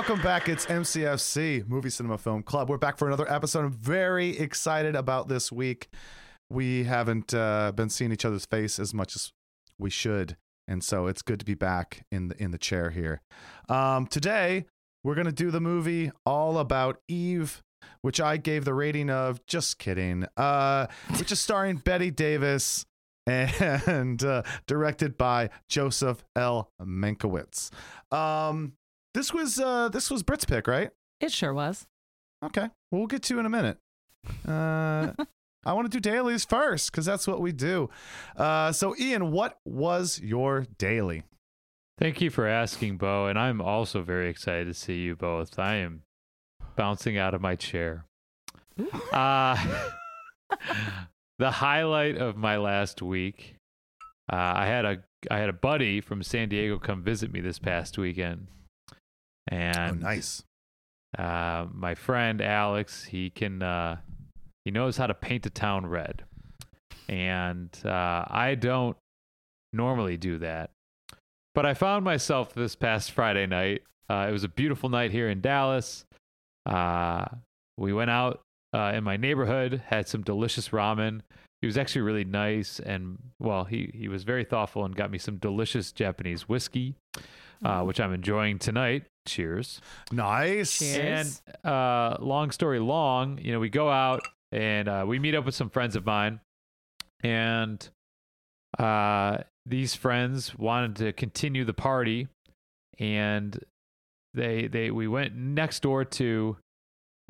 welcome 0.00 0.20
back. 0.22 0.48
It's 0.48 0.66
MCFC, 0.66 1.68
Movie 1.68 1.90
Cinema 1.90 2.18
Film 2.18 2.42
Club. 2.42 2.68
We're 2.68 2.78
back 2.78 2.98
for 2.98 3.06
another 3.06 3.30
episode. 3.30 3.64
I'm 3.64 3.70
very 3.70 4.36
excited 4.36 4.96
about 4.96 5.28
this 5.28 5.52
week. 5.52 5.88
We 6.48 6.82
haven't 6.82 7.32
uh, 7.32 7.70
been 7.76 7.90
seeing 7.90 8.10
each 8.10 8.24
other's 8.24 8.44
face 8.44 8.80
as 8.80 8.92
much 8.92 9.14
as 9.14 9.30
we 9.78 9.88
should, 9.88 10.36
and 10.66 10.82
so 10.82 11.06
it's 11.06 11.22
good 11.22 11.38
to 11.38 11.46
be 11.46 11.54
back 11.54 12.06
in 12.10 12.26
the 12.26 12.42
in 12.42 12.50
the 12.50 12.58
chair 12.58 12.90
here. 12.90 13.20
Um, 13.68 14.08
today, 14.08 14.64
we're 15.04 15.14
gonna 15.14 15.32
do 15.32 15.50
the 15.50 15.60
movie 15.60 16.10
all 16.26 16.58
about 16.58 17.00
Eve, 17.08 17.62
which 18.02 18.20
I 18.20 18.36
gave 18.36 18.64
the 18.64 18.74
rating 18.74 19.10
of 19.10 19.44
just 19.46 19.78
kidding. 19.78 20.26
Uh, 20.36 20.86
which 21.18 21.32
is 21.32 21.40
starring 21.40 21.76
Bette 21.84 22.10
Davis 22.10 22.86
and 23.26 24.22
uh, 24.22 24.42
directed 24.66 25.16
by 25.16 25.50
Joseph 25.68 26.24
L. 26.36 26.70
Mankiewicz. 26.82 27.70
Um, 28.12 28.72
this 29.14 29.32
was 29.32 29.58
uh, 29.58 29.88
this 29.88 30.10
was 30.10 30.22
Brit's 30.22 30.44
pick, 30.44 30.66
right? 30.66 30.90
It 31.20 31.32
sure 31.32 31.54
was. 31.54 31.86
Okay, 32.44 32.68
we'll 32.90 33.06
get 33.06 33.22
to 33.24 33.38
in 33.38 33.46
a 33.46 33.50
minute. 33.50 33.78
Uh, 34.46 35.12
I 35.64 35.74
want 35.74 35.90
to 35.90 36.00
do 36.00 36.00
dailies 36.00 36.44
first 36.44 36.90
because 36.90 37.04
that's 37.04 37.26
what 37.26 37.40
we 37.40 37.52
do. 37.52 37.90
Uh, 38.36 38.72
so, 38.72 38.96
Ian, 38.98 39.30
what 39.30 39.58
was 39.66 40.18
your 40.22 40.66
daily? 40.78 41.24
Thank 42.00 42.22
you 42.22 42.30
for 42.30 42.46
asking, 42.46 42.96
Bo, 42.96 43.26
and 43.26 43.38
I'm 43.38 43.60
also 43.60 44.00
very 44.02 44.30
excited 44.30 44.66
to 44.68 44.72
see 44.74 45.00
you 45.00 45.14
both. 45.14 45.58
I 45.58 45.74
am 45.76 46.02
bouncing 46.74 47.18
out 47.18 47.34
of 47.34 47.40
my 47.40 47.56
chair. 47.56 48.04
Uh, 49.12 49.56
the 51.38 51.50
highlight 51.50 52.16
of 52.16 52.34
my 52.38 52.56
last 52.56 53.02
week, 53.02 53.56
uh, 54.32 54.36
I 54.36 54.66
had 54.66 54.86
a 54.86 55.02
I 55.30 55.36
had 55.38 55.50
a 55.50 55.52
buddy 55.54 56.00
from 56.00 56.22
San 56.22 56.48
Diego 56.48 56.78
come 56.78 57.02
visit 57.02 57.30
me 57.30 57.40
this 57.42 57.58
past 57.58 57.98
weekend, 57.98 58.46
Oh, 58.90 58.94
and 59.48 60.00
nice. 60.00 60.44
uh, 61.18 61.66
my 61.74 61.94
friend 61.94 62.40
Alex, 62.40 63.04
he 63.04 63.28
can 63.28 63.62
uh, 63.62 63.96
he 64.64 64.70
knows 64.70 64.96
how 64.96 65.06
to 65.06 65.14
paint 65.14 65.44
a 65.44 65.50
town 65.50 65.84
red, 65.84 66.24
and 67.06 67.68
uh, 67.84 68.24
I 68.28 68.54
don't 68.58 68.96
normally 69.74 70.16
do 70.16 70.38
that. 70.38 70.70
But 71.54 71.66
I 71.66 71.74
found 71.74 72.04
myself 72.04 72.54
this 72.54 72.76
past 72.76 73.10
Friday 73.10 73.46
night. 73.46 73.82
Uh, 74.08 74.26
it 74.28 74.32
was 74.32 74.44
a 74.44 74.48
beautiful 74.48 74.88
night 74.88 75.10
here 75.10 75.28
in 75.28 75.40
Dallas. 75.40 76.04
Uh, 76.66 77.26
we 77.76 77.92
went 77.92 78.10
out 78.10 78.40
uh, 78.72 78.92
in 78.94 79.04
my 79.04 79.16
neighborhood, 79.16 79.82
had 79.86 80.08
some 80.08 80.22
delicious 80.22 80.68
ramen. 80.70 81.20
He 81.60 81.66
was 81.66 81.76
actually 81.76 82.02
really 82.02 82.24
nice, 82.24 82.80
and 82.80 83.18
well, 83.38 83.64
he 83.64 83.90
he 83.92 84.08
was 84.08 84.24
very 84.24 84.44
thoughtful 84.44 84.84
and 84.84 84.96
got 84.96 85.10
me 85.10 85.18
some 85.18 85.36
delicious 85.36 85.92
Japanese 85.92 86.48
whiskey, 86.48 86.94
uh, 87.62 87.82
which 87.82 88.00
I'm 88.00 88.14
enjoying 88.14 88.58
tonight. 88.58 89.04
Cheers. 89.26 89.80
Nice. 90.10 90.78
Cheers. 90.78 91.42
And 91.46 91.66
uh, 91.70 92.16
long 92.20 92.50
story 92.50 92.78
long, 92.78 93.38
you 93.42 93.52
know, 93.52 93.60
we 93.60 93.68
go 93.68 93.90
out 93.90 94.22
and 94.50 94.88
uh, 94.88 95.04
we 95.06 95.18
meet 95.18 95.34
up 95.34 95.44
with 95.44 95.54
some 95.54 95.68
friends 95.68 95.96
of 95.96 96.06
mine, 96.06 96.40
and 97.22 97.86
uh, 98.78 99.38
these 99.66 99.94
friends 99.94 100.56
wanted 100.58 100.96
to 100.96 101.12
continue 101.12 101.64
the 101.64 101.72
party, 101.74 102.28
and 102.98 103.58
they 104.34 104.66
they 104.66 104.90
we 104.90 105.08
went 105.08 105.34
next 105.34 105.80
door 105.80 106.04
to 106.04 106.56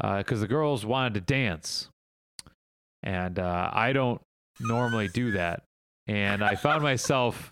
uh 0.02 0.18
because 0.18 0.40
the 0.40 0.48
girls 0.48 0.84
wanted 0.84 1.14
to 1.14 1.20
dance, 1.20 1.88
and 3.02 3.38
uh, 3.38 3.70
I 3.72 3.92
don't 3.92 4.20
normally 4.60 5.08
do 5.08 5.32
that, 5.32 5.62
and 6.06 6.42
I 6.42 6.56
found 6.56 6.82
myself 6.82 7.50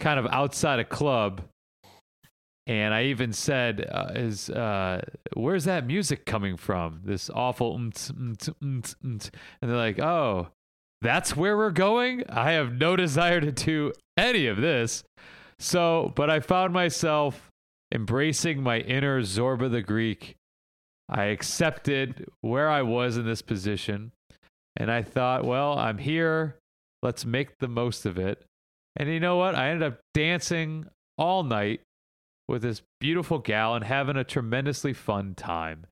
kind 0.00 0.18
of 0.18 0.26
outside 0.26 0.80
a 0.80 0.84
club 0.84 1.42
and 2.66 2.94
I 2.94 3.04
even 3.04 3.32
said, 3.32 3.86
uh, 3.90 4.12
"Is 4.14 4.48
uh, 4.48 5.02
where's 5.34 5.64
that 5.64 5.86
music 5.86 6.24
coming 6.24 6.56
from? 6.56 7.00
This 7.04 7.28
awful." 7.28 7.74
umt, 7.74 8.10
umt, 8.10 8.48
umt." 8.62 9.30
And 9.60 9.70
they're 9.70 9.76
like, 9.76 10.00
"Oh, 10.00 10.48
that's 11.04 11.36
where 11.36 11.56
we're 11.56 11.70
going." 11.70 12.24
I 12.28 12.52
have 12.52 12.72
no 12.72 12.96
desire 12.96 13.40
to 13.40 13.52
do 13.52 13.92
any 14.16 14.46
of 14.46 14.56
this. 14.56 15.04
So, 15.58 16.12
but 16.16 16.28
I 16.28 16.40
found 16.40 16.72
myself 16.72 17.50
embracing 17.92 18.62
my 18.62 18.80
inner 18.80 19.20
Zorba 19.20 19.70
the 19.70 19.82
Greek. 19.82 20.34
I 21.08 21.24
accepted 21.26 22.26
where 22.40 22.68
I 22.68 22.82
was 22.82 23.16
in 23.16 23.26
this 23.26 23.42
position, 23.42 24.12
and 24.76 24.90
I 24.90 25.02
thought, 25.02 25.44
"Well, 25.44 25.78
I'm 25.78 25.98
here. 25.98 26.58
Let's 27.02 27.24
make 27.24 27.58
the 27.58 27.68
most 27.68 28.06
of 28.06 28.18
it." 28.18 28.44
And 28.96 29.08
you 29.08 29.20
know 29.20 29.36
what? 29.36 29.54
I 29.54 29.68
ended 29.68 29.92
up 29.92 30.00
dancing 30.14 30.86
all 31.18 31.42
night 31.42 31.82
with 32.48 32.62
this 32.62 32.82
beautiful 33.00 33.38
gal 33.38 33.74
and 33.74 33.84
having 33.84 34.16
a 34.16 34.24
tremendously 34.24 34.92
fun 34.92 35.34
time. 35.34 35.86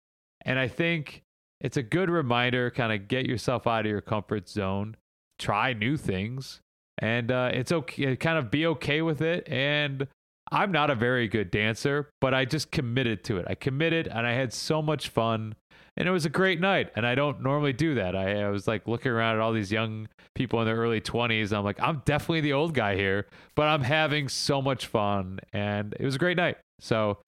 And 0.44 0.58
I 0.58 0.68
think 0.68 1.22
it's 1.60 1.76
a 1.76 1.82
good 1.82 2.10
reminder 2.10 2.70
kind 2.70 2.92
of 2.92 3.08
get 3.08 3.26
yourself 3.26 3.66
out 3.66 3.86
of 3.86 3.90
your 3.90 4.00
comfort 4.00 4.48
zone, 4.48 4.96
try 5.42 5.72
new 5.72 5.96
things, 5.96 6.60
and 6.98 7.30
uh, 7.30 7.50
it's 7.52 7.72
okay, 7.72 8.16
kind 8.16 8.38
of 8.38 8.50
be 8.50 8.66
okay 8.66 9.02
with 9.02 9.20
it. 9.20 9.48
And 9.48 10.06
I'm 10.52 10.70
not 10.70 10.90
a 10.90 10.94
very 10.94 11.28
good 11.28 11.50
dancer, 11.50 12.10
but 12.20 12.34
I 12.34 12.44
just 12.44 12.70
committed 12.70 13.24
to 13.24 13.38
it. 13.38 13.46
I 13.48 13.54
committed 13.54 14.06
and 14.06 14.26
I 14.26 14.32
had 14.32 14.52
so 14.52 14.82
much 14.82 15.08
fun. 15.08 15.54
And 15.96 16.06
it 16.06 16.10
was 16.10 16.24
a 16.26 16.30
great 16.30 16.60
night. 16.60 16.90
And 16.94 17.06
I 17.06 17.14
don't 17.14 17.42
normally 17.42 17.72
do 17.72 17.94
that. 17.94 18.14
I, 18.14 18.42
I 18.42 18.48
was 18.50 18.66
like 18.68 18.86
looking 18.86 19.12
around 19.12 19.36
at 19.36 19.40
all 19.40 19.52
these 19.52 19.72
young 19.72 20.08
people 20.34 20.60
in 20.60 20.66
their 20.66 20.76
early 20.76 21.00
20s. 21.00 21.56
I'm 21.56 21.64
like, 21.64 21.80
I'm 21.80 22.02
definitely 22.04 22.42
the 22.42 22.52
old 22.52 22.74
guy 22.74 22.96
here, 22.96 23.26
but 23.54 23.62
I'm 23.68 23.82
having 23.82 24.28
so 24.28 24.60
much 24.60 24.86
fun. 24.86 25.40
And 25.54 25.94
it 25.98 26.04
was 26.04 26.16
a 26.16 26.18
great 26.18 26.36
night. 26.36 26.58
So 26.80 27.18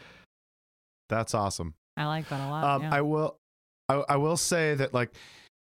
That's 1.09 1.35
awesome. 1.35 1.75
I 1.97 2.07
like 2.07 2.29
that 2.29 2.47
a 2.47 2.49
lot. 2.51 2.65
Um, 2.65 2.83
yeah. 2.83 2.95
I 2.95 3.01
will, 3.03 3.37
I, 3.89 3.95
I 4.09 4.17
will 4.17 4.37
say 4.37 4.75
that 4.75 4.93
like 4.93 5.11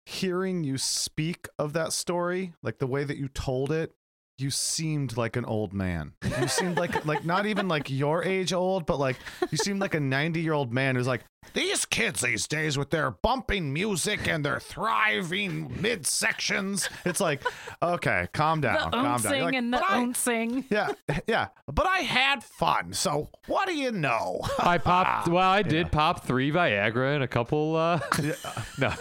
hearing 0.06 0.64
you 0.64 0.78
speak 0.78 1.48
of 1.58 1.72
that 1.74 1.92
story, 1.92 2.54
like 2.62 2.78
the 2.78 2.86
way 2.86 3.04
that 3.04 3.16
you 3.16 3.28
told 3.28 3.70
it, 3.72 3.92
you 4.38 4.50
seemed 4.50 5.16
like 5.16 5.36
an 5.36 5.44
old 5.44 5.72
man. 5.72 6.14
You 6.40 6.48
seemed 6.48 6.76
like 6.76 7.04
like 7.06 7.24
not 7.24 7.46
even 7.46 7.68
like 7.68 7.90
your 7.90 8.24
age 8.24 8.52
old, 8.52 8.86
but 8.86 8.98
like 8.98 9.16
you 9.50 9.58
seemed 9.58 9.80
like 9.80 9.94
a 9.94 10.00
90 10.00 10.40
year 10.40 10.52
old 10.54 10.72
man 10.72 10.96
who's 10.96 11.06
like, 11.06 11.22
these 11.54 11.84
kids 11.84 12.20
these 12.22 12.46
days 12.48 12.78
with 12.78 12.90
their 12.90 13.10
bumping 13.10 13.72
music 13.72 14.26
and 14.28 14.44
their 14.44 14.58
thriving 14.58 15.68
midsections. 15.70 16.88
It's 17.04 17.20
like, 17.20 17.42
okay, 17.82 18.28
calm 18.32 18.60
down, 18.62 18.90
the 18.90 18.96
calm 18.96 19.20
down. 19.20 19.34
You're 19.34 19.44
like, 19.44 19.54
and 19.54 19.72
the 19.72 19.78
"But 19.78 19.90
I- 19.90 19.96
ouncing. 19.98 20.64
yeah, 20.70 20.92
yeah. 21.26 21.48
But 21.66 21.86
I 21.86 21.98
had 21.98 22.42
fun. 22.42 22.92
So 22.94 23.28
what 23.46 23.68
do 23.68 23.74
you 23.76 23.92
know? 23.92 24.40
I 24.58 24.78
popped, 24.78 25.28
well, 25.28 25.48
I 25.50 25.62
did 25.62 25.86
Yeah. 25.86 25.92
pop 25.92 26.24
three 26.24 26.50
Viagra 26.50 27.14
and 27.14 27.22
a 27.24 27.28
couple, 27.28 27.76
uh, 27.76 28.00
no. 28.78 28.92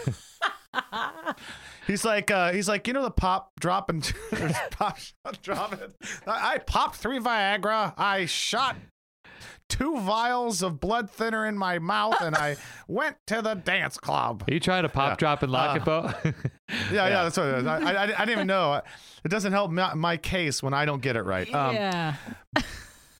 He's 1.86 2.04
like, 2.04 2.30
uh, 2.30 2.52
he's 2.52 2.68
like, 2.68 2.86
you 2.86 2.92
know, 2.92 3.02
the 3.02 3.10
pop 3.10 3.50
dropping, 3.58 4.02
pop 4.70 4.98
dropping. 5.42 5.80
I, 6.26 6.54
I 6.54 6.58
popped 6.58 6.96
three 6.96 7.18
Viagra. 7.18 7.92
I 7.98 8.26
shot 8.26 8.76
two 9.68 9.98
vials 9.98 10.62
of 10.62 10.78
blood 10.78 11.10
thinner 11.10 11.44
in 11.46 11.58
my 11.58 11.78
mouth, 11.80 12.20
and 12.20 12.36
I 12.36 12.56
went 12.88 13.16
to 13.26 13.42
the 13.42 13.54
dance 13.54 13.98
club. 13.98 14.44
Are 14.48 14.54
you 14.54 14.60
trying 14.60 14.84
to 14.84 14.88
pop, 14.88 15.10
Yeah. 15.12 15.16
drop, 15.16 15.42
and 15.42 15.50
lock 15.50 15.76
it, 15.76 15.84
Bo? 15.84 16.12
Yeah, 16.92 17.08
yeah, 17.08 17.22
that's 17.24 17.36
what 17.36 17.46
it 17.48 17.58
is. 17.58 17.66
I, 17.66 17.78
I, 17.78 18.02
I 18.02 18.06
didn't 18.06 18.30
even 18.30 18.46
know. 18.46 18.80
It 19.24 19.28
doesn't 19.28 19.52
help 19.52 19.70
my, 19.72 19.94
my 19.94 20.16
case 20.16 20.62
when 20.62 20.74
I 20.74 20.84
don't 20.84 21.02
get 21.02 21.16
it 21.16 21.22
right. 21.22 21.52
Um, 21.52 21.74
yeah. 21.74 22.14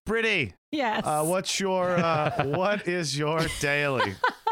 Brittany, 0.06 0.54
Yes. 0.72 1.02
uh, 1.04 1.22
what's 1.24 1.60
your, 1.60 1.90
uh, 1.90 2.44
what 2.46 2.88
is 2.88 3.16
your 3.16 3.40
daily? 3.60 4.14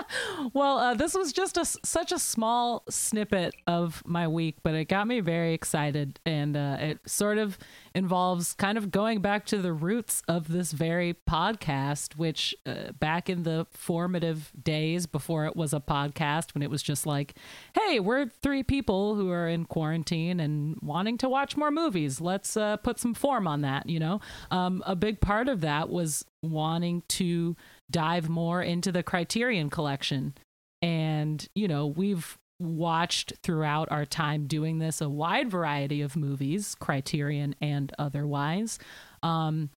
Well, 0.55 0.79
uh, 0.79 0.94
this 0.94 1.15
was 1.15 1.33
just 1.33 1.56
a 1.56 1.65
such 1.65 2.11
a 2.11 2.19
small 2.19 2.83
snippet 2.89 3.55
of 3.67 4.03
my 4.06 4.27
week, 4.27 4.56
but 4.62 4.75
it 4.75 4.87
got 4.87 5.06
me 5.06 5.21
very 5.21 5.55
excited, 5.55 6.19
and 6.27 6.56
uh, 6.56 6.79
it 6.81 6.99
sort 7.06 7.39
of 7.39 7.59
involves 7.94 8.55
kind 8.55 8.79
of 8.79 8.91
going 8.91 9.21
back 9.21 9.44
to 9.47 9.59
the 9.59 9.73
roots 9.73 10.23
of 10.27 10.49
this 10.49 10.73
very 10.73 11.15
podcast, 11.29 12.17
which 12.17 12.55
uh, 12.67 12.93
back 12.99 13.29
in 13.29 13.43
the 13.43 13.67
formative 13.71 14.50
days 14.61 15.06
before 15.06 15.47
it 15.47 15.55
was 15.55 15.73
a 15.73 15.81
podcast, 15.81 16.55
when 16.55 16.62
it 16.62 16.71
was 16.71 16.83
just 16.83 17.06
like, 17.06 17.35
"Hey, 17.75 18.00
we're 18.00 18.27
three 18.27 18.62
people 18.62 19.15
who 19.15 19.31
are 19.31 19.49
in 19.49 19.65
quarantine 19.67 20.41
and 20.41 20.77
wanting 20.83 21.19
to 21.19 21.29
watch 21.29 21.56
more 21.56 21.71
movies. 21.71 22.21
Let's 22.21 22.56
uh, 22.56 22.79
put 22.79 22.99
some 22.99 23.15
form 23.15 23.47
on 23.47 23.61
that." 23.61 23.89
You 23.89 24.00
know, 24.00 24.21
um, 24.50 24.83
a 24.87 24.97
big 24.97 25.21
part 25.21 25.49
of 25.49 25.61
that 25.61 25.89
was 25.91 26.10
wanting 26.43 27.03
to 27.09 27.57
dive 27.91 28.29
more 28.29 28.62
into 28.62 28.93
the 28.93 29.03
Criterion 29.03 29.71
collection. 29.71 30.35
And, 30.83 31.47
you 31.55 31.69
know, 31.69 31.87
we've 31.87 32.39
watched 32.61 33.33
throughout 33.43 33.91
our 33.91 34.05
time 34.05 34.47
doing 34.47 34.79
this 34.79 35.01
a 35.01 35.09
wide 35.09 35.51
variety 35.51 36.03
of 36.03 36.17
movies, 36.17 36.75
Criterion 36.79 37.55
and 37.61 37.93
otherwise. 37.99 38.79
Um, 39.23 39.71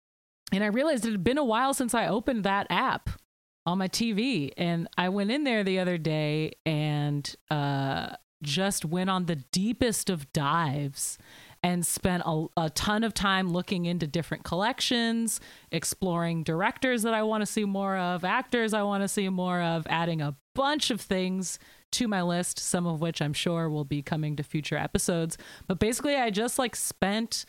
and 0.52 0.62
I 0.62 0.66
realized 0.66 1.06
it 1.06 1.12
had 1.12 1.24
been 1.24 1.38
a 1.38 1.44
while 1.44 1.74
since 1.74 1.94
I 1.94 2.06
opened 2.08 2.44
that 2.44 2.66
app. 2.70 3.08
on 3.64 3.78
my 3.78 3.88
TV. 3.88 4.50
And 4.56 4.88
I 4.98 5.08
went 5.08 5.30
in 5.30 5.44
there 5.44 5.62
the 5.62 5.78
other 5.78 5.96
day 5.96 6.52
and 6.66 7.32
uh, 7.50 8.16
just 8.42 8.84
went 8.84 9.08
on 9.08 9.26
the 9.26 9.36
deepest 9.36 10.10
of 10.10 10.32
dives 10.32 11.16
and 11.62 11.86
spent 11.86 12.22
a, 12.26 12.46
a 12.56 12.70
ton 12.70 13.04
of 13.04 13.14
time 13.14 13.52
looking 13.52 13.84
into 13.84 14.06
different 14.06 14.44
collections, 14.44 15.40
exploring 15.70 16.42
directors 16.42 17.02
that 17.02 17.14
I 17.14 17.22
want 17.22 17.42
to 17.42 17.46
see 17.46 17.64
more 17.64 17.96
of, 17.96 18.24
actors 18.24 18.74
I 18.74 18.82
want 18.82 19.02
to 19.02 19.08
see 19.08 19.28
more 19.28 19.60
of, 19.60 19.86
adding 19.88 20.20
a 20.20 20.36
bunch 20.54 20.90
of 20.90 21.00
things 21.00 21.58
to 21.92 22.08
my 22.08 22.22
list, 22.22 22.58
some 22.58 22.86
of 22.86 23.00
which 23.00 23.22
I'm 23.22 23.32
sure 23.32 23.70
will 23.70 23.84
be 23.84 24.02
coming 24.02 24.34
to 24.36 24.42
future 24.42 24.76
episodes. 24.76 25.38
But 25.66 25.78
basically, 25.78 26.16
I 26.16 26.30
just 26.30 26.58
like 26.58 26.74
spent, 26.74 27.44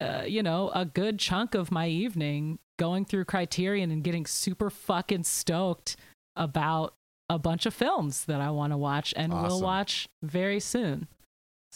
uh, 0.00 0.24
you 0.26 0.42
know, 0.42 0.70
a 0.74 0.84
good 0.84 1.18
chunk 1.18 1.54
of 1.54 1.70
my 1.70 1.88
evening 1.88 2.58
going 2.78 3.04
through 3.04 3.24
Criterion 3.24 3.90
and 3.90 4.04
getting 4.04 4.26
super 4.26 4.68
fucking 4.68 5.24
stoked 5.24 5.96
about 6.34 6.94
a 7.28 7.38
bunch 7.38 7.66
of 7.66 7.74
films 7.74 8.26
that 8.26 8.40
I 8.40 8.50
want 8.50 8.72
to 8.72 8.76
watch 8.76 9.14
and 9.16 9.32
will 9.32 9.60
watch 9.60 10.08
very 10.22 10.60
soon. 10.60 11.08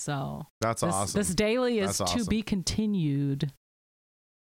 So 0.01 0.47
That's 0.63 0.81
this, 0.81 0.95
awesome. 0.95 1.19
this 1.21 1.35
daily 1.35 1.79
is 1.79 1.99
That's 1.99 2.13
to 2.13 2.17
awesome. 2.21 2.27
be 2.31 2.41
continued. 2.43 3.53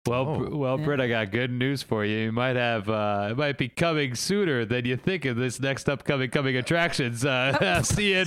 Well, 0.06 0.28
Oh. 0.28 0.38
Br- 0.38 0.56
well, 0.56 0.78
Yeah. 0.78 0.84
Britt, 0.84 1.00
I 1.00 1.08
got 1.08 1.32
good 1.32 1.50
news 1.50 1.82
for 1.82 2.04
you. 2.04 2.16
You 2.18 2.32
might 2.32 2.54
have, 2.54 2.88
uh, 2.88 3.28
it 3.32 3.36
might 3.36 3.58
be 3.58 3.68
coming 3.68 4.14
sooner 4.14 4.64
than 4.64 4.84
you 4.84 4.96
think 4.96 5.24
of 5.24 5.36
this 5.36 5.58
next 5.58 5.88
upcoming 5.88 6.30
coming 6.30 6.56
attractions. 6.56 7.24
Uh, 7.24 7.82
see 7.82 8.12
you. 8.12 8.18
in- 8.18 8.26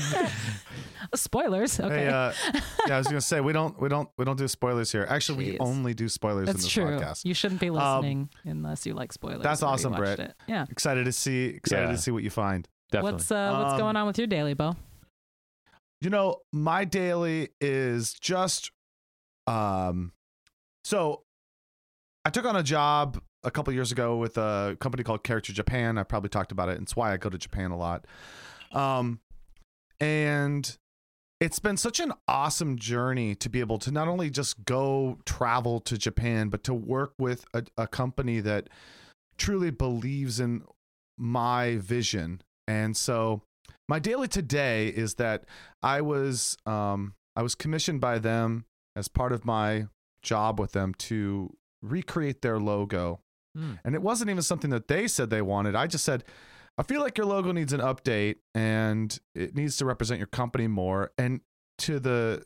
Spoilers. 1.15 1.79
Okay. 1.79 2.03
Hey, 2.03 2.07
uh, 2.09 2.33
yeah, 2.87 2.95
I 2.95 2.97
was 2.97 3.07
gonna 3.07 3.21
say 3.21 3.39
we 3.41 3.51
don't 3.53 3.79
we 3.81 3.87
don't 3.89 4.09
we 4.17 4.23
don't 4.25 4.37
do 4.37 4.47
spoilers 4.47 4.91
here. 4.91 5.05
Actually, 5.09 5.51
we 5.51 5.59
only 5.59 5.93
do 5.93 6.07
spoilers 6.09 6.41
in 6.41 6.45
That's 6.53 6.63
this 6.63 6.71
true. 6.71 6.85
podcast. 6.85 7.23
You 7.25 7.33
shouldn't 7.33 7.59
be 7.61 7.69
Um, 7.69 7.75
listening 7.75 8.29
unless 8.45 8.85
you 8.85 8.93
like 8.93 9.11
spoilers. 9.13 9.41
that's 9.41 9.63
awesome, 9.63 9.91
watched 9.93 10.01
Brett. 10.01 10.19
It. 10.19 10.35
Yeah. 10.47 10.65
Excited 10.69 11.05
to 11.05 11.11
see 11.11 11.45
excited 11.45 11.85
Yeah. 11.87 11.91
to 11.91 11.97
see 11.97 12.11
what 12.11 12.23
you 12.23 12.29
find. 12.29 12.67
Definitely. 12.91 13.13
What's 13.13 13.31
uh, 13.31 13.57
what's 13.57 13.73
Um, 13.73 13.79
going 13.79 13.95
on 13.97 14.07
with 14.07 14.17
your 14.19 14.27
daily, 14.27 14.53
Bo? 14.53 14.75
You 16.01 16.09
know, 16.09 16.37
my 16.51 16.83
daily 16.83 17.49
is 17.61 18.13
just 18.13 18.71
um 19.47 20.11
so 20.83 21.23
I 22.25 22.29
took 22.31 22.45
on 22.45 22.55
a 22.55 22.63
job 22.63 23.21
a 23.43 23.51
couple 23.51 23.73
years 23.73 23.91
ago 23.91 24.17
with 24.17 24.37
a 24.37 24.77
company 24.79 25.03
called 25.03 25.23
Character 25.23 25.53
Japan. 25.53 25.97
I 25.97 26.03
probably 26.03 26.29
talked 26.29 26.51
about 26.51 26.69
it. 26.69 26.73
and 26.73 26.83
It's 26.83 26.95
why 26.95 27.13
I 27.13 27.17
go 27.17 27.29
to 27.29 27.37
Japan 27.37 27.71
a 27.71 27.77
lot. 27.77 28.05
Um 28.71 29.19
and 29.99 30.77
it's 31.39 31.59
been 31.59 31.77
such 31.77 31.99
an 31.99 32.13
awesome 32.27 32.77
journey 32.77 33.33
to 33.35 33.49
be 33.49 33.59
able 33.59 33.79
to 33.79 33.91
not 33.91 34.07
only 34.07 34.29
just 34.29 34.63
go 34.65 35.17
travel 35.25 35.79
to 35.81 35.97
Japan, 35.97 36.49
but 36.49 36.63
to 36.65 36.73
work 36.73 37.13
with 37.17 37.45
a, 37.53 37.63
a 37.77 37.87
company 37.87 38.39
that 38.41 38.69
truly 39.37 39.71
believes 39.71 40.39
in 40.39 40.63
my 41.17 41.77
vision. 41.77 42.41
And 42.67 42.95
so 42.95 43.41
my 43.87 43.99
daily 43.99 44.27
today 44.27 44.87
is 44.87 45.15
that 45.15 45.45
I 45.81 46.01
was 46.01 46.57
um, 46.65 47.15
I 47.35 47.43
was 47.43 47.55
commissioned 47.55 48.01
by 48.01 48.19
them 48.19 48.65
as 48.95 49.07
part 49.07 49.31
of 49.31 49.45
my 49.45 49.87
job 50.21 50.59
with 50.59 50.73
them 50.73 50.93
to 50.95 51.55
recreate 51.81 52.41
their 52.41 52.59
logo. 52.59 53.21
Hmm. 53.55 53.73
And 53.83 53.95
it 53.95 54.01
wasn't 54.01 54.29
even 54.29 54.43
something 54.43 54.69
that 54.69 54.87
they 54.87 55.07
said 55.07 55.29
they 55.29 55.41
wanted. 55.41 55.75
I 55.75 55.87
just 55.87 56.05
said, 56.05 56.23
I 56.77 56.83
feel 56.83 57.01
like 57.01 57.17
your 57.17 57.27
logo 57.27 57.51
needs 57.51 57.73
an 57.73 57.81
update 57.81 58.37
and 58.55 59.17
it 59.35 59.55
needs 59.55 59.77
to 59.77 59.85
represent 59.85 60.19
your 60.19 60.27
company 60.27 60.67
more. 60.67 61.11
And 61.17 61.41
to 61.79 61.99
the, 61.99 62.43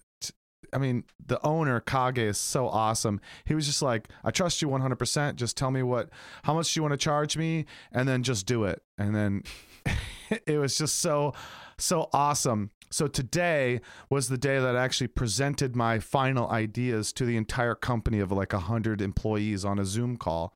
I 0.74 0.78
mean, 0.78 1.04
the 1.24 1.44
owner 1.46 1.80
Kage 1.80 2.18
is 2.18 2.38
so 2.38 2.68
awesome. 2.68 3.22
He 3.46 3.54
was 3.54 3.66
just 3.68 3.82
like, 3.82 4.10
I 4.24 4.32
trust 4.32 4.62
you 4.62 4.68
100%. 4.68 5.36
Just 5.36 5.58
tell 5.58 5.72
me 5.72 5.84
what, 5.84 6.10
how 6.44 6.54
much 6.54 6.74
do 6.74 6.80
you 6.80 6.82
want 6.82 6.94
to 6.94 6.98
charge 6.98 7.38
me, 7.38 7.66
and 7.92 8.08
then 8.08 8.24
just 8.24 8.46
do 8.46 8.64
it. 8.64 8.82
And 8.98 9.16
then 9.16 9.44
it 10.46 10.58
was 10.58 10.78
just 10.78 11.00
so, 11.00 11.34
so 11.78 12.10
awesome. 12.14 12.72
So 12.92 13.08
today 13.08 13.82
was 14.10 14.30
the 14.30 14.38
day 14.38 14.60
that 14.60 14.76
I 14.76 14.84
actually 14.84 15.08
presented 15.08 15.76
my 15.76 16.00
final 16.00 16.50
ideas 16.50 17.12
to 17.14 17.26
the 17.26 17.36
entire 17.36 17.76
company 17.76 18.20
of 18.20 18.32
like 18.32 18.54
a 18.54 18.60
hundred 18.60 19.02
employees 19.02 19.66
on 19.66 19.80
a 19.80 19.86
Zoom 19.86 20.18
call. 20.18 20.54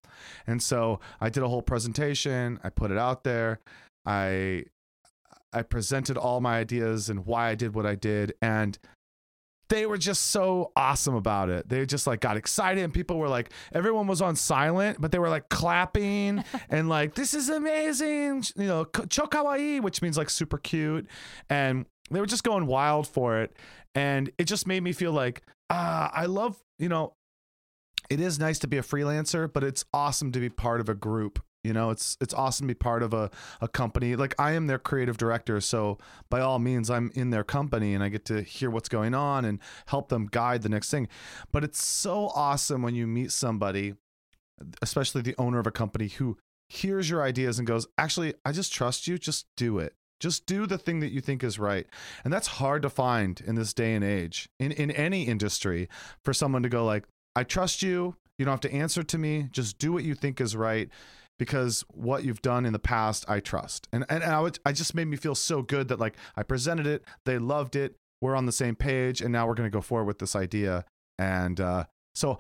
And 0.48 0.62
so 0.62 1.00
I 1.20 1.30
did 1.30 1.44
a 1.44 1.50
whole 1.50 1.62
presentation. 1.62 2.60
I 2.64 2.70
put 2.70 2.92
it 2.92 2.98
out 2.98 3.24
there. 3.24 3.60
I 4.06 4.66
I 5.52 5.64
presented 5.64 6.16
all 6.16 6.42
my 6.42 6.60
ideas 6.60 7.10
and 7.10 7.26
why 7.26 7.50
I 7.50 7.56
did 7.56 7.74
what 7.74 7.86
I 7.86 7.96
did, 7.96 8.34
and 8.42 8.78
they 9.70 9.86
were 9.86 9.98
just 9.98 10.24
so 10.24 10.72
awesome 10.76 11.16
about 11.16 11.50
it. 11.50 11.70
They 11.70 11.86
just 11.86 12.08
like 12.08 12.20
got 12.20 12.38
excited, 12.38 12.84
and 12.84 12.94
people 12.94 13.18
were 13.18 13.30
like, 13.30 13.52
everyone 13.74 14.08
was 14.08 14.22
on 14.22 14.36
silent, 14.36 15.00
but 15.00 15.12
they 15.12 15.20
were 15.20 15.30
like 15.30 15.50
clapping 15.50 16.44
and 16.70 16.90
like, 16.90 17.16
this 17.16 17.34
is 17.34 17.50
amazing, 17.50 18.44
you 18.56 18.68
know, 18.68 18.86
cho 18.86 19.26
kawaii, 19.26 19.82
which 19.82 20.02
means 20.02 20.18
like 20.18 20.30
super 20.30 20.58
cute, 20.58 21.08
and 21.50 21.86
they 22.12 22.20
were 22.20 22.26
just 22.26 22.44
going 22.44 22.66
wild 22.66 23.08
for 23.08 23.40
it, 23.42 23.56
and 23.96 24.32
it 24.38 24.46
just 24.46 24.68
made 24.68 24.84
me 24.84 24.92
feel 24.92 25.12
like, 25.12 25.44
ah, 25.70 26.12
I 26.14 26.26
love, 26.26 26.58
you 26.78 26.90
know, 26.90 27.14
it 28.10 28.20
is 28.20 28.40
nice 28.40 28.60
to 28.60 28.68
be 28.68 28.78
a 28.78 28.82
freelancer, 28.82 29.52
but 29.52 29.64
it's 29.64 29.86
awesome 29.94 30.32
to 30.32 30.40
be 30.40 30.50
part 30.50 30.82
of 30.82 30.90
a 30.90 30.96
group. 30.96 31.40
You 31.64 31.74
know, 31.74 31.90
it's 31.90 32.18
it's 32.22 32.34
awesome 32.34 32.68
to 32.68 32.74
be 32.74 32.78
part 32.78 33.04
of 33.04 33.14
a, 33.14 33.30
a 33.60 33.68
company. 33.68 34.16
Like 34.16 34.34
I 34.40 34.54
am 34.54 34.68
their 34.68 34.80
creative 34.80 35.18
director, 35.18 35.60
so 35.60 35.98
by 36.30 36.40
all 36.40 36.58
means 36.58 36.90
I'm 36.90 37.12
in 37.16 37.32
their 37.32 37.44
company 37.44 37.94
and 37.94 38.02
I 38.02 38.08
get 38.08 38.24
to 38.26 38.42
hear 38.42 38.70
what's 38.70 38.88
going 38.88 39.14
on 39.14 39.44
and 39.44 39.60
help 39.88 40.08
them 40.08 40.28
guide 40.28 40.62
the 40.62 40.70
next 40.70 40.90
thing. 40.90 41.10
But 41.52 41.66
it's 41.66 41.84
so 41.84 42.32
awesome 42.34 42.82
when 42.82 42.96
you 42.96 43.08
meet 43.08 43.34
somebody, 43.34 43.96
especially 44.82 45.22
the 45.22 45.36
owner 45.38 45.60
of 45.60 45.68
a 45.68 45.72
company 45.72 46.08
who 46.08 46.38
hears 46.70 47.10
your 47.10 47.22
ideas 47.22 47.60
and 47.60 47.68
goes, 47.68 47.88
"Actually, 47.98 48.36
I 48.46 48.54
just 48.54 48.72
trust 48.72 49.08
you. 49.08 49.18
Just 49.18 49.46
do 49.58 49.80
it. 49.80 49.96
Just 50.22 50.46
do 50.46 50.66
the 50.66 50.78
thing 50.78 51.02
that 51.02 51.12
you 51.12 51.20
think 51.20 51.44
is 51.44 51.60
right." 51.60 51.88
And 52.24 52.32
that's 52.32 52.48
hard 52.48 52.84
to 52.84 52.90
find 52.90 53.42
in 53.42 53.56
this 53.56 53.74
day 53.74 53.96
and 53.96 54.04
age. 54.06 54.48
In 54.60 54.72
in 54.72 54.92
any 54.92 55.24
industry 55.24 55.90
for 56.24 56.34
someone 56.34 56.64
to 56.64 56.70
go 56.70 56.86
like, 56.86 57.06
"I 57.36 57.44
trust 57.44 57.82
you. 57.82 58.16
You 58.38 58.46
don't 58.46 58.54
have 58.54 58.72
to 58.72 58.74
answer 58.74 59.04
to 59.04 59.18
me. 59.18 59.50
Just 59.52 59.78
do 59.78 59.92
what 59.92 60.06
you 60.06 60.16
think 60.16 60.40
is 60.40 60.56
right." 60.56 60.90
Because 61.40 61.84
what 61.90 62.24
you've 62.24 62.44
done 62.44 62.66
in 62.66 62.74
the 62.74 62.80
past 62.80 63.26
I 63.28 63.40
trust. 63.40 63.88
And 63.92 64.06
and, 64.10 64.22
and 64.22 64.32
I 64.32 64.40
would 64.40 64.60
I 64.64 64.72
just 64.74 64.94
made 64.94 65.08
me 65.08 65.18
feel 65.18 65.34
so 65.34 65.64
good 65.64 65.88
that 65.88 66.00
like 66.00 66.16
I 66.36 66.44
presented 66.44 66.86
it, 66.86 67.04
they 67.26 67.40
loved 67.40 67.76
it, 67.76 67.96
we're 68.22 68.36
on 68.36 68.46
the 68.46 68.52
same 68.52 68.76
page 68.76 69.22
and 69.22 69.32
now 69.32 69.48
we're 69.48 69.56
going 69.56 69.70
to 69.70 69.76
go 69.76 69.82
forward 69.82 70.06
with 70.06 70.20
this 70.20 70.36
idea. 70.36 70.86
And 71.18 71.60
uh 71.60 71.86
so 72.14 72.38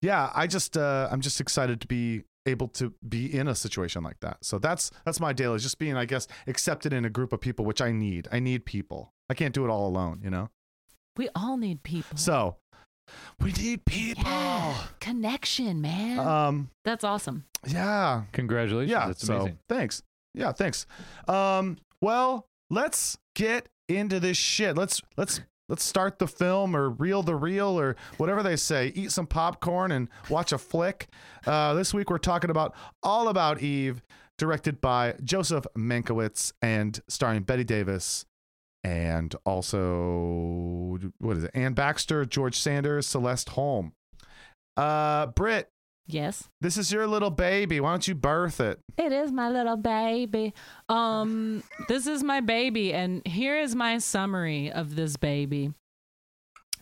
yeah, 0.00 0.30
I 0.34 0.46
just 0.46 0.76
uh 0.76 1.08
I'm 1.10 1.20
just 1.20 1.40
excited 1.40 1.80
to 1.80 1.88
be 1.88 2.22
able 2.44 2.68
to 2.68 2.92
be 3.08 3.32
in 3.32 3.48
a 3.48 3.54
situation 3.54 4.02
like 4.02 4.20
that. 4.20 4.38
So 4.42 4.58
that's 4.58 4.90
that's 5.04 5.20
my 5.20 5.32
daily 5.32 5.58
just 5.58 5.78
being 5.78 5.96
I 5.96 6.04
guess 6.04 6.28
accepted 6.46 6.92
in 6.92 7.04
a 7.04 7.10
group 7.10 7.32
of 7.32 7.40
people 7.40 7.64
which 7.64 7.80
I 7.80 7.90
need. 7.90 8.28
I 8.30 8.38
need 8.38 8.64
people. 8.66 9.12
I 9.28 9.34
can't 9.34 9.54
do 9.54 9.64
it 9.64 9.70
all 9.70 9.88
alone, 9.88 10.20
you 10.22 10.30
know. 10.30 10.50
We 11.16 11.28
all 11.34 11.56
need 11.56 11.82
people. 11.82 12.16
So 12.18 12.56
we 13.40 13.52
need 13.52 13.84
people. 13.84 14.24
yeah. 14.24 14.76
connection, 15.00 15.80
man. 15.80 16.18
Um 16.18 16.70
That's 16.84 17.04
awesome. 17.04 17.44
Yeah. 17.66 18.22
Congratulations. 18.32 18.90
Yeah, 18.90 19.06
That's 19.06 19.26
so 19.26 19.34
amazing. 19.36 19.58
thanks. 19.68 20.02
Yeah, 20.34 20.52
thanks. 20.52 20.86
Um, 21.28 21.76
well, 22.00 22.46
let's 22.70 23.18
get 23.34 23.68
into 23.88 24.18
this 24.20 24.36
shit. 24.36 24.76
Let's 24.76 25.00
let's 25.16 25.40
let's 25.68 25.84
start 25.84 26.18
the 26.18 26.26
film 26.26 26.74
or 26.74 26.90
reel 26.90 27.22
the 27.22 27.36
reel 27.36 27.78
or 27.78 27.96
whatever 28.16 28.42
they 28.42 28.56
say. 28.56 28.92
Eat 28.94 29.12
some 29.12 29.26
popcorn 29.26 29.92
and 29.92 30.08
watch 30.28 30.52
a 30.52 30.58
flick. 30.58 31.08
Uh, 31.46 31.74
this 31.74 31.92
week 31.94 32.10
we're 32.10 32.18
talking 32.18 32.50
about 32.50 32.74
All 33.02 33.28
About 33.28 33.62
Eve, 33.62 34.02
directed 34.38 34.80
by 34.80 35.14
Joseph 35.22 35.66
Mankiewicz 35.76 36.52
and 36.62 36.98
starring 37.08 37.42
Bette 37.42 37.64
Davis. 37.64 38.24
And 38.84 39.34
also, 39.44 40.98
what 41.18 41.36
is 41.36 41.44
it? 41.44 41.52
Anne 41.54 41.74
Baxter, 41.74 42.24
George 42.24 42.58
Sanders, 42.58 43.06
Celeste 43.06 43.50
Holm. 43.50 43.92
Uh, 44.76 45.26
Britt, 45.26 45.68
Yes. 46.06 46.48
this 46.60 46.76
is 46.76 46.92
your 46.92 47.06
little 47.06 47.30
baby. 47.30 47.80
Why 47.80 47.90
don't 47.90 48.06
you 48.06 48.14
birth 48.14 48.60
it? 48.60 48.80
It 48.98 49.12
is 49.12 49.32
my 49.32 49.48
little 49.48 49.76
baby. 49.76 50.52
Um, 50.88 51.62
this 51.88 52.06
is 52.06 52.22
my 52.22 52.40
baby, 52.40 52.92
and 52.92 53.26
here 53.26 53.58
is 53.58 53.74
my 53.74 53.98
summary 53.98 54.70
of 54.70 54.94
this 54.96 55.16
baby. 55.16 55.72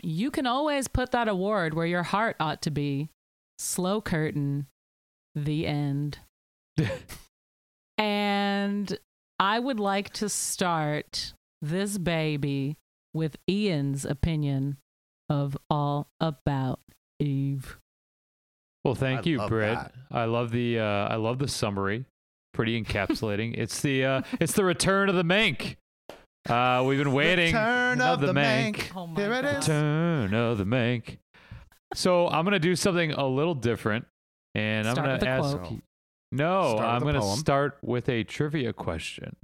You 0.03 0.31
can 0.31 0.47
always 0.47 0.89
put 0.89 1.13
that 1.13 1.29
award 1.29 1.75
where 1.75 1.87
your 1.87 2.03
heart 2.03 2.37
ought 2.41 2.63
to 2.63 2.71
be. 2.71 3.11
Slow 3.59 4.01
curtain, 4.01 4.67
the 5.35 5.67
end. 5.67 6.19
and 7.99 8.99
I 9.39 9.59
would 9.59 9.79
like 9.79 10.11
to 10.15 10.29
start 10.29 11.35
this 11.61 11.99
baby 11.99 12.77
with 13.13 13.37
Ian's 13.49 14.05
opinion 14.05 14.79
of 15.29 15.57
all 15.69 16.09
about 16.21 16.81
Eve. 17.19 17.79
Well, 18.85 18.95
thank 18.95 19.27
I 19.27 19.31
you, 19.31 19.39
love 19.39 19.49
Britt. 19.51 19.75
that. 19.77 19.93
I 20.11 20.25
love 20.25 20.51
the 20.53 20.79
uh, 20.79 20.85
I 20.85 21.17
love 21.17 21.39
the 21.39 21.49
summary. 21.49 22.05
Pretty 22.53 22.83
encapsulating. 22.83 23.55
it's 23.57 23.81
the 23.81 24.05
uh, 24.05 24.23
it's 24.41 24.53
the 24.55 24.65
return 24.65 25.09
of 25.09 25.15
the 25.15 25.23
Mank. 25.23 25.77
Uh, 26.49 26.83
we've 26.87 26.99
been 26.99 27.13
waiting. 27.13 27.47
Return 27.55 28.01
of 28.01 28.21
the 28.21 28.33
Mank. 28.33 28.91
Oh 28.97 29.07
my 29.07 29.21
Here 29.21 29.33
it 29.35 29.43
God. 29.43 29.57
is. 29.59 29.69
Return 29.69 30.35
of 30.35 30.59
the 30.59 30.65
Mank. 30.65 31.19
So 31.95 32.29
I'm 32.29 32.45
gonna 32.45 32.59
do 32.59 32.75
something 32.75 33.13
a 33.13 33.27
little 33.27 33.55
different, 33.55 34.07
and 34.55 34.89
I'm 34.89 34.95
gonna 34.95 35.13
with 35.15 35.23
ask. 35.25 35.59
quote. 35.59 35.81
No, 36.33 36.77
Start 36.77 36.89
I'm 36.89 37.01
going 37.03 37.15
to 37.15 37.21
poem. 37.21 37.39
start 37.41 37.79
with 37.83 38.09
a 38.09 38.23
trivia 38.23 38.73
question. 38.73 39.35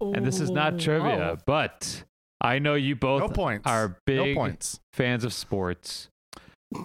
And 0.00 0.24
this 0.24 0.38
is 0.38 0.50
not 0.52 0.78
trivia, 0.78 1.32
oh. 1.36 1.42
but 1.46 2.04
I 2.40 2.60
know 2.60 2.74
you 2.74 2.94
both 2.94 3.36
No 3.36 3.58
are 3.64 3.96
big 4.06 4.36
points. 4.36 4.78
fans 4.92 5.24
of 5.24 5.32
sports. 5.32 6.08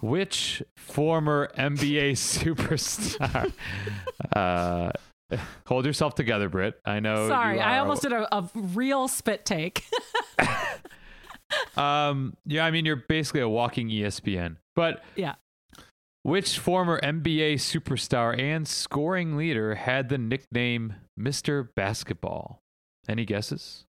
Which 0.02 0.64
former 0.78 1.52
NBA 1.58 2.12
superstar? 2.14 3.52
uh, 4.36 4.92
hold 5.68 5.86
yourself 5.86 6.16
together, 6.16 6.50
Britt. 6.50 6.80
I 6.86 7.00
know. 7.00 7.28
Sorry, 7.28 7.58
you 7.58 7.62
I 7.62 7.80
almost 7.80 8.02
did 8.02 8.14
a, 8.14 8.34
a 8.36 8.50
real 8.56 9.08
spit 9.08 9.46
take. 9.46 9.84
Um, 11.76 12.36
yeah, 12.46 12.66
I 12.66 12.72
mean, 12.72 12.86
you're 12.86 13.04
basically 13.08 13.42
a 13.42 13.50
walking 13.50 13.90
ESPN. 13.90 14.58
But 14.76 15.04
yeah. 15.16 15.36
which 16.24 16.60
former 16.60 17.00
NBA 17.02 17.56
superstar 17.56 18.38
and 18.40 18.68
scoring 18.68 19.38
leader 19.38 19.76
had 19.76 20.10
the 20.10 20.18
nickname 20.18 20.96
Mr. 21.20 21.68
Basketball? 21.76 22.60
Any 23.08 23.26
guesses? 23.26 23.86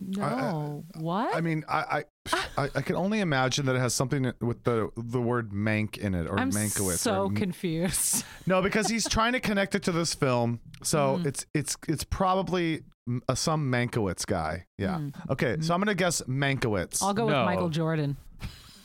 No. 0.00 0.84
what? 0.94 1.34
I 1.34 1.40
mean, 1.40 1.64
I, 1.68 2.04
I 2.32 2.64
I 2.64 2.68
I 2.76 2.82
can 2.82 2.96
only 2.96 3.20
imagine 3.20 3.66
that 3.66 3.76
it 3.76 3.80
has 3.80 3.94
something 3.94 4.32
with 4.40 4.64
the 4.64 4.90
the 4.96 5.20
word 5.20 5.50
Mank 5.52 5.96
in 5.98 6.14
it 6.14 6.26
or 6.26 6.38
I'm 6.38 6.50
Mankowitz. 6.50 6.98
so 6.98 7.24
or, 7.24 7.32
confused. 7.32 8.24
no, 8.46 8.62
because 8.62 8.88
he's 8.88 9.08
trying 9.08 9.32
to 9.34 9.40
connect 9.40 9.74
it 9.74 9.82
to 9.84 9.92
this 9.92 10.14
film, 10.14 10.60
so 10.82 11.18
Mm. 11.18 11.26
it's 11.26 11.46
it's 11.54 11.76
it's 11.88 12.04
probably 12.04 12.82
a, 13.28 13.36
some 13.36 13.70
Mankowitz 13.70 14.26
guy. 14.26 14.66
Yeah. 14.78 14.96
Mm. 14.98 15.14
Okay, 15.30 15.56
so 15.60 15.74
I'm 15.74 15.80
gonna 15.80 15.94
guess 15.94 16.22
Mankowitz. 16.22 17.02
I'll 17.02 17.14
go 17.14 17.28
No. 17.28 17.38
with 17.38 17.46
Michael 17.46 17.68
Jordan. 17.68 18.16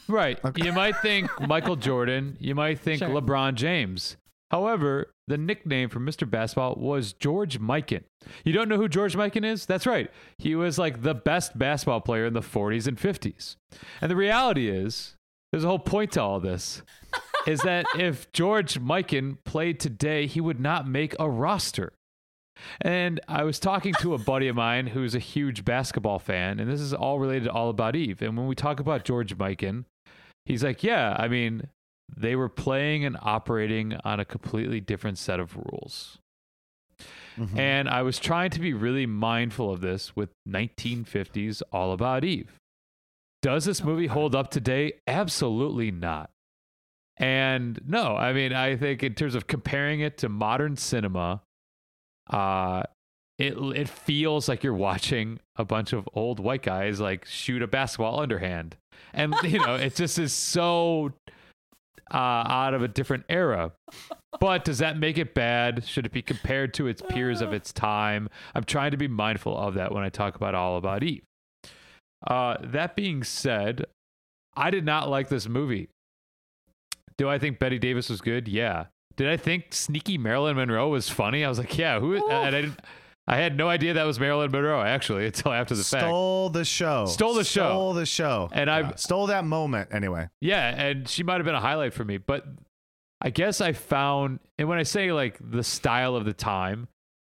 Right. 0.08 0.40
Okay. 0.44 0.66
You 0.66 0.74
might 0.74 0.98
think 0.98 1.30
Michael 1.48 1.76
Jordan. 1.78 2.36
You 2.40 2.54
might 2.56 2.80
think 2.80 3.00
Sure. 3.00 3.10
LeBron 3.10 3.56
James. 3.56 4.18
However, 4.50 5.14
the 5.32 5.38
nickname 5.38 5.88
for 5.88 6.02
Mr. 6.02 6.30
Basketball 6.30 6.76
was 6.76 7.14
George 7.14 7.58
Mikan. 7.58 8.04
You 8.44 8.52
don't 8.52 8.68
know 8.68 8.76
who 8.76 8.90
George 8.90 9.16
Mikan 9.16 9.46
is? 9.46 9.66
That's 9.66 9.88
right. 9.88 10.12
He 10.38 10.56
was 10.56 10.78
like 10.78 11.04
the 11.04 11.16
best 11.16 11.58
basketball 11.58 12.02
player 12.02 12.26
in 12.26 12.34
the 12.34 12.42
40s 12.42 12.86
and 12.86 12.98
50s. 12.98 13.56
And 14.02 14.12
the 14.12 14.18
reality 14.18 14.68
is, 14.70 15.16
there's 15.52 15.64
a 15.64 15.70
whole 15.70 15.80
point 15.80 16.12
to 16.12 16.22
all 16.22 16.42
this, 16.42 16.82
is 17.48 17.62
that 17.62 17.86
if 17.98 18.30
George 18.34 18.78
Mikan 18.78 19.38
played 19.46 19.80
today, 19.80 20.28
he 20.28 20.42
would 20.42 20.60
not 20.60 20.86
make 20.86 21.16
a 21.18 21.30
roster. 21.30 21.94
And 22.82 23.22
I 23.30 23.46
was 23.46 23.58
talking 23.58 23.94
to 24.02 24.14
a 24.14 24.18
buddy 24.18 24.50
of 24.50 24.58
mine 24.58 24.88
who's 24.88 25.16
a 25.16 25.20
huge 25.20 25.64
basketball 25.64 26.20
fan, 26.20 26.60
and 26.60 26.70
this 26.70 26.82
is 26.82 26.94
all 26.94 27.20
related 27.20 27.46
to 27.46 27.52
All 27.52 27.70
About 27.70 27.96
Eve. 27.96 28.22
And 28.22 28.38
when 28.38 28.48
we 28.48 28.56
talk 28.56 28.82
about 28.82 29.06
George 29.06 29.38
Mikan, 29.38 29.86
he's 30.46 30.62
like, 30.62 30.84
Yeah, 30.84 31.16
I 31.18 31.30
mean, 31.30 31.70
they 32.16 32.36
were 32.36 32.50
playing 32.50 33.06
and 33.06 33.18
operating 33.22 33.96
on 34.04 34.20
a 34.20 34.26
completely 34.26 34.80
different 34.80 35.18
set 35.18 35.40
of 35.40 35.56
rules. 35.56 36.18
Mhm. 37.38 37.58
And 37.58 37.90
I 37.90 38.02
was 38.02 38.20
trying 38.20 38.50
to 38.52 38.60
be 38.60 38.74
really 38.74 39.06
mindful 39.06 39.72
of 39.72 39.82
this 39.82 40.16
with 40.16 40.30
1950s 40.46 41.62
All 41.72 41.94
About 41.94 42.24
Eve. 42.24 42.52
Does 43.42 43.66
this 43.66 43.84
movie 43.84 44.08
hold 44.08 44.36
up 44.36 44.52
today? 44.52 44.94
Absolutely 45.08 45.90
not. 45.92 46.30
And 47.18 47.80
no, 47.88 48.16
I 48.16 48.34
mean, 48.34 48.54
I 48.54 48.76
think 48.76 49.04
in 49.04 49.14
terms 49.16 49.36
of 49.36 49.48
comparing 49.48 50.00
it 50.00 50.18
to 50.20 50.30
modern 50.30 50.76
cinema, 50.76 51.42
uh, 52.30 52.84
it 53.38 53.54
it 53.58 53.90
feels 53.90 54.48
like 54.48 54.64
you're 54.64 54.74
watching 54.74 55.40
a 55.56 55.66
bunch 55.66 55.94
of 55.94 56.08
old 56.14 56.40
white 56.40 56.62
guys 56.62 57.00
like 57.00 57.26
shoot 57.26 57.62
a 57.62 57.68
basketball 57.68 58.20
underhand, 58.20 58.76
and 59.14 59.34
you 59.44 59.60
know, 59.60 59.76
it 59.76 59.96
just 59.96 60.20
is 60.20 60.34
so 60.34 61.14
uh, 62.14 62.18
out 62.48 62.74
of 62.74 62.84
a 62.84 62.88
different 62.88 63.26
era. 63.30 63.72
But 64.40 64.66
does 64.66 64.80
that 64.80 64.98
make 64.98 65.18
it 65.18 65.34
bad? 65.34 65.86
Should 65.86 66.06
it 66.06 66.12
be 66.12 66.22
compared 66.22 66.74
to 66.76 66.88
its 66.88 67.02
peers 67.02 67.42
of 67.42 67.54
its 67.54 67.72
time? 67.74 68.30
I'm 68.56 68.64
trying 68.64 68.92
to 68.92 68.98
be 68.98 69.08
mindful 69.08 69.58
of 69.58 69.76
that 69.76 69.92
when 69.92 70.04
I 70.04 70.10
talk 70.10 70.36
about 70.36 70.56
All 70.56 70.78
About 70.78 71.04
Eve. 71.04 71.24
Uh, 72.26 72.58
that 72.62 72.96
being 72.96 73.24
said, 73.24 73.86
I 74.56 74.70
did 74.70 74.86
not 74.86 75.10
like 75.10 75.30
this 75.30 75.48
movie. 75.48 75.90
Do 77.18 77.30
I 77.30 77.40
think 77.40 77.60
Bette 77.60 77.80
Davis 77.80 78.10
was 78.10 78.22
good? 78.22 78.48
Yeah. 78.48 78.86
Did 79.16 79.28
I 79.28 79.38
think 79.38 79.74
sneaky 79.74 80.18
Marilyn 80.18 80.56
Monroe 80.56 80.90
was 80.90 81.10
funny? 81.10 81.44
I 81.44 81.50
was 81.50 81.60
like, 81.60 81.78
yeah. 81.78 82.00
Who? 82.00 82.16
And 82.16 82.56
I 82.56 82.62
didn't. 82.62 82.80
I 83.28 83.38
had 83.38 83.56
no 83.56 83.70
idea 83.70 83.94
that 83.94 84.04
was 84.06 84.20
Marilyn 84.20 84.52
Monroe 84.52 84.82
actually 84.82 85.26
until 85.28 85.52
after 85.54 85.76
the 85.76 85.84
fact. 85.84 86.04
Stole 86.04 86.50
the 86.50 86.66
show. 86.66 87.06
Stole 87.06 87.34
the 87.34 87.44
show. 87.44 87.70
Stole 87.70 87.94
the 87.94 88.06
show. 88.06 88.50
And 88.52 88.68
Yeah, 88.68 88.76
I've- 88.76 88.94
stole 88.98 89.28
that 89.28 89.46
moment 89.46 89.90
anyway. 89.94 90.28
Yeah, 90.42 90.68
and 90.70 91.08
she 91.08 91.24
might 91.24 91.36
have 91.36 91.46
been 91.46 91.56
a 91.56 91.62
highlight 91.62 91.94
for 91.94 92.04
me, 92.04 92.18
but 92.18 92.46
I 93.22 93.30
guess 93.30 93.62
I 93.62 93.74
found 93.74 94.40
and 94.58 94.68
when 94.68 94.80
I 94.80 94.84
say 94.84 95.12
like 95.12 95.38
the 95.40 95.64
style 95.64 96.16
of 96.16 96.26
the 96.26 96.34
time, 96.34 96.88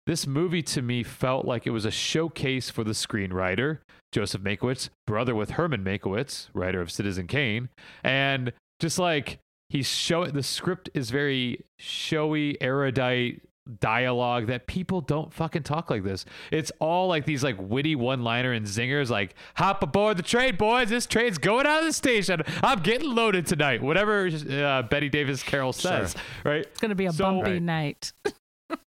this 0.06 0.26
movie 0.26 0.62
to 0.62 0.82
me 0.82 1.02
felt 1.02 1.44
like 1.44 1.66
it 1.66 1.70
was 1.70 1.84
a 1.84 1.90
showcase 1.90 2.70
for 2.70 2.82
the 2.84 2.90
screenwriter, 2.92 3.78
Joseph 4.12 4.42
Mankiewicz, 4.42 4.88
brother 5.06 5.34
with 5.34 5.50
Herman 5.50 5.84
Mankiewicz, 5.84 6.48
writer 6.54 6.80
of 6.80 6.90
Citizen 6.90 7.26
Kane, 7.26 7.68
and 8.02 8.52
just 8.80 8.98
like 8.98 9.38
he's 9.68 9.88
show 9.88 10.26
the 10.26 10.42
script 10.42 10.90
is 10.94 11.10
very 11.10 11.64
showy, 11.78 12.60
erudite 12.60 13.42
dialogue 13.80 14.46
that 14.48 14.66
people 14.66 15.00
don't 15.00 15.32
fucking 15.32 15.62
talk 15.62 15.88
like 15.90 16.02
this. 16.02 16.24
It's 16.50 16.72
all 16.80 17.06
like 17.08 17.24
these 17.24 17.44
like 17.44 17.56
witty 17.58 17.94
one-liner 17.94 18.52
and 18.52 18.66
zingers 18.66 19.08
like 19.08 19.34
hop 19.56 19.82
aboard 19.82 20.16
the 20.16 20.22
train 20.22 20.56
boys, 20.56 20.88
this 20.88 21.06
train's 21.06 21.38
going 21.38 21.66
out 21.66 21.80
of 21.80 21.86
the 21.86 21.92
station. 21.92 22.42
I'm 22.62 22.80
getting 22.80 23.14
loaded 23.14 23.46
tonight. 23.46 23.82
Whatever 23.82 24.26
uh, 24.28 24.82
Bette 24.82 25.08
Davis 25.08 25.42
Carroll 25.42 25.72
says, 25.72 26.14
right? 26.44 26.62
It's 26.66 26.80
gonna 26.80 26.94
be 26.94 27.06
a 27.06 27.12
So- 27.12 27.24
bumpy 27.24 27.52
Right. 27.52 27.62
night. 27.62 28.12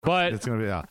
But 0.02 0.34
It's 0.34 0.46
gonna 0.46 0.60
be 0.60 0.66
yeah. 0.66 0.84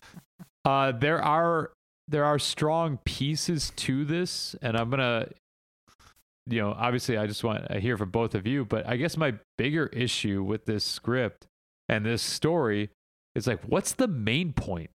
uh, 0.64 0.92
there 0.92 1.20
are 1.22 1.72
there 2.06 2.24
are 2.24 2.38
strong 2.38 2.98
pieces 3.04 3.72
to 3.76 4.04
this, 4.04 4.54
and 4.62 4.76
I'm 4.76 4.88
gonna, 4.88 5.28
you 6.46 6.60
know, 6.60 6.72
obviously 6.78 7.16
I 7.16 7.26
just 7.26 7.42
want 7.42 7.66
to 7.70 7.80
hear 7.80 7.96
from 7.96 8.10
both 8.10 8.34
of 8.34 8.46
you. 8.46 8.64
But 8.64 8.86
I 8.86 8.96
guess 8.96 9.16
my 9.16 9.34
bigger 9.58 9.86
issue 9.86 10.42
with 10.42 10.66
this 10.66 10.84
script 10.84 11.46
and 11.88 12.04
this 12.06 12.22
story 12.22 12.90
is 13.34 13.46
like, 13.46 13.60
what's 13.62 13.92
the 13.92 14.08
main 14.08 14.52
point? 14.52 14.90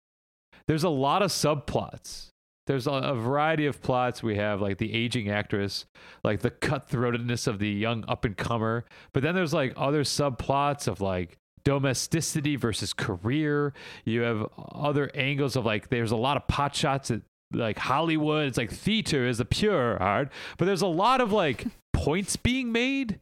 There's 0.67 0.85
a 0.85 0.89
lot 0.89 1.23
of 1.23 1.31
subplots. 1.31 2.29
There's 2.67 2.87
a, 2.87 2.93
a 2.93 3.15
variety 3.15 3.65
of 3.65 3.81
plots. 3.81 4.23
We 4.23 4.37
have 4.37 4.61
like 4.61 4.77
the 4.77 4.93
aging 4.93 5.31
actress, 5.31 5.87
like 6.23 6.41
the 6.41 6.51
cutthroatedness 6.51 7.47
of 7.47 7.59
the 7.59 7.71
young 7.71 8.05
up 8.07 8.27
and 8.27 8.37
comer. 8.37 8.85
But 9.15 9.23
then 9.23 9.35
there's 9.35 9.55
like 9.55 9.73
other 9.77 10.05
subplots 10.05 10.87
of 10.87 11.01
like 11.01 11.39
domesticity 11.65 12.57
versus 12.57 12.93
career. 12.93 13.73
You 14.05 14.21
have 14.21 14.47
other 14.73 15.11
angles 15.15 15.57
of 15.57 15.65
like 15.65 15.89
there's 15.89 16.13
a 16.13 16.17
lot 16.17 16.37
of 16.37 16.47
pot 16.47 16.75
shots 16.75 17.11
at 17.11 17.23
like 17.53 17.79
Hollywood. 17.79 18.49
It's 18.49 18.59
like 18.59 18.71
theater 18.71 19.27
is 19.27 19.39
the 19.39 19.47
pure 19.47 19.97
art, 20.03 20.31
but 20.59 20.67
there's 20.67 20.83
a 20.83 20.87
lot 20.87 21.23
of 21.23 21.33
like 21.33 21.67
points 21.95 22.37
being 22.37 22.71
made. 22.71 23.19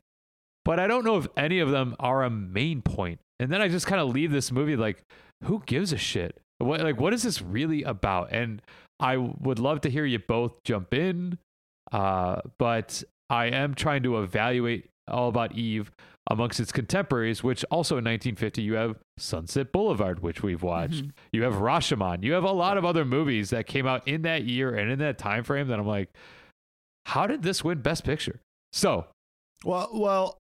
But 0.65 0.81
I 0.81 0.89
don't 0.89 1.05
know 1.05 1.19
if 1.19 1.29
any 1.37 1.61
of 1.61 1.71
them 1.71 1.95
are 2.01 2.25
a 2.25 2.31
main 2.31 2.83
point. 2.83 3.21
And 3.39 3.51
then 3.53 3.61
I 3.61 3.69
just 3.69 3.87
kind 3.87 4.01
of 4.01 4.09
leave 4.09 4.33
this 4.33 4.51
movie 4.51 4.77
like, 4.77 5.03
who 5.45 5.63
gives 5.67 5.93
a 5.93 5.99
shit? 5.99 6.41
What 6.59 6.81
like 6.81 6.99
what 6.99 7.13
is 7.13 7.23
this 7.23 7.43
really 7.43 7.83
about? 7.83 8.33
And 8.33 8.63
I 8.99 9.17
would 9.19 9.59
love 9.59 9.83
to 9.83 9.91
hear 9.91 10.07
you 10.07 10.19
both 10.19 10.55
jump 10.65 10.95
in. 10.95 11.39
Uh, 11.93 12.41
but 12.59 13.05
I 13.29 13.47
am 13.47 13.75
trying 13.75 14.03
to 14.05 14.23
evaluate 14.23 14.89
all 15.09 15.29
about 15.29 15.53
Eve 15.53 15.91
amongst 16.29 16.59
its 16.59 16.73
contemporaries, 16.73 17.45
which 17.45 17.65
also 17.71 17.99
in 17.99 18.05
1950 18.05 18.63
you 18.63 18.75
have 18.75 18.97
Sunset 19.19 19.71
Boulevard, 19.71 20.21
which 20.21 20.43
we've 20.43 20.63
watched. 20.63 21.05
Mhm. 21.05 21.11
You 21.33 21.43
have 21.43 21.55
Rashomon. 21.55 22.25
You 22.25 22.33
have 22.33 22.43
a 22.43 22.51
lot 22.53 22.79
of 22.79 22.85
other 22.85 23.05
movies 23.05 23.51
that 23.51 23.67
came 23.67 23.87
out 23.87 24.09
in 24.09 24.23
that 24.23 24.45
year 24.45 24.75
and 24.75 24.91
in 24.91 24.99
that 25.01 25.19
time 25.19 25.45
frame 25.45 25.69
that 25.69 25.79
I'm 25.79 25.87
like, 25.87 26.09
how 27.05 27.27
did 27.27 27.43
this 27.43 27.63
win 27.63 27.83
Best 27.83 28.03
Picture? 28.05 28.41
So 28.73 29.07
Well, 29.65 29.91
well, 29.93 30.39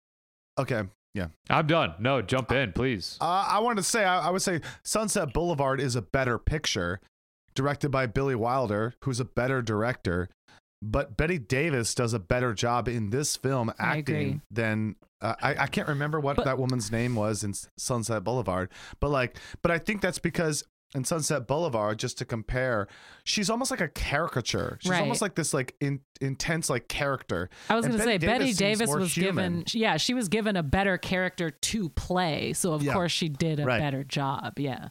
okay, 0.59 0.83
yeah. 1.17 1.29
I'm 1.51 1.67
done. 1.67 1.95
No, 1.99 2.21
jump 2.23 2.53
in, 2.53 2.73
please. 2.73 3.17
Uh, 3.21 3.47
I 3.49 3.59
wanted 3.61 3.77
to 3.77 3.83
say, 3.83 4.05
I, 4.05 4.29
I 4.29 4.31
would 4.31 4.43
say 4.43 4.61
Sunset 4.85 5.33
Boulevard 5.33 5.81
is 5.81 5.97
a 5.97 6.03
better 6.03 6.39
picture, 6.39 7.01
directed 7.55 7.89
by 7.91 8.07
Billy 8.07 8.35
Wilder, 8.35 8.95
who's 9.03 9.19
a 9.19 9.25
better 9.25 9.63
director. 9.63 10.29
But 10.83 11.17
Bette 11.17 11.39
Davis 11.39 11.95
does 11.95 12.13
a 12.13 12.19
better 12.19 12.53
job 12.53 12.87
in 12.87 13.09
this 13.11 13.35
film 13.37 13.71
I 13.79 13.97
acting 13.99 14.43
than 14.51 14.97
uh, 15.23 15.35
I, 15.41 15.55
I 15.63 15.67
can't 15.69 15.89
remember 15.89 16.21
what 16.21 16.37
But- 16.37 16.45
that 16.45 16.59
woman's 16.59 16.93
name 16.93 17.15
was 17.15 17.43
in 17.43 17.55
Sunset 17.79 18.23
Boulevard. 18.23 18.71
But 19.01 19.09
like, 19.09 19.39
but 19.63 19.71
I 19.71 19.79
think 19.79 20.03
that's 20.03 20.19
because 20.19 20.65
in 20.95 21.05
Sunset 21.05 21.47
Boulevard, 21.47 21.99
just 21.99 22.17
to 22.19 22.25
compare, 22.25 22.87
she's 23.25 23.51
almost 23.51 23.71
like 23.71 23.81
a 23.81 23.89
caricature. 23.89 24.79
She's 24.81 24.91
Right. 24.93 25.01
almost 25.03 25.21
like 25.21 25.35
this 25.35 25.53
like 25.53 25.75
in, 25.81 26.01
intense 26.21 26.71
like 26.71 26.89
character. 26.89 27.51
I 27.69 27.75
was 27.75 27.85
going 27.87 27.99
to 27.99 28.03
say 28.05 28.19
Bette 28.19 28.27
Bette 28.27 28.45
Davis 28.53 28.57
Davis 28.57 28.95
was 28.95 29.15
human. 29.15 29.59
given, 29.61 29.65
yeah, 29.75 29.97
she 29.97 30.15
was 30.15 30.29
given 30.29 30.57
a 30.57 30.63
better 30.63 30.97
character 30.97 31.51
to 31.51 31.89
play, 31.91 32.53
so 32.53 32.73
of 32.73 32.83
Yeah. 32.83 32.93
course 32.93 33.13
she 33.13 33.29
did 33.29 33.61
a 33.61 33.65
Right. 33.65 33.79
better 33.81 34.05
job. 34.05 34.59
Yeah, 34.59 34.89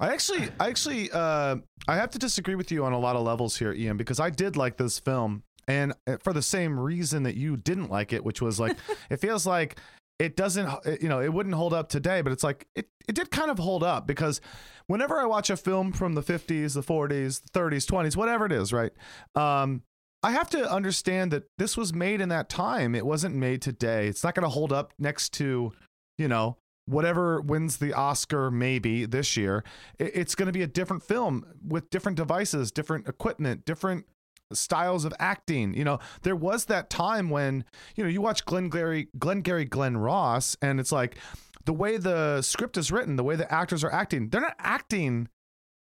I 0.00 0.12
actually, 0.12 0.48
I 0.58 0.68
actually, 0.68 1.10
uh, 1.12 1.56
I 1.86 1.96
have 1.96 2.10
to 2.10 2.18
disagree 2.18 2.54
with 2.54 2.72
you 2.72 2.84
on 2.84 2.92
a 2.92 2.98
lot 2.98 3.16
of 3.16 3.22
levels 3.22 3.58
here, 3.58 3.72
Ian, 3.72 3.96
because 3.96 4.18
I 4.18 4.30
did 4.30 4.56
like 4.56 4.76
this 4.76 4.98
film, 4.98 5.42
and 5.68 5.92
uh, 6.06 6.16
for 6.22 6.32
the 6.32 6.42
same 6.42 6.78
reason 6.80 7.22
that 7.24 7.36
you 7.36 7.56
didn't 7.56 7.90
like 7.90 8.12
it, 8.12 8.24
which 8.24 8.40
was 8.42 8.58
like, 8.58 8.76
it 9.10 9.18
feels 9.18 9.46
like 9.46 9.78
it 10.20 10.36
doesn't 10.36 10.68
you 11.00 11.08
know 11.08 11.20
it 11.20 11.32
wouldn't 11.32 11.54
hold 11.54 11.72
up 11.72 11.88
today 11.88 12.20
but 12.20 12.30
it's 12.30 12.44
like 12.44 12.68
it, 12.76 12.88
it 13.08 13.14
did 13.14 13.30
kind 13.30 13.50
of 13.50 13.58
hold 13.58 13.82
up 13.82 14.06
because 14.06 14.40
whenever 14.86 15.18
i 15.18 15.24
watch 15.24 15.50
a 15.50 15.56
film 15.56 15.92
from 15.92 16.12
the 16.12 16.22
50s 16.22 16.74
the 16.74 16.82
40s 16.82 17.42
the 17.42 17.58
30s 17.58 17.86
20s 17.86 18.16
whatever 18.16 18.44
it 18.44 18.52
is 18.52 18.72
right 18.72 18.92
um 19.34 19.82
i 20.22 20.30
have 20.30 20.50
to 20.50 20.70
understand 20.70 21.30
that 21.32 21.44
this 21.58 21.76
was 21.76 21.94
made 21.94 22.20
in 22.20 22.28
that 22.28 22.50
time. 22.50 22.94
It 22.94 23.06
wasn't 23.06 23.34
made 23.34 23.62
today. 23.62 24.06
It's 24.06 24.22
not 24.22 24.34
going 24.34 24.44
to 24.44 24.50
hold 24.50 24.72
up 24.72 24.92
next 24.98 25.30
to 25.34 25.72
you 26.18 26.28
know 26.28 26.58
whatever 26.84 27.40
wins 27.40 27.78
the 27.78 27.94
oscar 27.94 28.50
maybe 28.50 29.06
this 29.06 29.36
year. 29.36 29.64
It, 29.98 30.12
it's 30.14 30.34
going 30.34 30.46
to 30.46 30.52
be 30.52 30.62
a 30.62 30.66
different 30.66 31.02
film 31.02 31.46
with 31.66 31.88
different 31.88 32.16
devices 32.16 32.70
different 32.70 33.08
equipment 33.08 33.64
different 33.64 34.04
styles 34.52 35.04
of 35.04 35.12
acting. 35.18 35.74
You 35.74 35.84
know, 35.84 35.98
there 36.22 36.36
was 36.36 36.66
that 36.66 36.90
time 36.90 37.30
when, 37.30 37.64
you 37.96 38.04
know, 38.04 38.10
you 38.10 38.20
watch 38.20 38.44
Glengarry, 38.44 39.08
Glenn 39.18 39.40
Gary, 39.42 39.64
Glen 39.64 39.96
Ross, 39.96 40.56
and 40.62 40.80
it's 40.80 40.92
like 40.92 41.16
the 41.64 41.72
way 41.72 41.96
the 41.96 42.42
script 42.42 42.76
is 42.76 42.90
written, 42.90 43.16
the 43.16 43.24
way 43.24 43.36
the 43.36 43.52
actors 43.52 43.84
are 43.84 43.92
acting, 43.92 44.28
they're 44.28 44.40
not 44.40 44.56
acting 44.58 45.28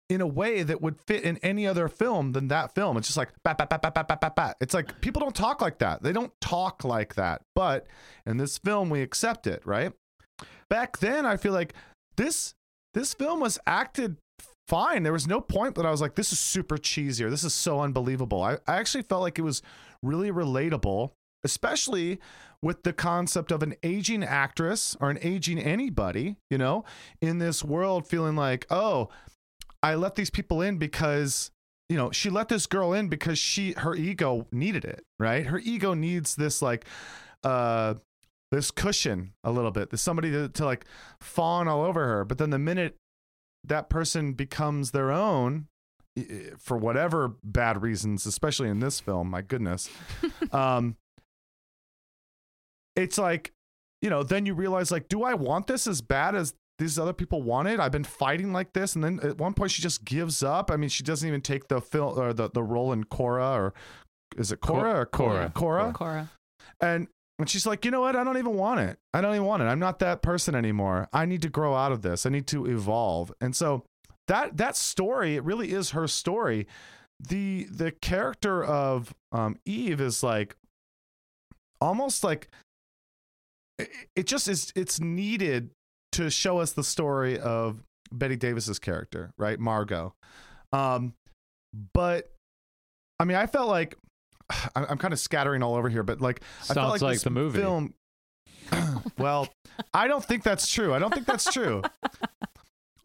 in 0.09 0.21
a 0.21 0.27
way 0.27 0.63
that 0.63 0.81
would 0.81 0.99
fit 0.99 1.23
in 1.23 1.37
any 1.37 1.67
other 1.67 1.87
film 1.87 2.31
than 2.31 2.47
that 2.47 2.73
film. 2.73 2.97
It's 2.97 3.07
just 3.07 3.17
like 3.17 3.29
bat, 3.43 3.57
bat, 3.57 3.69
bat, 3.69 3.81
bat, 3.81 3.93
bat, 3.93 4.07
bat, 4.07 4.21
bat, 4.21 4.35
bat. 4.35 4.57
It's 4.59 4.73
like 4.73 5.01
people 5.01 5.19
don't 5.19 5.35
talk 5.35 5.61
like 5.61 5.77
that. 5.79 6.01
They 6.01 6.11
don't 6.11 6.33
talk 6.41 6.83
like 6.83 7.13
that. 7.15 7.43
But 7.53 7.85
in 8.25 8.37
this 8.37 8.57
film, 8.57 8.89
we 8.89 9.01
accept 9.01 9.45
it, 9.45 9.61
right? 9.65 9.93
Back 10.67 10.97
then, 10.97 11.25
I 11.25 11.37
feel 11.37 11.53
like 11.53 11.73
this 12.17 12.55
this 12.95 13.13
film 13.13 13.39
was 13.39 13.59
acted 13.67 14.17
fine. 14.69 15.03
There 15.03 15.11
was 15.11 15.27
no 15.27 15.41
point 15.41 15.75
that 15.75 15.85
I 15.85 15.91
was 15.91 15.99
like, 15.99 16.15
this 16.15 16.31
is 16.31 16.39
super 16.39 16.77
cheesy 16.77 17.23
or 17.23 17.29
this 17.29 17.43
is 17.43 17.53
so 17.53 17.81
unbelievable. 17.81 18.43
I, 18.43 18.53
I 18.67 18.77
actually 18.77 19.01
felt 19.01 19.21
like 19.21 19.39
it 19.39 19.41
was 19.41 19.63
really 20.03 20.31
relatable, 20.31 21.11
especially 21.43 22.19
with 22.61 22.83
the 22.83 22.93
concept 22.93 23.51
of 23.51 23.63
an 23.63 23.75
aging 23.81 24.23
actress 24.23 24.95
or 25.01 25.09
an 25.09 25.17
aging 25.21 25.57
anybody, 25.57 26.35
you 26.51 26.57
know, 26.57 26.85
in 27.19 27.39
this 27.39 27.63
world 27.63 28.05
feeling 28.05 28.35
like, 28.35 28.67
oh, 28.69 29.09
I 29.81 29.95
let 29.95 30.15
these 30.15 30.29
people 30.29 30.61
in 30.61 30.77
because 30.77 31.51
you 31.87 31.97
know 31.97 32.11
she 32.11 32.29
let 32.29 32.49
this 32.49 32.67
girl 32.67 32.93
in 32.93 33.07
because 33.07 33.39
she 33.39 33.71
her 33.71 33.95
ego 33.95 34.45
needed 34.51 34.85
it 34.85 35.03
right 35.19 35.47
her 35.47 35.57
ego 35.57 35.95
needs 35.95 36.35
this 36.35 36.61
like 36.61 36.85
uh 37.43 37.95
this 38.51 38.69
cushion 38.69 39.31
a 39.43 39.51
little 39.51 39.71
bit 39.71 39.89
there's 39.89 40.01
somebody 40.01 40.29
to, 40.29 40.49
to 40.49 40.65
like 40.65 40.85
fawn 41.19 41.67
all 41.67 41.83
over 41.83 42.05
her 42.05 42.25
but 42.25 42.37
then 42.37 42.51
the 42.51 42.59
minute 42.59 42.95
that 43.69 43.89
person 43.89 44.33
becomes 44.33 44.91
their 44.91 45.11
own 45.11 45.67
i- 46.17 46.21
i- 46.21 46.51
for 46.59 46.77
whatever 46.77 47.35
bad 47.43 47.81
reasons 47.81 48.25
especially 48.25 48.67
in 48.69 48.79
this 48.79 48.99
film 48.99 49.29
my 49.29 49.41
goodness 49.41 49.89
um 50.51 50.95
it's 52.95 53.17
like 53.17 53.53
you 54.01 54.09
know 54.09 54.23
then 54.23 54.45
you 54.45 54.53
realize 54.53 54.91
like 54.91 55.07
do 55.09 55.23
i 55.23 55.33
want 55.33 55.67
this 55.67 55.87
as 55.87 56.01
bad 56.01 56.35
as 56.35 56.53
these 56.77 56.97
other 56.97 57.11
people 57.11 57.41
want 57.43 57.67
it? 57.67 57.77
I've 57.77 57.91
been 57.91 58.05
fighting 58.05 58.53
like 58.53 58.71
this. 58.71 58.95
And 58.95 59.03
then 59.03 59.19
at 59.21 59.37
one 59.37 59.53
point 59.53 59.69
she 59.71 59.81
just 59.81 60.05
gives 60.05 60.41
up. 60.41 60.71
I 60.71 60.77
mean 60.77 60.87
she 60.87 61.03
doesn't 61.03 61.27
even 61.27 61.41
take 61.41 61.67
the 61.67 61.81
film 61.81 62.17
or 62.17 62.31
the, 62.31 62.49
the 62.53 62.63
role 62.63 62.93
in 62.93 63.03
cora 63.03 63.51
or 63.51 63.73
is 64.37 64.53
it 64.53 64.61
cora 64.61 65.01
or 65.01 65.05
cora 65.05 65.51
cora 65.53 65.91
Cora. 65.91 66.29
and 66.79 67.09
and 67.39 67.49
she's 67.49 67.65
like, 67.65 67.85
you 67.85 67.91
know 67.91 68.01
what? 68.01 68.17
I 68.17 68.23
don't 68.25 68.37
even 68.37 68.55
want 68.55 68.81
it. 68.81 68.99
I 69.13 69.21
don't 69.21 69.33
even 69.33 69.47
want 69.47 69.63
it. 69.63 69.67
I'm 69.67 69.79
not 69.79 69.99
that 69.99 70.21
person 70.21 70.55
anymore. 70.55 71.07
I 71.13 71.25
need 71.25 71.41
to 71.43 71.49
grow 71.49 71.73
out 71.73 71.93
of 71.93 72.01
this. 72.01 72.25
I 72.25 72.29
need 72.29 72.47
to 72.47 72.65
evolve. 72.65 73.33
And 73.39 73.55
so 73.55 73.85
that 74.27 74.57
that 74.57 74.75
story, 74.75 75.37
it 75.37 75.43
really 75.45 75.71
is 75.71 75.91
her 75.91 76.07
story. 76.07 76.67
The 77.19 77.63
the 77.71 77.91
character 77.91 78.63
of 78.63 79.15
um, 79.31 79.57
Eve 79.65 80.01
is 80.01 80.21
like 80.21 80.57
almost 81.79 82.25
like 82.25 82.49
it, 83.77 83.89
it 84.17 84.27
just 84.27 84.49
is. 84.49 84.73
It's 84.75 84.99
needed 84.99 85.69
to 86.11 86.29
show 86.29 86.59
us 86.59 86.73
the 86.73 86.83
story 86.83 87.39
of 87.39 87.83
Bette 88.11 88.35
Davis's 88.35 88.79
character, 88.79 89.31
right, 89.37 89.59
Margot. 89.59 90.13
Um, 90.73 91.13
but 91.93 92.31
I 93.19 93.23
mean, 93.23 93.37
I 93.37 93.45
felt 93.47 93.69
like 93.69 93.95
I- 94.49 94.69
I'm 94.89 94.97
kind 94.97 95.13
of 95.13 95.19
scattering 95.19 95.63
all 95.63 95.75
over 95.75 95.89
here, 95.89 96.03
but 96.03 96.21
like 96.21 96.41
I 96.69 96.73
felt 96.73 96.75
Sounds 96.75 96.91
like, 96.91 97.01
like 97.01 97.15
this 97.15 97.23
the 97.23 97.29
movie. 97.29 97.59
Film. 97.59 97.93
well, 99.17 99.47
I 99.93 100.07
don't 100.07 100.23
think 100.23 100.43
that's 100.43 100.67
true. 100.71 100.93
I 100.93 100.99
don't 100.99 101.13
think 101.13 101.25
that's 101.25 101.51
true. 101.51 101.81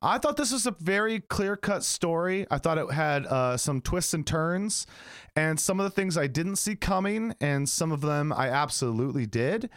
I 0.03 0.19
thought 0.19 0.37
this 0.37 0.53
was 0.53 0.67
a 0.67 0.73
very 0.73 1.21
clear 1.21 1.57
cut 1.57 1.83
story. 1.83 2.47
I 2.51 2.59
thought 2.59 2.77
it 2.77 2.91
had 2.93 3.25
uh, 3.25 3.57
some 3.57 3.81
twists 3.81 4.13
and 4.13 4.27
turns, 4.27 4.87
and 5.35 5.59
some 5.59 5.81
of 5.81 5.85
the 5.85 5.91
things 5.91 6.19
I 6.19 6.27
didn't 6.27 6.57
see 6.57 6.77
coming, 6.77 7.35
and 7.41 7.67
some 7.67 7.91
of 7.91 8.03
them 8.03 8.31
I 8.31 8.51
absolutely 8.51 9.25
did. 9.25 9.71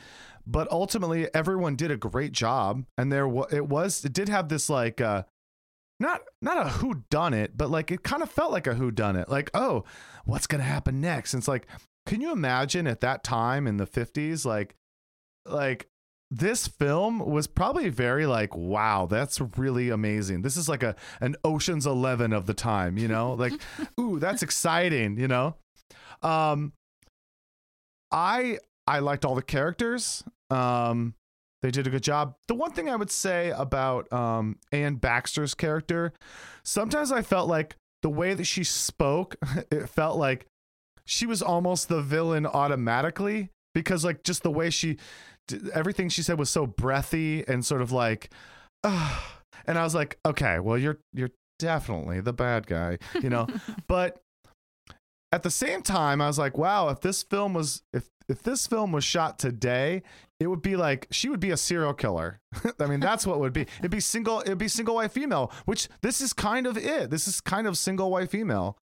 But 0.45 0.69
ultimately, 0.69 1.33
everyone 1.33 1.77
did 1.77 1.91
a 1.91 1.97
great 1.97 2.33
job, 2.33 2.83
and 2.97 3.09
there 3.09 3.25
wa- 3.27 3.47
it 3.51 3.67
was. 3.69 4.03
It 4.03 4.11
did 4.11 4.27
have 4.27 4.49
this 4.49 4.69
like 4.69 4.99
uh, 4.99 5.23
not 5.99 6.21
not 6.41 6.65
a 6.65 6.69
who 6.69 7.03
done 7.09 7.33
it, 7.33 7.57
but 7.57 7.69
like 7.69 7.91
it 7.91 8.03
kind 8.03 8.21
of 8.21 8.29
felt 8.29 8.51
like 8.51 8.67
a 8.67 8.75
who 8.75 8.91
done 8.91 9.15
it. 9.15 9.29
Like, 9.29 9.49
oh, 9.53 9.83
what's 10.25 10.47
gonna 10.47 10.63
happen 10.63 11.01
next? 11.01 11.33
And 11.33 11.41
it's 11.41 11.47
like, 11.47 11.67
can 12.05 12.21
you 12.21 12.31
imagine 12.31 12.87
at 12.87 13.01
that 13.01 13.23
time 13.23 13.67
in 13.67 13.77
the 13.77 13.85
fifties, 13.85 14.45
like, 14.45 14.75
like 15.45 15.87
this 16.29 16.67
film 16.67 17.19
was 17.19 17.47
probably 17.47 17.89
very 17.89 18.25
like, 18.25 18.55
wow, 18.55 19.05
that's 19.05 19.39
really 19.57 19.89
amazing. 19.89 20.41
This 20.41 20.57
is 20.57 20.69
like 20.69 20.83
a 20.83 20.95
an 21.21 21.35
Ocean's 21.43 21.85
Eleven 21.85 22.33
of 22.33 22.45
the 22.45 22.53
time, 22.53 22.97
you 22.97 23.07
know, 23.07 23.33
like, 23.33 23.53
ooh, 23.99 24.19
that's 24.19 24.43
exciting, 24.43 25.17
you 25.17 25.27
know. 25.27 25.55
Um, 26.21 26.73
I 28.11 28.59
I 28.85 28.99
liked 28.99 29.25
all 29.25 29.35
the 29.35 29.41
characters. 29.41 30.23
Um, 30.49 31.15
they 31.67 31.71
did 31.71 31.85
a 31.85 31.89
good 31.89 32.03
job. 32.03 32.33
The 32.47 32.55
one 32.55 32.71
thing 32.71 32.89
I 32.89 32.95
would 32.95 33.11
say 33.11 33.49
about 33.49 34.11
um, 34.13 34.57
Anne 34.71 34.95
Baxter's 34.95 35.53
character, 35.53 36.13
sometimes 36.63 37.11
I 37.11 37.21
felt 37.21 37.49
like 37.49 37.75
the 38.03 38.09
way 38.09 38.33
that 38.33 38.45
she 38.45 38.63
spoke, 38.63 39.35
it 39.69 39.89
felt 39.89 40.17
like 40.17 40.45
she 41.03 41.25
was 41.25 41.41
almost 41.41 41.89
the 41.89 42.01
villain 42.01 42.45
automatically 42.45 43.49
because 43.73 44.05
like 44.05 44.23
just 44.23 44.43
the 44.43 44.49
way 44.49 44.69
she, 44.69 44.95
everything 45.73 46.07
she 46.07 46.21
said 46.23 46.39
was 46.39 46.49
so 46.49 46.65
breathy 46.65 47.45
and 47.49 47.65
sort 47.65 47.81
of 47.81 47.91
like, 47.91 48.31
ah. 48.85 49.41
and 49.67 49.77
I 49.77 49.83
was 49.83 49.93
like, 49.93 50.17
okay, 50.25 50.59
well 50.59 50.77
you're 50.77 50.99
you're 51.11 51.31
definitely 51.59 52.21
the 52.21 52.31
bad 52.31 52.65
guy, 52.65 52.97
you 53.21 53.29
know, 53.29 53.45
but 53.89 54.21
at 55.33 55.43
the 55.43 55.51
same 55.51 55.81
time, 55.81 56.21
I 56.21 56.27
was 56.27 56.39
like, 56.39 56.57
wow, 56.57 56.87
if 56.87 57.01
this 57.01 57.23
film 57.23 57.53
was 57.53 57.81
if 57.91 58.07
if 58.29 58.41
this 58.41 58.67
film 58.67 58.93
was 58.93 59.03
shot 59.03 59.37
today, 59.37 60.03
it 60.39 60.47
would 60.47 60.61
be 60.61 60.75
like 60.75 61.07
she 61.09 61.29
would 61.29 61.39
be 61.39 61.51
a 61.51 61.57
serial 61.57 61.93
killer. 61.93 62.39
I 62.79 62.85
mean, 62.85 62.99
that's 62.99 63.25
what 63.25 63.35
it 63.35 63.39
would 63.39 63.53
be. 63.53 63.65
It'd 63.79 63.91
be 63.91 63.99
single. 63.99 64.41
It'd 64.41 64.57
be 64.57 64.67
single 64.67 64.95
white 64.95 65.11
female, 65.11 65.51
which 65.65 65.89
this 66.01 66.21
is 66.21 66.33
kind 66.33 66.67
of 66.67 66.77
it. 66.77 67.09
This 67.09 67.27
is 67.27 67.41
kind 67.41 67.67
of 67.67 67.77
single 67.77 68.11
white 68.11 68.29
female 68.29 68.77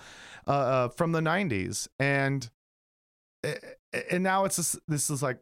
uh, 0.47 0.51
uh, 0.51 0.87
from 0.89 1.13
the 1.13 1.21
'90s, 1.21 1.87
and 1.97 2.49
and 4.11 4.23
now 4.23 4.45
it's 4.45 4.57
this, 4.57 4.77
this 4.87 5.09
is 5.09 5.23
like 5.23 5.39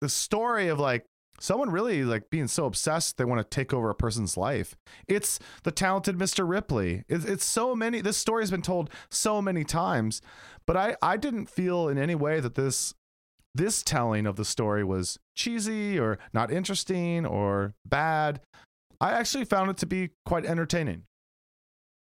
the 0.00 0.08
story 0.08 0.68
of 0.68 0.78
like 0.78 1.06
someone 1.40 1.70
really 1.70 2.04
like 2.04 2.30
being 2.30 2.46
so 2.46 2.66
obsessed 2.66 3.16
they 3.16 3.24
want 3.24 3.40
to 3.40 3.54
take 3.54 3.72
over 3.72 3.88
a 3.88 3.94
person's 3.94 4.36
life. 4.36 4.76
It's 5.08 5.38
the 5.62 5.70
talented 5.70 6.18
Mr. 6.18 6.48
Ripley. 6.48 7.04
It's, 7.08 7.24
it's 7.24 7.44
so 7.44 7.74
many. 7.74 8.00
This 8.00 8.16
story 8.16 8.42
has 8.42 8.50
been 8.50 8.62
told 8.62 8.90
so 9.10 9.40
many 9.40 9.64
times, 9.64 10.20
but 10.66 10.76
I 10.76 10.96
I 11.00 11.16
didn't 11.16 11.48
feel 11.48 11.88
in 11.88 11.98
any 11.98 12.14
way 12.14 12.40
that 12.40 12.54
this 12.54 12.94
this 13.54 13.82
telling 13.82 14.26
of 14.26 14.36
the 14.36 14.44
story 14.44 14.84
was 14.84 15.18
cheesy 15.36 15.98
or 15.98 16.18
not 16.32 16.50
interesting 16.50 17.26
or 17.26 17.74
bad. 17.84 18.40
I 19.00 19.12
actually 19.12 19.44
found 19.44 19.70
it 19.70 19.76
to 19.78 19.86
be 19.86 20.10
quite 20.24 20.46
entertaining. 20.46 21.02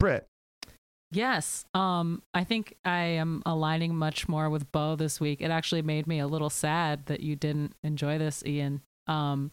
Britt, 0.00 0.26
Yes. 1.11 1.64
Um, 1.72 2.22
I 2.34 2.44
think 2.44 2.76
I 2.84 3.00
am 3.00 3.42
aligning 3.46 3.96
much 3.96 4.28
more 4.28 4.50
with 4.50 4.70
Bo 4.72 4.94
this 4.96 5.20
week. 5.20 5.40
It 5.40 5.50
actually 5.50 5.82
made 5.82 6.06
me 6.06 6.18
a 6.18 6.26
little 6.26 6.50
sad 6.50 7.06
that 7.06 7.20
you 7.20 7.34
didn't 7.34 7.74
enjoy 7.82 8.18
this, 8.18 8.44
Ian. 8.44 8.82
Um, 9.06 9.50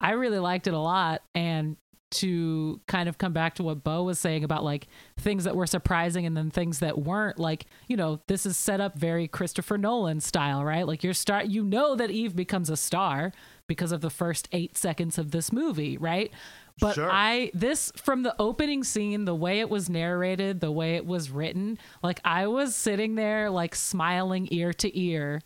I 0.00 0.12
really 0.12 0.40
liked 0.40 0.66
it 0.66 0.74
a 0.74 0.78
lot. 0.78 1.22
And 1.34 1.76
to 2.16 2.80
kind 2.86 3.08
of 3.08 3.18
come 3.18 3.32
back 3.32 3.54
to 3.56 3.62
what 3.62 3.82
Bo 3.82 4.02
was 4.02 4.18
saying 4.18 4.44
about 4.44 4.64
like 4.64 4.86
things 5.16 5.44
that 5.44 5.56
were 5.56 5.66
surprising 5.66 6.26
and 6.26 6.36
then 6.36 6.50
things 6.50 6.78
that 6.80 6.98
weren't, 6.98 7.38
like, 7.38 7.66
you 7.88 7.96
know, 7.96 8.20
this 8.26 8.46
is 8.46 8.56
set 8.56 8.80
up 8.80 8.98
very 8.98 9.28
Christopher 9.28 9.78
Nolan 9.78 10.20
style, 10.20 10.64
right? 10.64 10.86
Like 10.86 11.02
you're 11.02 11.14
start 11.14 11.46
you 11.46 11.62
know 11.62 11.94
that 11.96 12.10
Eve 12.10 12.34
becomes 12.36 12.70
a 12.70 12.76
star 12.76 13.32
because 13.66 13.92
of 13.92 14.00
the 14.00 14.10
first 14.10 14.48
eight 14.52 14.76
seconds 14.76 15.18
of 15.18 15.30
this 15.30 15.52
movie, 15.52 15.96
right? 15.98 16.30
But 16.78 16.94
Sure. 16.94 17.10
I 17.10 17.50
this 17.54 17.90
from 17.96 18.22
the 18.22 18.34
opening 18.38 18.84
scene, 18.84 19.24
the 19.24 19.34
way 19.34 19.60
it 19.60 19.70
was 19.70 19.88
narrated, 19.88 20.60
the 20.60 20.70
way 20.70 20.96
it 20.96 21.06
was 21.06 21.30
written, 21.30 21.78
like 22.02 22.20
I 22.24 22.46
was 22.48 22.76
sitting 22.76 23.14
there 23.14 23.50
like 23.50 23.74
smiling 23.74 24.48
ear 24.50 24.72
to 24.74 24.98
ear. 24.98 25.40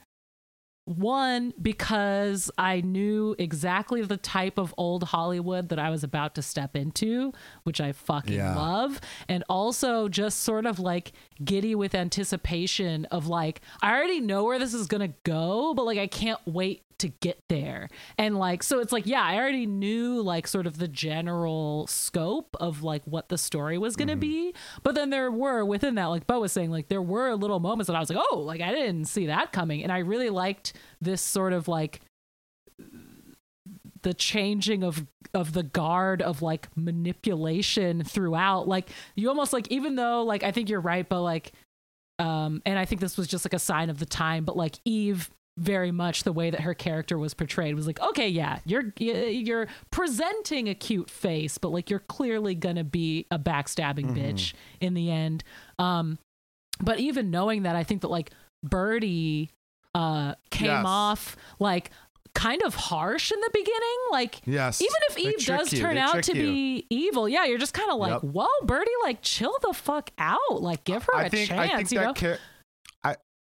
One 0.84 1.52
because 1.60 2.50
I 2.58 2.80
knew 2.80 3.36
exactly 3.38 4.02
the 4.02 4.16
type 4.16 4.58
of 4.58 4.74
old 4.76 5.04
Hollywood 5.04 5.68
that 5.68 5.78
I 5.78 5.88
was 5.90 6.02
about 6.02 6.34
to 6.34 6.42
step 6.42 6.74
into, 6.74 7.32
which 7.62 7.80
I 7.80 7.92
fucking 7.92 8.34
Yeah. 8.34 8.56
love, 8.56 9.00
and 9.28 9.44
also 9.48 10.08
just 10.08 10.40
sort 10.40 10.66
of 10.66 10.80
like 10.80 11.12
giddy 11.44 11.74
with 11.74 11.94
anticipation 11.94 13.04
of 13.06 13.26
like 13.28 13.60
I 13.82 13.92
already 13.96 14.20
know 14.20 14.44
where 14.44 14.58
this 14.58 14.74
is 14.74 14.86
going 14.88 15.08
to 15.08 15.14
go, 15.22 15.74
but 15.74 15.84
like 15.86 15.98
I 15.98 16.06
can't 16.08 16.40
wait 16.44 16.82
to 17.00 17.08
get 17.08 17.40
there. 17.48 17.88
And 18.18 18.38
like 18.38 18.62
so 18.62 18.80
it's 18.80 18.92
like 18.92 19.06
yeah, 19.06 19.22
I 19.22 19.36
already 19.36 19.66
knew 19.66 20.22
like 20.22 20.46
sort 20.46 20.66
of 20.66 20.78
the 20.78 20.88
general 20.88 21.86
scope 21.86 22.56
of 22.60 22.82
like 22.82 23.02
what 23.04 23.28
the 23.28 23.38
story 23.38 23.78
was 23.78 23.96
going 23.96 24.08
to 24.08 24.16
be, 24.16 24.54
but 24.82 24.94
then 24.94 25.10
there 25.10 25.30
were 25.30 25.64
within 25.64 25.96
that 25.96 26.06
like 26.06 26.26
Bo 26.26 26.40
was 26.40 26.52
saying 26.52 26.70
like 26.70 26.88
there 26.88 27.02
were 27.02 27.34
little 27.34 27.60
moments 27.60 27.88
that 27.88 27.96
I 27.96 28.00
was 28.00 28.10
like, 28.10 28.24
"Oh, 28.30 28.38
like 28.38 28.60
I 28.60 28.72
didn't 28.72 29.06
see 29.06 29.26
that 29.26 29.52
coming." 29.52 29.82
And 29.82 29.92
I 29.92 29.98
really 29.98 30.30
liked 30.30 30.72
this 31.00 31.20
sort 31.20 31.52
of 31.52 31.68
like 31.68 32.00
the 34.02 34.14
changing 34.14 34.82
of 34.82 35.06
of 35.34 35.52
the 35.52 35.62
guard 35.62 36.22
of 36.22 36.42
like 36.42 36.68
manipulation 36.76 38.02
throughout 38.02 38.66
like 38.66 38.88
you 39.14 39.28
almost 39.28 39.52
like 39.52 39.68
even 39.70 39.94
though 39.94 40.22
like 40.22 40.42
i 40.42 40.50
think 40.50 40.68
you're 40.68 40.80
right 40.80 41.08
but 41.08 41.20
like 41.20 41.52
um 42.18 42.62
and 42.64 42.78
i 42.78 42.84
think 42.84 43.00
this 43.00 43.16
was 43.16 43.28
just 43.28 43.44
like 43.44 43.54
a 43.54 43.58
sign 43.58 43.90
of 43.90 43.98
the 43.98 44.06
time 44.06 44.44
but 44.44 44.56
like 44.56 44.76
eve 44.84 45.30
very 45.58 45.90
much 45.90 46.22
the 46.24 46.32
way 46.32 46.48
that 46.50 46.60
her 46.62 46.72
character 46.74 47.18
was 47.18 47.34
portrayed 47.34 47.74
was 47.74 47.86
like 47.86 48.00
okay 48.00 48.28
yeah 48.28 48.60
you're 48.64 48.94
you're 48.98 49.66
presenting 49.90 50.68
a 50.68 50.74
cute 50.74 51.10
face 51.10 51.58
but 51.58 51.68
like 51.70 51.90
you're 51.90 51.98
clearly 51.98 52.54
gonna 52.54 52.84
be 52.84 53.26
a 53.30 53.38
backstabbing 53.38 54.16
bitch 54.16 54.54
in 54.80 54.94
the 54.94 55.10
end 55.10 55.44
um 55.78 56.18
but 56.82 56.98
even 56.98 57.30
knowing 57.30 57.64
that 57.64 57.76
i 57.76 57.82
think 57.84 58.00
that 58.00 58.08
like 58.10 58.30
birdie 58.62 59.50
uh 59.94 60.34
came 60.50 60.68
Yes. 60.68 60.84
off 60.86 61.36
like 61.58 61.90
kind 62.32 62.62
of 62.62 62.74
harsh 62.76 63.32
in 63.32 63.40
the 63.40 63.50
beginning 63.52 63.98
like 64.12 64.40
Yes. 64.46 64.80
even 64.80 64.94
if 65.10 65.18
eve 65.18 65.44
does 65.46 65.72
you. 65.72 65.80
turn 65.80 65.96
They 65.96 66.00
out 66.00 66.22
to 66.22 66.36
you. 66.36 66.42
be 66.42 66.86
evil 66.88 67.28
yeah 67.28 67.44
you're 67.44 67.58
just 67.58 67.74
kind 67.74 67.90
of 67.90 67.98
like 67.98 68.22
Yep. 68.22 68.32
whoa 68.32 68.46
birdie 68.64 68.90
like 69.02 69.20
chill 69.20 69.56
the 69.62 69.72
fuck 69.74 70.10
out 70.16 70.62
like 70.62 70.84
give 70.84 71.02
her 71.02 71.20
a 71.20 71.24
I 71.24 71.28
think 71.28 71.48
chance 71.48 71.70
I 71.72 71.76
think 71.76 71.90
you 71.92 72.00
know 72.00 72.14
char- 72.14 72.38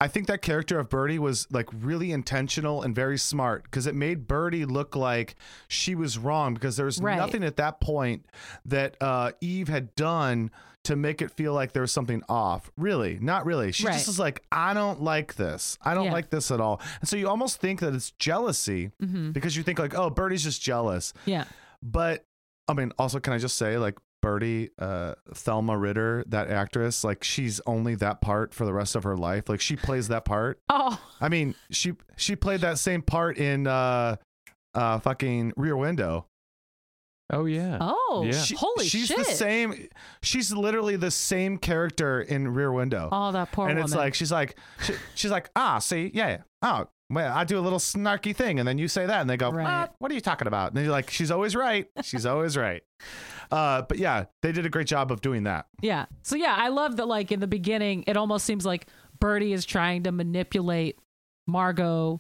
I 0.01 0.09
think 0.09 0.27
that 0.27 0.43
character 0.43 0.79
of 0.79 0.91
Birdie 0.91 1.19
was 1.19 1.47
like 1.51 1.69
really 1.73 2.13
intentional 2.13 2.83
and 2.83 2.95
very 2.95 3.17
smart 3.17 3.65
because 3.65 3.87
it 3.87 3.95
made 3.95 4.29
Birdie 4.29 4.67
look 4.67 4.95
like 4.95 5.37
she 5.69 5.95
was 5.95 6.19
wrong 6.19 6.53
because 6.55 6.77
there 6.77 6.85
was 6.87 7.01
Right. 7.01 7.17
nothing 7.17 7.43
at 7.43 7.57
that 7.57 7.81
point 7.81 8.27
that 8.67 8.97
uh, 9.01 9.33
Eve 9.41 9.69
had 9.69 9.95
done 9.95 10.51
to 10.85 10.97
make 10.97 11.23
it 11.23 11.31
feel 11.31 11.53
like 11.55 11.73
there 11.73 11.81
was 11.83 11.93
something 11.93 12.23
off. 12.29 12.71
Really, 12.77 13.19
not 13.21 13.47
really. 13.47 13.73
She 13.73 13.87
Right. 13.87 13.95
just 13.95 14.07
is 14.09 14.19
like, 14.19 14.43
I 14.53 14.75
don't 14.75 15.03
like 15.03 15.35
this. 15.37 15.79
I 15.83 15.95
don't 15.95 16.05
Yeah. 16.07 16.13
like 16.13 16.29
this 16.31 16.51
at 16.51 16.61
all. 16.61 16.81
And 17.01 17.09
so 17.09 17.17
you 17.17 17.27
almost 17.29 17.59
think 17.61 17.81
that 17.81 17.95
it's 17.95 18.11
jealousy 18.13 18.91
Mm-hmm. 19.03 19.33
because 19.33 19.57
you 19.57 19.63
think 19.63 19.79
like, 19.79 19.95
oh, 19.95 20.11
Birdie's 20.11 20.45
just 20.45 20.61
jealous. 20.63 21.13
yeah 21.25 21.45
But 21.83 22.25
I 22.69 22.73
mean, 22.75 22.93
also, 22.99 23.21
can 23.21 23.33
I 23.33 23.39
just 23.39 23.57
say, 23.57 23.79
like, 23.79 23.97
Birdie, 24.23 24.71
uh, 24.79 25.15
Thelma 25.35 25.77
Ritter, 25.79 26.25
that 26.29 26.51
actress, 26.51 27.05
like, 27.05 27.23
she's 27.23 27.61
only 27.67 27.95
that 27.97 28.21
part 28.21 28.53
for 28.55 28.65
the 28.65 28.73
rest 28.73 28.97
of 28.97 29.05
her 29.05 29.17
life. 29.17 29.49
Like, 29.49 29.61
she 29.61 29.77
plays 29.77 30.09
that 30.09 30.25
part. 30.25 30.59
oh 30.69 31.01
I 31.21 31.29
mean, 31.29 31.55
she 31.71 31.93
she 32.17 32.35
played 32.37 32.61
that 32.63 32.79
same 32.79 33.03
part 33.03 33.39
in 33.39 33.67
uh, 33.67 34.17
uh, 34.75 34.99
fucking 34.99 35.53
Rear 35.57 35.77
Window. 35.77 36.27
Oh 37.33 37.45
yeah. 37.47 37.79
oh 37.81 38.25
Yeah. 38.25 38.41
She- 38.41 38.55
holy 38.55 38.87
she's 38.87 39.09
shit 39.09 39.17
the 39.19 39.25
same. 39.25 39.89
She's 40.23 40.53
literally 40.53 40.95
the 40.97 41.11
same 41.11 41.59
character 41.59 42.21
in 42.21 42.49
Rear 42.55 42.71
Window. 42.73 43.09
oh 43.11 43.33
that 43.33 43.51
poor 43.51 43.67
and 43.69 43.77
woman 43.77 43.85
it's 43.85 43.95
like 43.97 44.15
she's 44.15 44.31
like 44.31 44.57
she, 44.85 44.95
she's 45.17 45.31
like 45.33 45.51
ah 45.57 45.79
see 45.81 46.11
yeah, 46.15 46.29
yeah 46.29 46.39
oh 46.63 46.87
well 47.11 47.33
I 47.37 47.45
do 47.45 47.59
a 47.59 47.61
little 47.61 47.79
snarky 47.79 48.35
thing 48.35 48.59
and 48.59 48.67
then 48.67 48.79
you 48.79 48.89
say 48.89 49.07
that 49.07 49.21
and 49.21 49.31
they 49.31 49.37
go 49.37 49.51
Right. 49.51 49.67
"Ah, 49.67 49.89
what 49.99 50.11
are 50.11 50.15
you 50.15 50.21
talking 50.21 50.49
about? 50.49 50.69
And 50.69 50.77
then 50.77 50.85
you're 50.85 50.93
like 50.93 51.11
she's 51.11 51.31
always 51.31 51.55
right. 51.55 51.87
She's 52.03 52.27
always 52.27 52.57
right. 52.57 52.83
Uh 53.51 53.83
but 53.83 53.99
yeah 53.99 54.25
they 54.43 54.53
did 54.53 54.67
a 54.67 54.69
great 54.71 54.87
job 54.89 55.13
of 55.13 55.21
doing 55.21 55.45
that. 55.45 55.67
Yeah. 55.81 56.07
So 56.23 56.37
yeah, 56.37 56.55
I 56.59 56.69
love 56.69 56.97
that 56.97 57.07
like 57.07 57.31
in 57.33 57.41
the 57.41 57.47
beginning 57.47 58.05
it 58.07 58.17
almost 58.17 58.45
seems 58.45 58.67
like 58.67 58.87
Birdie 59.21 59.53
is 59.53 59.65
trying 59.65 60.03
to 60.05 60.13
manipulate 60.13 60.99
Margot 61.47 62.19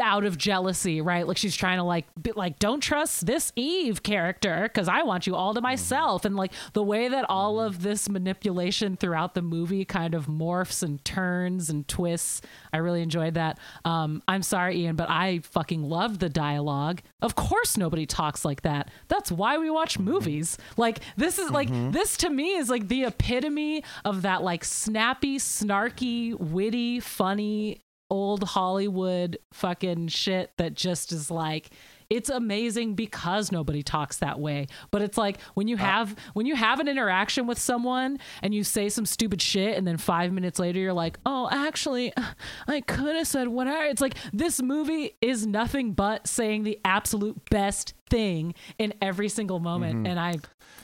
out 0.00 0.24
of 0.24 0.38
jealousy, 0.38 1.00
right? 1.00 1.26
Like 1.26 1.36
she's 1.36 1.56
trying 1.56 1.78
to 1.78 1.84
like 1.84 2.06
be 2.20 2.32
like 2.32 2.58
don't 2.58 2.80
trust 2.80 3.26
this 3.26 3.52
Eve 3.56 4.02
character 4.02 4.70
cuz 4.74 4.88
I 4.88 5.02
want 5.02 5.26
you 5.26 5.34
all 5.34 5.54
to 5.54 5.60
myself 5.60 6.24
and 6.24 6.36
like 6.36 6.52
the 6.72 6.82
way 6.82 7.08
that 7.08 7.24
all 7.28 7.60
of 7.60 7.82
this 7.82 8.08
manipulation 8.08 8.96
throughout 8.96 9.34
the 9.34 9.42
movie 9.42 9.84
kind 9.84 10.14
of 10.14 10.26
morphs 10.26 10.82
and 10.82 11.04
turns 11.04 11.70
and 11.70 11.86
twists. 11.88 12.40
I 12.72 12.78
really 12.78 13.02
enjoyed 13.02 13.34
that. 13.34 13.58
Um 13.84 14.22
I'm 14.28 14.42
sorry 14.42 14.78
Ian, 14.80 14.96
but 14.96 15.10
I 15.10 15.40
fucking 15.40 15.82
loved 15.82 16.20
the 16.20 16.28
dialogue. 16.28 17.00
Of 17.22 17.34
course 17.34 17.76
nobody 17.76 18.06
talks 18.06 18.44
like 18.44 18.62
that. 18.62 18.90
That's 19.08 19.30
why 19.30 19.58
we 19.58 19.70
watch 19.70 19.98
movies. 19.98 20.58
Like 20.76 21.00
this 21.16 21.38
is 21.38 21.50
like 21.50 21.68
this 21.92 22.16
to 22.18 22.30
me 22.30 22.56
is 22.56 22.68
like 22.70 22.88
the 22.88 23.04
epitome 23.04 23.84
of 24.04 24.22
that 24.22 24.42
like 24.42 24.64
snappy, 24.64 25.38
snarky, 25.38 26.38
witty, 26.38 27.00
funny 27.00 27.80
old 28.10 28.44
Hollywood 28.44 29.38
fucking 29.52 30.08
shit 30.08 30.52
that 30.58 30.74
just 30.74 31.12
is 31.12 31.30
like 31.30 31.70
it's 32.10 32.28
amazing 32.28 32.94
because 32.94 33.50
nobody 33.50 33.82
talks 33.82 34.18
that 34.18 34.38
way. 34.38 34.66
But 34.90 35.02
it's 35.02 35.18
like 35.18 35.40
when 35.54 35.68
you 35.68 35.76
uh. 35.76 35.80
have 35.80 36.14
when 36.34 36.46
you 36.46 36.54
have 36.54 36.80
an 36.80 36.88
interaction 36.88 37.46
with 37.46 37.58
someone 37.58 38.18
and 38.42 38.54
you 38.54 38.64
say 38.64 38.88
some 38.88 39.06
stupid 39.06 39.40
shit 39.40 39.76
and 39.76 39.86
then 39.86 39.96
5 39.96 40.32
minutes 40.32 40.58
later 40.58 40.78
you're 40.78 40.92
like, 40.92 41.18
"Oh, 41.26 41.48
actually 41.50 42.12
I 42.66 42.80
could 42.82 43.16
have 43.16 43.26
said 43.26 43.48
whatever." 43.48 43.84
It's 43.84 44.00
like 44.00 44.16
this 44.32 44.62
movie 44.62 45.16
is 45.20 45.46
nothing 45.46 45.92
but 45.92 46.26
saying 46.26 46.64
the 46.64 46.78
absolute 46.84 47.50
best 47.50 47.94
thing 48.10 48.54
in 48.78 48.94
every 49.00 49.28
single 49.28 49.60
moment 49.60 50.06
and 50.06 50.20
I 50.20 50.36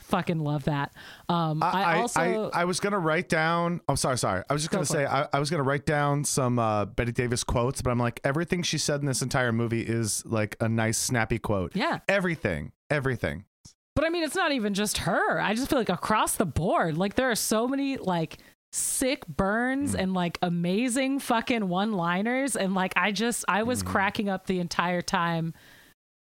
fucking 0.04 0.40
love 0.40 0.64
that. 0.64 0.92
Um 1.28 1.62
I, 1.62 2.00
also 2.00 2.50
I, 2.52 2.62
I 2.62 2.64
was 2.64 2.80
gonna 2.80 2.98
write 2.98 3.28
down 3.28 3.80
oh 3.88 3.94
sorry 3.94 4.18
sorry 4.18 4.42
I 4.48 4.52
was 4.52 4.62
just 4.62 4.70
Go 4.70 4.78
gonna 4.78 4.86
say. 4.86 5.06
I, 5.06 5.28
I 5.32 5.38
was 5.38 5.50
gonna 5.50 5.62
write 5.62 5.86
down 5.86 6.24
some 6.24 6.58
uh, 6.58 6.86
Bette 6.86 7.12
Davis 7.12 7.44
quotes 7.44 7.82
but 7.82 7.90
I'm 7.90 7.98
like 7.98 8.20
everything 8.24 8.62
she 8.62 8.78
said 8.78 9.00
in 9.00 9.06
this 9.06 9.22
entire 9.22 9.52
movie 9.52 9.82
is 9.82 10.24
like 10.26 10.56
a 10.60 10.68
nice 10.68 10.98
snappy 10.98 11.38
quote 11.38 11.76
yeah. 11.76 12.00
everything 12.08 12.72
everything 12.90 13.44
But 13.94 14.04
I 14.04 14.08
mean, 14.08 14.24
it's 14.24 14.34
not 14.36 14.52
even 14.52 14.72
just 14.74 14.98
her. 14.98 15.40
I 15.40 15.54
just 15.54 15.68
feel 15.68 15.78
like 15.78 15.88
across 15.90 16.36
the 16.36 16.46
board, 16.46 16.96
like 16.96 17.14
there 17.16 17.30
are 17.30 17.36
so 17.36 17.68
many 17.68 17.96
like 17.98 18.38
sick 18.72 19.26
burns 19.26 19.94
and 19.94 20.14
like 20.14 20.38
amazing 20.42 21.18
fucking 21.18 21.68
one 21.68 21.92
liners. 21.92 22.56
And 22.56 22.74
like, 22.74 22.92
I 22.96 23.12
just, 23.12 23.44
I 23.48 23.64
was 23.64 23.82
cracking 23.82 24.28
up 24.28 24.46
the 24.46 24.60
entire 24.60 25.02
time, 25.02 25.54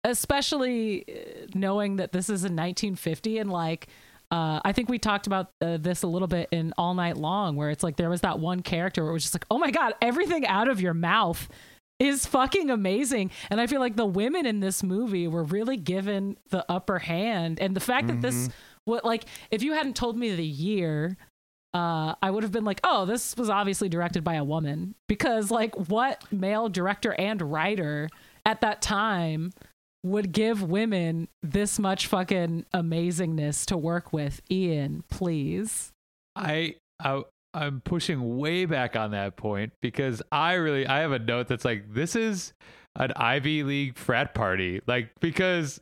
especially 0.04 1.04
uh, 1.08 1.46
knowing 1.54 1.96
that 1.96 2.12
this 2.12 2.26
is 2.26 2.44
in 2.44 2.52
1950 2.52 3.38
and 3.38 3.50
like, 3.50 3.88
uh, 4.30 4.60
I 4.64 4.72
think 4.72 4.88
we 4.88 4.98
talked 4.98 5.26
about 5.26 5.50
uh, 5.60 5.76
this 5.76 6.02
a 6.02 6.06
little 6.06 6.28
bit 6.28 6.48
in 6.50 6.72
All 6.76 6.94
Night 6.94 7.16
Long, 7.16 7.56
where 7.56 7.70
it's 7.70 7.82
like 7.82 7.96
there 7.96 8.10
was 8.10 8.22
that 8.22 8.38
one 8.38 8.60
character 8.60 9.02
where 9.02 9.10
it 9.10 9.14
was 9.14 9.22
just 9.22 9.34
like, 9.34 9.46
oh 9.50 9.58
my 9.58 9.70
God, 9.70 9.94
everything 10.02 10.46
out 10.46 10.68
of 10.68 10.80
your 10.80 10.94
mouth 10.94 11.48
is 11.98 12.26
fucking 12.26 12.70
amazing. 12.70 13.30
And 13.50 13.60
I 13.60 13.66
feel 13.66 13.80
like 13.80 13.96
the 13.96 14.06
women 14.06 14.46
in 14.46 14.60
this 14.60 14.82
movie 14.82 15.28
were 15.28 15.44
really 15.44 15.76
given 15.76 16.36
the 16.50 16.64
upper 16.68 16.98
hand. 16.98 17.60
And 17.60 17.76
the 17.76 17.80
fact 17.80 18.08
that 18.08 18.20
this, 18.20 18.48
what 18.84 19.04
like, 19.04 19.24
if 19.50 19.62
you 19.62 19.72
hadn't 19.74 19.94
told 19.94 20.16
me 20.16 20.34
the 20.34 20.44
year, 20.44 21.16
uh, 21.72 22.14
I 22.22 22.30
would 22.30 22.42
have 22.42 22.52
been 22.52 22.64
like, 22.64 22.80
oh, 22.84 23.04
this 23.04 23.36
was 23.36 23.50
obviously 23.50 23.88
directed 23.88 24.24
by 24.24 24.34
a 24.34 24.44
woman. 24.44 24.94
Because, 25.08 25.50
like, 25.50 25.74
what 25.88 26.24
male 26.32 26.68
director 26.68 27.12
and 27.12 27.40
writer 27.42 28.08
at 28.46 28.60
that 28.60 28.80
time 28.80 29.52
would 30.04 30.30
give 30.32 30.62
women 30.62 31.26
this 31.42 31.78
much 31.78 32.06
fucking 32.06 32.66
amazingness 32.74 33.64
to 33.66 33.76
work 33.76 34.12
with? 34.12 34.40
Ian, 34.50 35.02
please. 35.10 35.90
I, 36.36 36.76
I 37.02 37.22
I'm 37.54 37.80
pushing 37.80 38.36
way 38.38 38.66
back 38.66 38.96
on 38.96 39.12
that 39.12 39.36
point 39.36 39.72
because 39.80 40.20
I 40.32 40.54
really 40.54 40.86
I 40.86 40.98
have 41.00 41.12
a 41.12 41.18
note 41.18 41.46
that's 41.48 41.64
like 41.64 41.92
this 41.94 42.16
is 42.16 42.52
an 42.96 43.12
Ivy 43.16 43.62
League 43.62 43.96
frat 43.96 44.34
party 44.34 44.80
like 44.86 45.10
because 45.20 45.80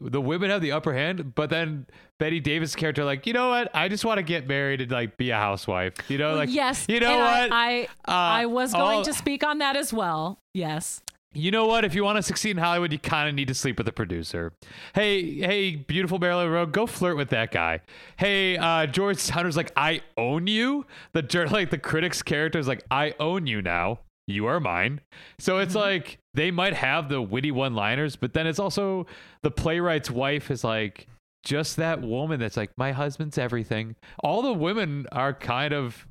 the 0.00 0.20
women 0.20 0.50
have 0.50 0.60
the 0.60 0.72
upper 0.72 0.92
hand 0.92 1.34
but 1.36 1.50
then 1.50 1.86
Bette 2.18 2.40
Davis 2.40 2.74
character 2.74 3.04
like 3.04 3.26
you 3.28 3.32
know 3.32 3.48
what 3.50 3.70
I 3.74 3.88
just 3.88 4.04
want 4.04 4.18
to 4.18 4.24
get 4.24 4.48
married 4.48 4.80
and 4.80 4.90
like 4.90 5.16
be 5.16 5.30
a 5.30 5.36
housewife 5.36 5.94
you 6.08 6.18
know 6.18 6.34
like 6.34 6.50
yes. 6.50 6.84
you 6.88 6.98
know 6.98 7.16
what 7.16 7.52
I, 7.52 7.80
I, 7.80 7.82
Uh, 8.08 8.10
I 8.12 8.46
was 8.46 8.72
going 8.72 8.98
all- 8.98 9.04
to 9.04 9.12
speak 9.14 9.44
on 9.44 9.58
that 9.58 9.76
as 9.76 9.92
well. 9.92 10.38
Yes. 10.52 11.00
You 11.34 11.50
know 11.50 11.66
what? 11.66 11.84
If 11.84 11.94
you 11.94 12.04
want 12.04 12.16
to 12.16 12.22
succeed 12.22 12.52
in 12.52 12.58
Hollywood, 12.58 12.92
you 12.92 12.98
kind 12.98 13.28
of 13.28 13.34
need 13.34 13.48
to 13.48 13.54
sleep 13.54 13.78
with 13.78 13.88
a 13.88 13.92
producer. 13.92 14.52
Hey, 14.94 15.40
hey, 15.40 15.76
beautiful 15.76 16.18
Marilyn 16.18 16.46
Monroe, 16.46 16.66
go 16.66 16.86
flirt 16.86 17.16
with 17.16 17.30
that 17.30 17.50
guy. 17.50 17.80
Hey, 18.16 18.56
uh, 18.56 18.86
George 18.86 19.28
Hunter's 19.28 19.56
like, 19.56 19.72
I 19.76 20.02
own 20.16 20.46
you. 20.46 20.86
The 21.12 21.48
like 21.50 21.70
the 21.70 21.78
critics' 21.78 22.22
character 22.22 22.58
is 22.58 22.68
like, 22.68 22.84
I 22.90 23.14
own 23.20 23.46
you 23.46 23.60
now. 23.60 24.00
You 24.26 24.46
are 24.46 24.58
mine. 24.60 25.00
So 25.38 25.58
it's 25.58 25.74
like 25.74 26.18
they 26.32 26.50
might 26.50 26.74
have 26.74 27.08
the 27.08 27.20
witty 27.20 27.50
one-liners, 27.50 28.16
but 28.16 28.32
then 28.32 28.46
it's 28.46 28.58
also 28.58 29.06
the 29.42 29.50
playwright's 29.50 30.10
wife 30.10 30.50
is 30.50 30.64
like 30.64 31.08
just 31.44 31.76
that 31.76 32.00
woman 32.00 32.40
that's 32.40 32.56
like, 32.56 32.70
my 32.78 32.92
husband's 32.92 33.36
everything. 33.36 33.96
All 34.20 34.40
the 34.40 34.54
women 34.54 35.06
are 35.12 35.34
kind 35.34 35.74
of 35.74 36.06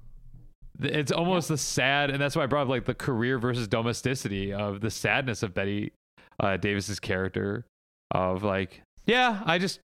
it's 0.82 1.12
almost 1.12 1.48
the 1.50 1.58
sad 1.58 2.10
and 2.10 2.22
that's 2.22 2.36
why 2.36 2.44
i 2.44 2.46
brought 2.46 2.64
up 2.64 2.68
like 2.70 2.86
the 2.86 2.94
career 2.96 3.38
versus 3.38 3.68
domesticity 3.68 4.52
of 4.54 4.82
the 4.82 4.90
sadness 4.90 5.44
of 5.44 5.54
bette 5.54 5.92
uh, 6.40 6.58
davis's 6.58 7.00
character 7.00 7.66
of 8.12 8.44
like 8.44 8.82
yeah 9.06 9.42
i 9.46 9.58
just 9.60 9.80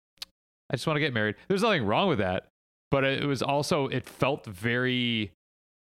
i 0.71 0.75
just 0.75 0.87
want 0.87 0.95
to 0.95 1.01
get 1.01 1.13
married 1.13 1.35
there's 1.47 1.61
nothing 1.61 1.85
wrong 1.85 2.07
with 2.09 2.17
that 2.19 2.47
but 2.91 3.03
it 3.03 3.23
was 3.25 3.41
also 3.43 3.87
it 3.87 4.05
felt 4.05 4.45
very 4.45 5.31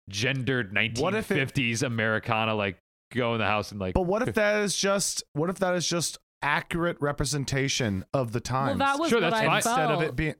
gendered 0.09 0.73
What 0.99 1.13
if 1.15 1.31
it- 1.31 1.49
1950s 1.53 1.83
americana 1.83 2.55
like 2.55 2.77
go 3.13 3.33
in 3.33 3.39
the 3.39 3.45
house 3.45 3.71
and 3.71 3.79
like. 3.79 3.93
But 3.93 4.01
what 4.01 4.27
if 4.27 4.35
that 4.35 4.61
is 4.63 4.75
just 4.75 5.23
what 5.33 5.49
if 5.49 5.59
that 5.59 5.73
is 5.75 5.87
just 5.87 6.17
accurate 6.41 6.97
representation 6.99 8.03
of 8.13 8.33
the 8.33 8.41
time? 8.41 8.77
Well, 8.79 8.87
that 8.87 8.99
was 8.99 9.09
Sure, 9.09 9.21
what 9.21 9.29
that's 9.31 9.41
I 9.41 9.45
fine. 9.45 9.55
instead 9.57 9.91
of 9.91 10.01
it 10.01 10.15
being 10.15 10.35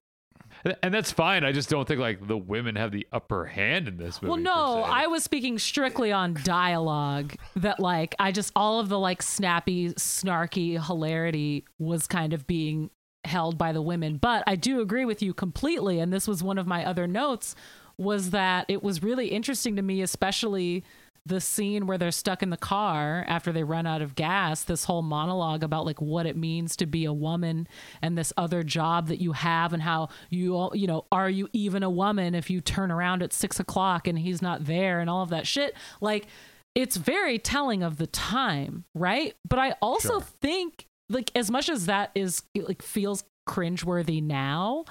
and 0.82 0.94
that's 0.94 1.12
fine. 1.12 1.44
I 1.44 1.52
just 1.52 1.70
don't 1.70 1.88
think 1.88 2.00
like 2.00 2.28
the 2.28 2.38
women 2.38 2.76
have 2.76 2.92
the 2.92 3.08
upper 3.12 3.46
hand 3.46 3.88
in 3.88 3.98
this 3.98 4.22
movie. 4.22 4.32
Well, 4.32 4.42
no. 4.42 4.84
I 4.84 5.08
was 5.08 5.24
speaking 5.24 5.60
strictly 5.60 6.12
on 6.12 6.38
dialogue. 6.44 7.36
That 7.56 7.80
like 7.80 8.16
I 8.20 8.32
just 8.32 8.52
all 8.56 8.80
of 8.80 8.90
the 8.90 9.00
like 9.00 9.22
snappy, 9.22 9.90
snarky 9.94 10.84
hilarity 10.84 11.66
was 11.80 12.08
kind 12.08 12.34
of 12.34 12.48
being 12.48 12.90
held 13.24 13.58
by 13.58 13.72
the 13.72 13.82
women. 13.82 14.18
But 14.18 14.44
I 14.48 14.56
do 14.56 14.82
agree 14.82 15.06
with 15.06 15.22
you 15.22 15.34
completely, 15.34 16.00
and 16.00 16.12
this 16.12 16.28
was 16.28 16.44
one 16.44 16.58
of 16.58 16.68
my 16.68 16.86
other 16.86 17.08
notes 17.08 17.56
was 17.98 18.30
that 18.30 18.66
it 18.68 18.84
was 18.84 19.02
really 19.02 19.30
interesting 19.30 19.76
to 19.76 19.82
me, 19.82 20.02
especially 20.02 20.84
the 21.28 21.42
scene 21.42 21.88
where 21.88 21.98
they're 21.98 22.12
stuck 22.12 22.42
in 22.42 22.50
the 22.50 22.58
car 22.58 23.26
after 23.28 23.52
they 23.52 23.64
run 23.64 23.86
out 23.86 24.02
of 24.02 24.16
gas 24.16 24.64
this 24.64 24.86
whole 24.86 25.02
monologue 25.02 25.64
about 25.64 25.86
like 25.86 26.00
what 26.02 26.26
it 26.26 26.38
means 26.38 26.76
to 26.78 26.86
be 26.86 27.06
a 27.06 27.14
woman 27.14 27.68
and 28.02 28.18
this 28.18 28.32
other 28.38 28.64
job 28.64 29.08
that 29.08 29.20
you 29.22 29.34
have 29.34 29.74
and 29.74 29.84
how 29.84 30.08
you 30.30 30.56
all 30.56 30.72
you 30.76 30.88
know 30.88 31.06
are 31.12 31.30
you 31.30 31.50
even 31.54 31.84
a 31.84 31.90
woman 31.90 32.34
if 32.36 32.50
you 32.50 32.62
turn 32.62 32.92
around 32.92 33.22
at 33.22 33.34
six 33.34 33.60
o'clock 33.60 34.08
and 34.08 34.20
he's 34.20 34.42
not 34.42 34.66
there 34.66 35.00
and 35.00 35.10
all 35.10 35.22
of 35.24 35.30
that 35.30 35.46
shit 35.46 35.74
like 36.02 36.28
it's 36.76 36.96
very 36.96 37.38
telling 37.40 37.84
of 37.84 37.98
the 37.98 38.08
time 38.08 38.86
right 38.96 39.36
but 39.48 39.60
i 39.60 39.72
also 39.82 40.20
Sure. 40.20 40.28
think 40.42 40.88
like 41.10 41.32
as 41.36 41.50
much 41.52 41.68
as 41.70 41.88
that 41.88 42.12
is 42.16 42.44
like 42.56 42.82
feels 42.82 43.24
cringeworthy 43.50 44.22
now 44.22 44.86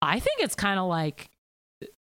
i 0.00 0.18
think 0.18 0.40
it's 0.40 0.54
kind 0.54 0.78
of 0.80 0.86
like 0.88 1.28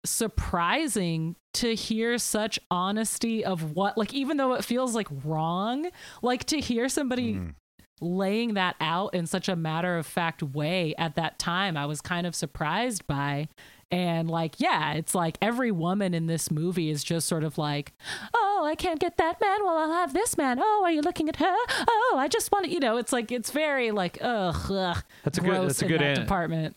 surprising 0.04 1.36
to 1.54 1.74
hear 1.74 2.16
such 2.18 2.58
honesty 2.70 3.44
of 3.44 3.72
what 3.74 3.98
like 3.98 4.14
even 4.14 4.36
though 4.36 4.54
it 4.54 4.64
feels 4.64 4.94
like 4.94 5.08
wrong 5.24 5.88
like 6.22 6.44
to 6.44 6.58
hear 6.60 6.88
somebody 6.88 7.34
Mm. 7.34 7.54
laying 8.00 8.54
that 8.54 8.76
out 8.80 9.14
in 9.14 9.26
such 9.26 9.48
a 9.48 9.56
matter 9.56 9.98
of 9.98 10.06
fact 10.06 10.42
way 10.42 10.94
at 10.96 11.16
that 11.16 11.38
time 11.38 11.76
i 11.76 11.84
was 11.86 12.00
kind 12.00 12.26
of 12.26 12.34
surprised 12.34 13.06
by. 13.06 13.48
And 13.92 14.30
like 14.30 14.60
yeah 14.60 14.92
it's 14.92 15.16
like 15.16 15.36
every 15.42 15.72
woman 15.72 16.14
in 16.14 16.26
this 16.26 16.48
movie 16.48 16.90
is 16.90 17.02
just 17.02 17.26
sort 17.26 17.42
of 17.42 17.58
like 17.58 17.92
oh 18.32 18.62
i 18.64 18.76
can't 18.76 19.00
get 19.00 19.16
that 19.16 19.40
man 19.40 19.64
well 19.64 19.76
i'll 19.78 19.92
have 19.92 20.12
this 20.12 20.36
man. 20.38 20.58
Oh 20.62 20.82
are 20.84 20.92
you 20.92 21.00
looking 21.02 21.28
at 21.28 21.34
her? 21.36 21.56
Oh 21.88 22.14
i 22.16 22.28
just 22.28 22.52
want 22.52 22.66
to 22.66 22.70
you 22.70 22.78
know 22.78 22.98
it's 22.98 23.12
like 23.12 23.32
it's 23.32 23.50
very 23.50 23.90
like 23.90 24.16
ugh, 24.20 24.70
ugh 24.70 25.02
That's 25.24 25.38
a 25.38 25.40
good- 25.40 25.68
that's 25.68 25.82
a 25.82 25.88
good 25.88 26.00
that 26.00 26.18
an- 26.18 26.22
department 26.24 26.76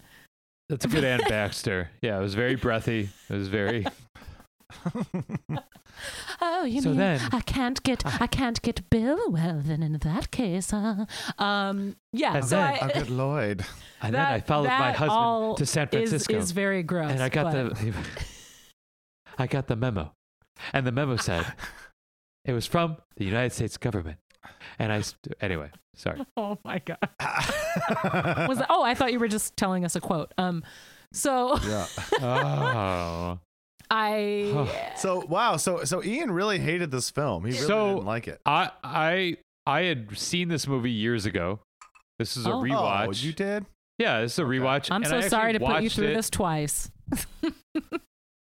That's 0.70 0.86
a 0.86 0.88
good 0.88 1.04
Anne 1.04 1.22
Baxter. 1.28 1.90
Yeah, 2.02 2.18
it 2.18 2.22
was 2.22 2.36
very 2.36 2.56
breathy. 2.56 3.10
It 3.30 3.34
was 3.34 3.48
very. 3.48 3.86
Oh, 6.42 6.64
you 6.66 6.82
So 6.82 6.90
mean 6.90 6.98
then- 6.98 7.22
I 7.32 7.40
can't 7.42 7.82
get 7.84 8.04
I 8.22 8.26
can't 8.28 8.60
get 8.62 8.90
Bill? 8.90 9.30
Well, 9.30 9.62
then 9.64 9.84
in 9.84 9.94
that 10.00 10.32
case, 10.32 10.74
uh, 10.74 11.06
um, 11.38 11.96
yeah. 12.12 12.36
And 12.38 12.44
so 12.46 12.56
then- 12.58 12.80
I, 12.82 12.88
a 12.90 12.94
good 13.00 13.10
Lloyd. 13.22 13.64
And 14.02 14.16
that, 14.16 14.26
then 14.30 14.34
I 14.34 14.40
followed 14.42 14.68
my 14.70 14.92
husband 14.92 15.58
to 15.58 15.66
San 15.68 15.88
is- 15.92 16.10
Francisco, 16.10 16.36
Is, 16.36 16.52
very 16.52 16.82
gross. 16.84 17.12
and 17.12 17.22
I 17.22 17.30
got 17.30 17.54
but- 17.54 17.76
the. 17.78 17.94
I 19.38 19.48
got 19.48 19.68
the 19.68 19.76
memo, 19.76 20.12
and 20.74 20.86
the 20.86 20.92
memo 20.92 21.16
said 21.18 21.46
it 22.46 22.54
was 22.54 22.66
from 22.66 22.98
the 23.16 23.26
United 23.26 23.54
States 23.54 23.78
government, 23.78 24.18
and 24.80 24.92
I. 24.92 25.02
St- 25.02 25.34
anyway, 25.42 25.70
sorry. 25.96 26.22
Oh 26.38 26.58
my 26.64 26.80
god. 26.80 26.98
Was 28.48 28.58
that, 28.60 28.68
oh, 28.70 28.84
I 28.84 28.94
thought 28.96 29.12
you 29.14 29.20
were 29.20 29.28
just 29.28 29.56
telling 29.58 29.86
us 29.86 29.96
a 29.96 30.02
quote. 30.02 30.34
Um, 30.38 30.64
so 31.12 31.58
yeah. 31.68 31.86
Oh. 32.22 33.40
I 33.92 34.94
So 34.96 35.26
wow, 35.26 35.58
so 35.58 35.84
so 35.84 36.04
Ian 36.04 36.32
really 36.32 36.58
hated 36.60 36.90
this 36.92 37.10
film. 37.10 37.46
He 37.46 37.52
really 37.52 37.66
So- 37.68 37.94
didn't 37.96 38.06
like 38.06 38.28
it. 38.28 38.42
I 38.46 38.72
I 38.84 39.38
I 39.66 39.82
had 39.84 40.18
seen 40.18 40.48
this 40.50 40.68
movie 40.68 40.92
years 40.92 41.26
ago. 41.26 41.60
This 42.20 42.38
is 42.38 42.46
a 42.46 42.52
Oh. 42.52 42.62
rewatch. 42.62 43.08
Oh, 43.08 43.12
you 43.12 43.34
did? 43.34 43.66
Yeah, 44.00 44.22
this 44.22 44.34
is 44.34 44.40
a 44.40 44.44
rewatch. 44.44 44.90
I'm 44.92 45.04
and 45.04 45.10
so 45.10 45.18
I 45.18 45.28
sorry 45.28 45.54
to 45.54 45.60
put 45.60 45.84
you 45.84 45.90
through 45.90 46.08
it. 46.10 46.16
this 46.16 46.30
twice. 46.30 46.90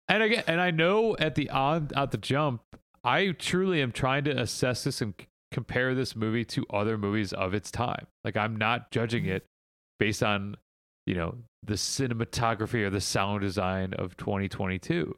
And 0.09 0.23
again, 0.23 0.45
and 0.47 0.61
I 0.61 0.71
know 0.71 1.17
at 1.19 1.35
the 1.35 1.49
on 1.51 1.91
at 1.97 2.11
the 2.11 2.19
jump, 2.19 2.61
I 3.03 3.29
truly 3.33 3.81
am 3.81 3.91
trying 3.91 4.25
to 4.25 4.31
assess 4.39 4.85
this 4.85 5.01
and 5.01 5.15
c- 5.19 5.27
compare 5.55 5.95
this 5.95 6.15
movie 6.17 6.45
to 6.45 6.67
other 6.71 6.99
movies 6.99 7.33
of 7.33 7.55
its 7.55 7.71
time. 7.71 8.07
Like 8.25 8.37
I'm 8.37 8.57
not 8.57 8.91
judging 8.91 9.25
it 9.27 9.47
based 9.99 10.23
on, 10.23 10.57
you 11.07 11.15
know, 11.15 11.37
the 11.63 11.75
cinematography 11.75 12.83
or 12.83 12.91
the 12.91 13.01
sound 13.01 13.41
design 13.41 13.95
of 13.95 14.17
2022. 14.19 15.17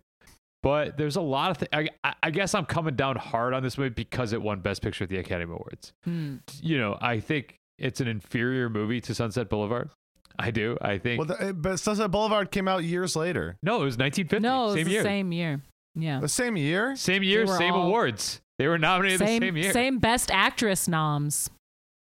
But 0.63 0.97
there's 0.97 1.17
a 1.17 1.21
lot 1.21 1.51
of 1.51 1.57
things. 1.59 1.69
I, 1.73 1.89
I- 2.05 2.15
I 2.23 2.31
guess 2.31 2.55
I'm 2.55 2.65
coming 2.67 2.97
down 2.97 3.17
hard 3.17 3.55
on 3.55 3.63
this 3.63 3.79
movie 3.79 3.91
because 3.91 4.33
it 4.33 4.43
won 4.43 4.61
Best 4.61 4.83
Picture 4.83 5.05
at 5.05 5.11
the 5.11 5.19
Academy 5.19 5.53
Awards. 5.53 5.93
Hmm. 6.05 6.37
You 6.61 6.79
know, 6.79 6.99
I 7.01 7.21
think 7.21 7.57
it's 7.79 8.01
an 8.01 8.09
inferior 8.09 8.69
movie 8.69 9.01
to 9.03 9.15
Sunset 9.15 9.49
Boulevard. 9.49 9.91
I 10.39 10.51
do. 10.51 10.77
I 10.83 10.99
think. 10.99 11.19
Well, 11.25 11.37
the, 11.39 11.55
but 11.55 11.79
Sunset 11.79 12.11
Boulevard 12.11 12.51
came 12.51 12.69
out 12.69 12.83
years 12.85 13.15
later. 13.17 13.57
no, 13.63 13.77
it 13.81 13.85
was 13.85 13.97
1950. 13.97 14.41
No, 14.41 14.63
it 14.63 14.67
was 14.67 14.75
same 14.75 14.85
the 14.85 14.91
year. 14.91 15.03
same 15.03 15.33
year. 15.33 15.61
Yeah. 15.95 16.21
The 16.21 16.29
same 16.29 16.57
year? 16.57 16.95
Same 16.97 17.23
year, 17.23 17.47
same 17.47 17.73
all- 17.75 17.87
awards. 17.87 18.41
They 18.59 18.67
were 18.69 18.79
nominated 18.79 19.19
Same, 19.19 19.41
the 19.41 19.47
same 19.49 19.57
year. 19.57 19.73
same 19.73 19.99
best 19.99 20.31
actress 20.31 20.89
noms. 20.89 21.51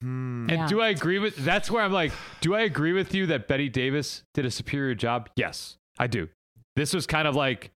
Hmm. 0.02 0.46
And 0.50 0.58
Yeah. 0.60 0.66
do 0.66 0.80
I 0.80 0.88
agree 0.88 1.18
with 1.18 1.36
that's 1.36 1.70
where 1.70 1.82
I'm 1.82 1.92
like, 1.92 2.12
do 2.40 2.54
I 2.54 2.60
agree 2.62 2.92
with 2.92 3.14
you 3.14 3.26
that 3.26 3.48
Bette 3.48 3.68
Davis 3.70 4.22
did 4.34 4.44
a 4.44 4.50
superior 4.50 4.94
job? 4.94 5.30
Yes, 5.36 5.76
I 5.98 6.06
do. 6.06 6.28
This 6.76 6.92
was 6.92 7.06
kind 7.06 7.26
of 7.26 7.34
like 7.34 7.70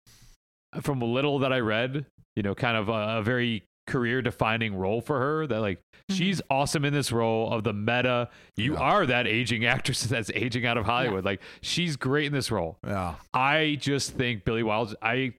from 0.81 1.01
a 1.01 1.05
little 1.05 1.39
that 1.39 1.53
I 1.53 1.59
read, 1.59 2.05
you 2.35 2.43
know, 2.43 2.53
kind 2.55 2.75
of 2.75 2.89
a, 2.89 3.19
a 3.19 3.21
very 3.23 3.63
career 3.87 4.21
defining 4.21 4.75
role 4.75 4.99
for 4.99 5.17
her 5.17 5.47
that 5.47 5.61
like 5.61 5.79
she's 6.09 6.41
awesome 6.49 6.83
in 6.83 6.93
this 6.93 7.09
role 7.13 7.53
of 7.53 7.63
the 7.63 7.71
meta. 7.71 8.27
You 8.57 8.73
Yeah. 8.73 8.79
are 8.79 9.05
that 9.05 9.27
aging 9.27 9.65
actress 9.65 10.03
that's 10.09 10.29
aging 10.31 10.65
out 10.65 10.75
of 10.77 10.85
Hollywood. 10.85 11.23
Like 11.23 11.41
she's 11.61 11.95
great 11.95 12.25
in 12.25 12.33
this 12.33 12.51
role. 12.51 12.77
Yeah. 12.85 13.15
I 13.33 13.77
just 13.79 14.15
think 14.15 14.43
Billy 14.43 14.63
Wilder. 14.63 14.95
I 15.01 15.33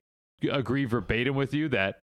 agree 0.49 0.85
verbatim 0.85 1.35
with 1.35 1.53
you 1.53 1.69
that 1.69 1.99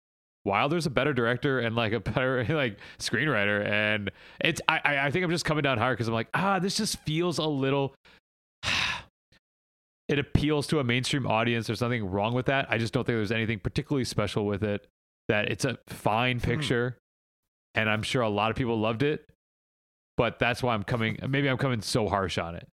Wilder's 0.45 0.85
a 0.85 0.89
better 0.89 1.13
director 1.13 1.59
and 1.59 1.75
like 1.75 1.93
a 1.93 1.99
better 1.99 2.45
like 2.49 2.77
screenwriter, 2.99 3.65
and 3.65 4.11
it's. 4.41 4.61
I 4.67 4.81
I, 4.83 5.05
I 5.07 5.11
think 5.11 5.23
I'm 5.23 5.31
just 5.31 5.45
coming 5.45 5.63
down 5.63 5.77
hard 5.77 5.97
because 5.97 6.07
I'm 6.07 6.13
like 6.13 6.29
ah, 6.33 6.59
this 6.59 6.75
just 6.75 6.99
feels 7.01 7.37
a 7.37 7.45
little. 7.45 7.95
It 10.09 10.19
appeals 10.19 10.67
to 10.67 10.79
a 10.79 10.83
mainstream 10.83 11.25
audience. 11.25 11.65
There's 11.65 11.79
nothing 11.79 12.05
wrong 12.05 12.33
with 12.33 12.47
that. 12.47 12.67
I 12.69 12.77
just 12.77 12.93
don't 12.93 13.05
think 13.05 13.15
there's 13.15 13.31
anything 13.31 13.57
particularly 13.57 14.03
special 14.03 14.45
with 14.45 14.61
it. 14.61 14.85
That 15.29 15.49
it's 15.49 15.63
a 15.63 15.77
fine 15.87 16.41
picture, 16.41 16.97
and 17.73 17.89
I'm 17.89 18.03
sure 18.03 18.21
a 18.21 18.29
lot 18.29 18.51
of 18.51 18.57
people 18.57 18.77
loved 18.77 19.01
it. 19.01 19.25
But 20.17 20.39
that's 20.39 20.61
why 20.61 20.73
I'm 20.73 20.83
coming. 20.83 21.17
Maybe 21.27 21.47
I'm 21.47 21.57
coming 21.57 21.81
so 21.81 22.09
harsh 22.09 22.37
on 22.37 22.53
it. 22.53 22.67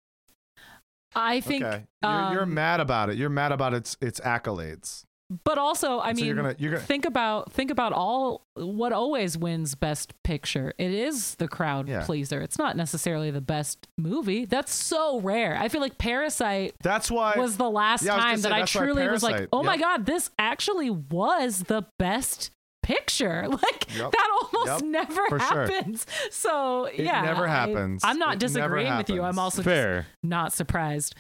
I 1.16 1.42
think, 1.42 1.64
okay. 1.64 1.84
You're, 2.02 2.32
you're 2.32 2.44
um, 2.44 2.54
mad 2.54 2.80
about 2.80 3.10
it. 3.10 3.18
You're 3.18 3.30
mad 3.30 3.52
about 3.52 3.74
its 3.74 3.98
its 4.02 4.20
accolades. 4.22 5.04
But 5.44 5.58
also, 5.58 6.00
I 6.00 6.14
So 6.14 6.16
mean, 6.18 6.26
you're 6.26 6.36
gonna 6.36 6.56
you're 6.58 6.72
gonna 6.72 6.84
think 6.84 7.06
about 7.06 7.52
think 7.52 7.70
about 7.70 7.92
all 7.94 8.46
what 8.56 8.94
always 8.94 9.38
wins 9.38 9.76
best 9.76 10.14
picture 10.24 10.74
it 10.78 10.92
is 10.92 11.36
the 11.36 11.48
crowd 11.50 11.88
Yeah. 11.90 12.06
pleaser 12.06 12.42
it's 12.42 12.58
not 12.58 12.76
necessarily 12.78 13.30
the 13.30 13.42
best 13.42 13.88
movie 13.98 14.46
that's 14.46 14.74
so 14.74 15.20
rare 15.20 15.56
i 15.60 15.68
feel 15.70 15.82
like 15.82 15.98
parasite 15.98 16.74
That's 16.82 17.12
why 17.12 17.36
was 17.38 17.58
the 17.58 17.70
last 17.70 18.04
Yeah, 18.04 18.14
I 18.14 18.16
was 18.16 18.24
time 18.26 18.38
say, 18.38 18.42
that 18.44 18.52
i 18.56 18.60
that's 18.62 18.74
why 18.76 18.82
truly 18.84 19.08
was 19.08 19.22
like 19.22 19.34
Parasite- 19.34 19.50
oh 19.54 19.64
my 19.64 19.78
god 19.78 20.06
this 20.08 20.32
actually 20.40 20.90
was 20.90 21.64
the 21.64 21.86
best 22.00 22.50
picture 22.82 23.48
like 23.50 23.96
Yep. 23.98 24.12
that 24.12 24.30
almost 24.54 24.84
Yep. 24.86 24.92
never 24.92 25.28
For 25.30 25.40
sure. 25.40 25.68
happens 25.68 26.06
so 26.32 26.86
It 26.86 27.02
yeah 27.02 27.22
never 27.22 27.46
I- 27.48 27.52
happens. 27.52 28.02
i'm 28.04 28.18
not 28.18 28.36
It 28.36 28.40
disagreeing 28.40 28.96
with 28.98 29.10
you 29.10 29.18
i'm 29.22 29.36
happens. 29.36 29.38
also 29.40 29.58
just 29.62 29.66
Fair, 29.66 30.08
not 30.24 30.52
surprised 30.54 31.14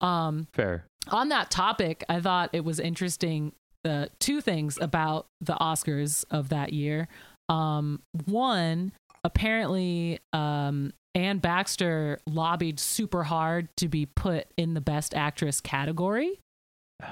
um 0.00 0.46
fair. 0.54 0.84
On 1.08 1.28
that 1.30 1.50
topic, 1.50 2.04
I 2.08 2.20
thought 2.20 2.50
it 2.52 2.64
was 2.64 2.78
interesting. 2.80 3.52
Uh, 3.84 4.06
two 4.18 4.40
things 4.42 4.78
about 4.80 5.26
the 5.40 5.54
Oscars 5.54 6.24
of 6.30 6.50
that 6.50 6.72
year. 6.72 7.08
Um, 7.48 8.02
one, 8.26 8.92
apparently, 9.24 10.18
um, 10.32 10.92
Anne 11.14 11.38
Baxter 11.38 12.20
lobbied 12.26 12.78
super 12.78 13.24
hard 13.24 13.68
to 13.78 13.88
be 13.88 14.06
put 14.06 14.46
in 14.56 14.74
the 14.74 14.80
Best 14.80 15.14
Actress 15.14 15.60
category, 15.60 16.38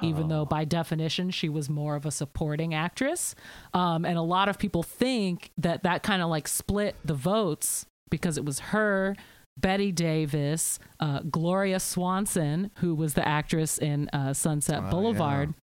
even 0.02 0.28
though 0.28 0.42
Oh. 0.42 0.46
by 0.46 0.64
definition 0.66 1.30
she 1.30 1.48
was 1.48 1.70
more 1.70 1.96
of 1.96 2.04
a 2.04 2.10
supporting 2.10 2.74
actress. 2.74 3.34
Um, 3.72 4.04
and 4.04 4.18
a 4.18 4.22
lot 4.22 4.48
of 4.48 4.58
people 4.58 4.82
think 4.82 5.50
that 5.56 5.82
that 5.84 6.02
kind 6.02 6.20
of 6.22 6.28
like 6.28 6.46
split 6.46 6.94
the 7.04 7.14
votes 7.14 7.86
because 8.10 8.36
it 8.36 8.44
was 8.44 8.58
her. 8.60 9.16
Bette 9.60 9.92
Davis, 9.92 10.78
uh, 11.00 11.20
Gloria 11.30 11.80
Swanson, 11.80 12.70
who 12.76 12.94
was 12.94 13.14
the 13.14 13.26
actress 13.26 13.78
in 13.78 14.08
uh, 14.12 14.32
Sunset 14.32 14.82
Oh, 14.86 14.90
Boulevard, 14.90 15.54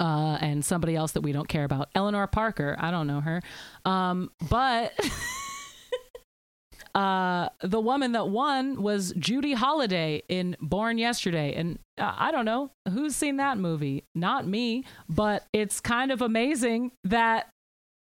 uh, 0.00 0.38
and 0.40 0.64
somebody 0.64 0.94
else 0.96 1.12
that 1.12 1.22
we 1.22 1.32
don't 1.32 1.48
care 1.48 1.64
about, 1.64 1.88
Eleanor 1.94 2.26
Parker. 2.26 2.76
I 2.78 2.90
don't 2.90 3.06
know 3.06 3.20
her, 3.20 3.42
um, 3.84 4.30
but 4.48 4.92
uh, 6.94 7.48
the 7.62 7.80
woman 7.80 8.12
that 8.12 8.28
won 8.28 8.82
was 8.82 9.12
Judy 9.18 9.52
Holliday 9.54 10.22
in 10.28 10.56
Born 10.60 10.98
Yesterday, 10.98 11.54
and 11.54 11.78
uh, 11.98 12.14
I 12.16 12.30
don't 12.30 12.44
know 12.44 12.70
who's 12.90 13.14
seen 13.16 13.36
that 13.36 13.58
movie. 13.58 14.04
Not 14.14 14.46
me, 14.46 14.84
but 15.08 15.44
it's 15.52 15.80
kind 15.80 16.10
of 16.10 16.22
amazing 16.22 16.92
that 17.04 17.48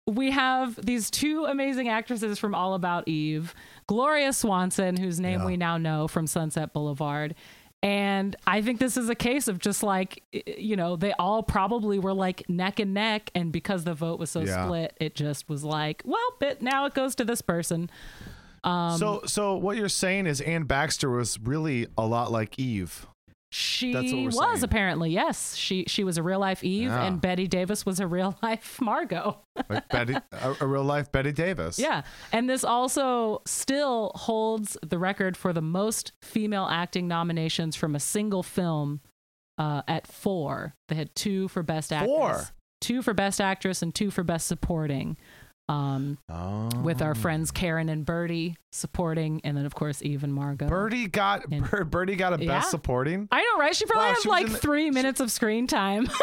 we 0.09 0.31
have 0.31 0.75
these 0.83 1.09
two 1.11 1.45
amazing 1.45 1.87
actresses 1.89 2.39
from 2.39 2.53
All 2.55 2.73
About 2.73 3.07
Eve, 3.07 3.53
Gloria 3.87 4.33
Swanson, 4.33 4.97
whose 4.97 5.19
name 5.19 5.41
Yeah. 5.41 5.45
we 5.45 5.57
now 5.57 5.77
know 5.77 6.07
from 6.07 6.27
Sunset 6.27 6.73
Boulevard. 6.73 7.35
And 7.81 8.35
I 8.45 8.61
think 8.61 8.79
this 8.79 8.97
is 8.97 9.07
a 9.07 9.15
case 9.15 9.47
of 9.47 9.57
just 9.59 9.83
like, 9.83 10.21
you 10.33 10.75
know, 10.75 10.97
they 10.97 11.13
all 11.13 11.43
probably 11.43 11.97
were 11.97 12.13
like 12.13 12.43
neck 12.49 12.79
and 12.81 12.93
neck. 12.93 13.31
And 13.33 13.53
because 13.53 13.85
the 13.85 13.93
vote 13.93 14.19
was 14.19 14.29
so 14.29 14.41
Yeah. 14.41 14.65
split, 14.65 14.97
it 14.99 15.15
just 15.15 15.47
was 15.47 15.63
like, 15.63 16.01
well, 16.03 16.19
but 16.41 16.61
now 16.61 16.85
it 16.87 16.93
goes 16.93 17.15
to 17.15 17.23
this 17.23 17.41
person. 17.41 17.89
Um, 18.65 18.97
so, 18.97 19.21
so 19.25 19.55
what 19.55 19.77
you're 19.77 19.87
saying 19.87 20.27
is 20.27 20.41
Anne 20.41 20.63
Baxter 20.63 21.09
was 21.09 21.39
really 21.39 21.87
a 21.97 22.05
lot 22.05 22.31
like 22.33 22.59
Eve. 22.59 23.07
She 23.51 23.93
That's 23.93 24.11
what 24.11 24.19
we're 24.19 24.25
was 24.27 24.35
saying. 24.37 24.63
apparently, 24.63 25.09
yes. 25.11 25.55
She 25.55 25.85
she 25.87 26.03
was 26.03 26.17
a 26.19 26.23
real 26.23 26.39
life 26.39 26.63
Eve, 26.63 26.89
Yeah. 26.89 27.03
and 27.05 27.19
Bette 27.19 27.47
Davis 27.47 27.83
was 27.85 27.99
a 27.99 28.05
real 28.05 28.37
life 28.43 28.79
Margo. 28.79 29.39
like 29.69 29.89
Bette, 29.89 30.15
a, 30.31 30.55
a 30.61 30.67
real 30.67 30.83
life 30.83 31.11
Bette 31.11 31.31
Davis. 31.31 31.79
Yeah. 31.79 32.03
And 32.31 32.47
this 32.47 32.63
also 32.63 33.41
still 33.47 34.11
holds 34.13 34.77
the 34.87 34.99
record 34.99 35.35
for 35.35 35.51
the 35.51 35.61
most 35.63 36.11
female 36.21 36.67
acting 36.69 37.07
nominations 37.07 37.75
from 37.75 37.95
a 37.95 37.99
single 37.99 38.43
film 38.43 39.01
uh, 39.57 39.81
at 39.87 40.05
four. 40.05 40.75
They 40.87 40.95
had 40.95 41.15
two 41.15 41.47
for 41.47 41.63
Best 41.63 41.91
Actress, 41.91 42.07
Four? 42.07 42.43
two 42.81 43.01
for 43.01 43.13
Best 43.15 43.41
Actress, 43.41 43.81
and 43.81 43.93
two 43.95 44.11
for 44.11 44.23
Best 44.23 44.45
Supporting. 44.47 45.17
Um, 45.69 46.17
Oh. 46.29 46.67
with 46.83 47.01
our 47.01 47.13
friends 47.15 47.51
Karen 47.51 47.89
and 47.89 48.03
Birdie 48.05 48.55
supporting, 48.71 49.39
and 49.43 49.55
then 49.55 49.65
of 49.65 49.75
course 49.75 50.01
Eve 50.01 50.23
and 50.23 50.33
Margo. 50.33 50.67
Birdie 50.67 51.07
got 51.07 51.45
And- 51.51 51.69
Bir- 51.69 51.85
Birdie 51.85 52.15
got 52.15 52.33
a 52.33 52.37
best 52.39 52.71
supporting. 52.71 53.27
I 53.31 53.41
know, 53.41 53.59
right? 53.59 53.75
She 53.75 53.85
probably 53.85 54.07
Wow, 54.07 54.13
had 54.15 54.21
she 54.23 54.29
like 54.29 54.47
the- 54.49 54.57
three 54.57 54.89
minutes 54.91 55.19
of 55.19 55.29
screen 55.31 55.67
time. 55.67 56.09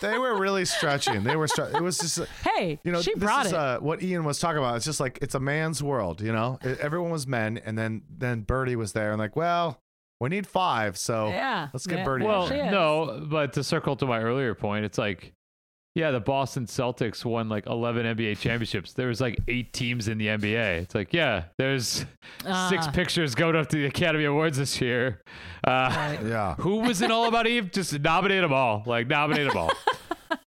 They 0.00 0.18
were 0.18 0.38
really 0.38 0.64
stretching. 0.64 1.24
They 1.24 1.36
were. 1.36 1.46
Stre- 1.46 1.74
it 1.74 1.82
was 1.82 1.98
just. 1.98 2.18
hey, 2.42 2.78
You 2.84 2.92
know, 2.92 3.00
she 3.00 3.12
this 3.14 3.22
brought 3.22 3.46
is 3.46 3.52
it. 3.52 3.58
Uh, 3.58 3.78
what 3.80 4.02
Ian 4.02 4.24
was 4.24 4.38
talking 4.38 4.58
about. 4.58 4.76
It's 4.76 4.84
just 4.84 5.00
like 5.00 5.18
it's 5.22 5.34
a 5.34 5.40
man's 5.40 5.82
world. 5.82 6.20
You 6.20 6.32
know, 6.32 6.58
everyone 6.80 7.10
was 7.10 7.26
men, 7.26 7.58
and 7.64 7.76
then 7.78 8.02
then 8.10 8.42
Birdie 8.42 8.76
was 8.76 8.92
there, 8.92 9.10
and 9.12 9.18
like, 9.18 9.36
well, 9.36 9.78
we 10.20 10.28
need 10.30 10.46
five, 10.46 10.96
so 10.98 11.28
yeah. 11.28 11.68
let's 11.72 11.86
get 11.86 11.98
yeah. 11.98 12.04
Birdie. 12.04 12.24
Well, 12.26 12.48
no, 12.48 13.26
but 13.28 13.52
to 13.54 13.64
circle 13.64 13.96
to 13.96 14.06
my 14.06 14.20
earlier 14.20 14.54
point, 14.54 14.84
it's 14.84 14.98
like, 14.98 15.32
yeah, 15.94 16.10
the 16.10 16.20
Boston 16.20 16.66
Celtics 16.66 17.24
won 17.24 17.48
like 17.48 17.66
11 17.66 18.16
NBA 18.16 18.38
championships. 18.38 18.92
There 18.94 19.08
was 19.08 19.20
like 19.20 19.38
eight 19.48 19.72
teams 19.72 20.08
in 20.08 20.18
the 20.18 20.26
NBA. 20.28 20.80
It's 20.82 20.94
like, 20.94 21.12
yeah, 21.12 21.44
there's 21.58 21.84
six 21.88 22.06
Ah. 22.86 22.90
pictures 22.92 23.34
going 23.34 23.54
up 23.56 23.68
to 23.68 23.76
the 23.76 23.86
Academy 23.86 24.24
Awards 24.24 24.58
this 24.58 24.80
year. 24.80 25.22
Uh, 25.66 25.70
Right. 25.94 26.18
yeah, 26.24 26.54
Who 26.56 26.80
was 26.80 27.00
in 27.02 27.10
All 27.10 27.26
About 27.28 27.46
Eve? 27.46 27.70
Just 27.70 27.98
nominate 28.00 28.42
them 28.42 28.52
all. 28.52 28.82
Like, 28.86 29.06
nominate 29.06 29.48
them 29.48 29.56
all. 29.56 29.72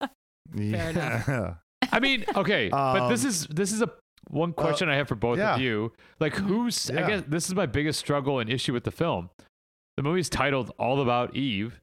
yeah. 0.55 1.53
I 1.91 1.99
mean, 1.99 2.25
okay, 2.35 2.69
but 2.69 3.09
this 3.09 3.23
Um, 3.23 3.29
is 3.29 3.47
this 3.47 3.71
is 3.71 3.81
a 3.81 3.89
one 4.29 4.53
question 4.53 4.89
I 4.89 4.95
have 4.95 5.07
for 5.07 5.15
both 5.15 5.37
yeah. 5.37 5.55
of 5.55 5.61
you. 5.61 5.93
Like, 6.19 6.33
who's? 6.35 6.89
I 6.89 7.07
guess 7.07 7.23
this 7.27 7.47
is 7.47 7.53
my 7.55 7.65
biggest 7.67 7.99
struggle 7.99 8.39
and 8.39 8.49
issue 8.49 8.73
with 8.73 8.83
the 8.83 8.91
film. 8.91 9.29
The 9.97 10.03
movie's 10.03 10.29
titled 10.29 10.71
"All 10.79 10.99
About 11.01 11.35
Eve." 11.35 11.79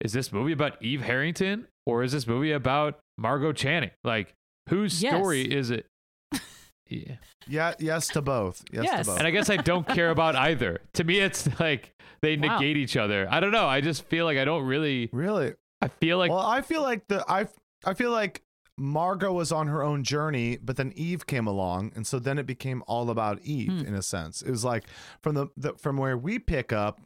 Is 0.00 0.12
this 0.12 0.32
movie 0.32 0.52
about 0.52 0.82
Eve 0.82 1.02
Harrington 1.02 1.68
or 1.86 2.02
is 2.02 2.12
this 2.12 2.26
movie 2.26 2.52
about 2.52 2.98
Margo 3.16 3.52
Channing? 3.52 3.90
Like, 4.04 4.34
whose 4.68 5.02
Yes. 5.02 5.14
story 5.14 5.42
is 5.42 5.70
it? 5.70 5.86
yeah. 6.88 7.16
yeah, 7.46 7.74
yes 7.78 8.08
to 8.08 8.22
both. 8.22 8.62
Yes, 8.72 8.84
Yes. 8.84 9.06
to 9.06 9.12
both. 9.12 9.18
And 9.18 9.26
I 9.26 9.30
guess 9.30 9.48
I 9.50 9.56
don't 9.56 9.86
care 9.86 10.10
about 10.10 10.36
either. 10.36 10.80
To 10.94 11.04
me, 11.04 11.20
it's 11.20 11.48
like 11.60 11.92
they 12.22 12.36
Wow. 12.36 12.58
negate 12.58 12.76
each 12.76 12.96
other. 12.96 13.26
I 13.30 13.40
don't 13.40 13.52
know. 13.52 13.66
I 13.66 13.80
just 13.80 14.04
feel 14.04 14.24
like 14.24 14.38
I 14.38 14.44
don't 14.44 14.64
really. 14.66 15.08
really, 15.12 15.54
I 15.80 15.88
feel 15.88 16.18
like 16.18 16.30
well, 16.30 16.40
I 16.40 16.60
feel 16.62 16.82
like 16.82 17.06
the 17.08 17.24
I 17.30 17.46
I 17.84 17.94
feel 17.94 18.10
like 18.10 18.42
Margo 18.78 19.32
was 19.32 19.52
on 19.52 19.68
her 19.68 19.82
own 19.82 20.04
journey, 20.04 20.58
but 20.58 20.76
then 20.76 20.92
Eve 20.96 21.26
came 21.26 21.46
along, 21.46 21.92
and 21.94 22.06
so 22.06 22.18
then 22.18 22.38
it 22.38 22.44
became 22.46 22.82
all 22.86 23.08
about 23.10 23.40
Eve 23.42 23.70
Hmm. 23.72 23.86
in 23.86 23.94
a 23.94 24.02
sense. 24.02 24.42
It 24.42 24.50
was 24.50 24.64
like 24.64 24.84
from 25.22 25.34
the, 25.34 25.46
the 25.56 25.74
from 25.74 25.96
where 25.96 26.16
we 26.16 26.38
pick 26.38 26.72
up 26.72 27.00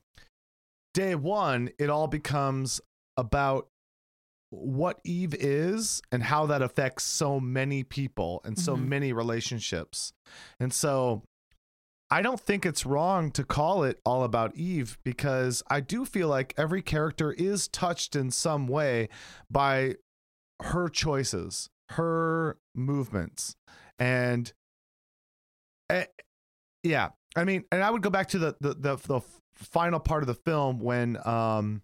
day 0.95 1.15
one, 1.15 1.71
it 1.79 1.89
all 1.91 2.09
becomes 2.09 2.81
about 3.17 3.69
what 4.51 5.01
Eve 5.05 5.35
is 5.35 6.03
and 6.11 6.23
how 6.25 6.47
that 6.47 6.61
affects 6.63 7.05
so 7.05 7.39
many 7.41 7.83
people 7.85 8.41
and 8.45 8.59
so 8.59 8.77
Mhm. 8.77 8.89
many 8.89 9.13
relationships. 9.13 10.13
And 10.59 10.73
so 10.73 11.23
I 12.11 12.23
don't 12.23 12.41
think 12.41 12.67
it's 12.67 12.85
wrong 12.85 13.31
to 13.33 13.45
call 13.45 13.85
it 13.85 14.01
all 14.05 14.25
about 14.25 14.57
Eve 14.57 14.99
because 15.05 15.63
I 15.69 15.81
do 15.81 16.05
feel 16.05 16.27
like 16.27 16.53
every 16.57 16.83
character 16.83 17.33
is 17.33 17.69
touched 17.69 18.17
in 18.17 18.33
some 18.33 18.67
way 18.67 19.09
by 19.49 19.95
her 20.61 20.89
choices, 20.89 21.71
her 21.91 22.59
movements. 22.75 23.55
And 24.01 24.53
eh, 25.89 26.07
yeah, 26.83 27.11
I 27.37 27.45
mean, 27.45 27.65
and 27.71 27.83
I 27.85 27.91
would 27.91 28.03
go 28.03 28.11
back 28.11 28.29
to 28.31 28.39
the 28.41 28.57
the 28.61 28.75
the, 28.75 28.97
the 28.97 29.21
final 29.53 30.01
part 30.01 30.23
of 30.23 30.27
the 30.27 30.35
film 30.35 30.81
when 30.81 31.17
um 31.27 31.83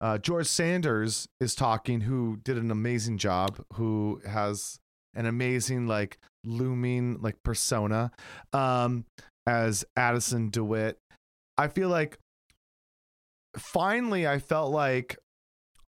uh, 0.00 0.18
George 0.18 0.46
Sanders 0.46 1.28
is 1.40 1.54
talking, 1.54 2.02
who 2.02 2.38
did 2.44 2.56
an 2.56 2.70
amazing 2.70 3.18
job, 3.18 3.64
who 3.74 4.20
has 4.26 4.78
an 5.14 5.26
amazing 5.26 5.86
like 5.86 6.18
looming 6.44 7.18
like 7.20 7.42
persona 7.42 8.12
um, 8.52 9.04
as 9.46 9.84
Addison 9.96 10.50
DeWitt. 10.50 10.98
I 11.56 11.68
feel 11.68 11.88
like 11.88 12.18
finally 13.56 14.26
I 14.26 14.38
felt 14.38 14.70
like 14.70 15.16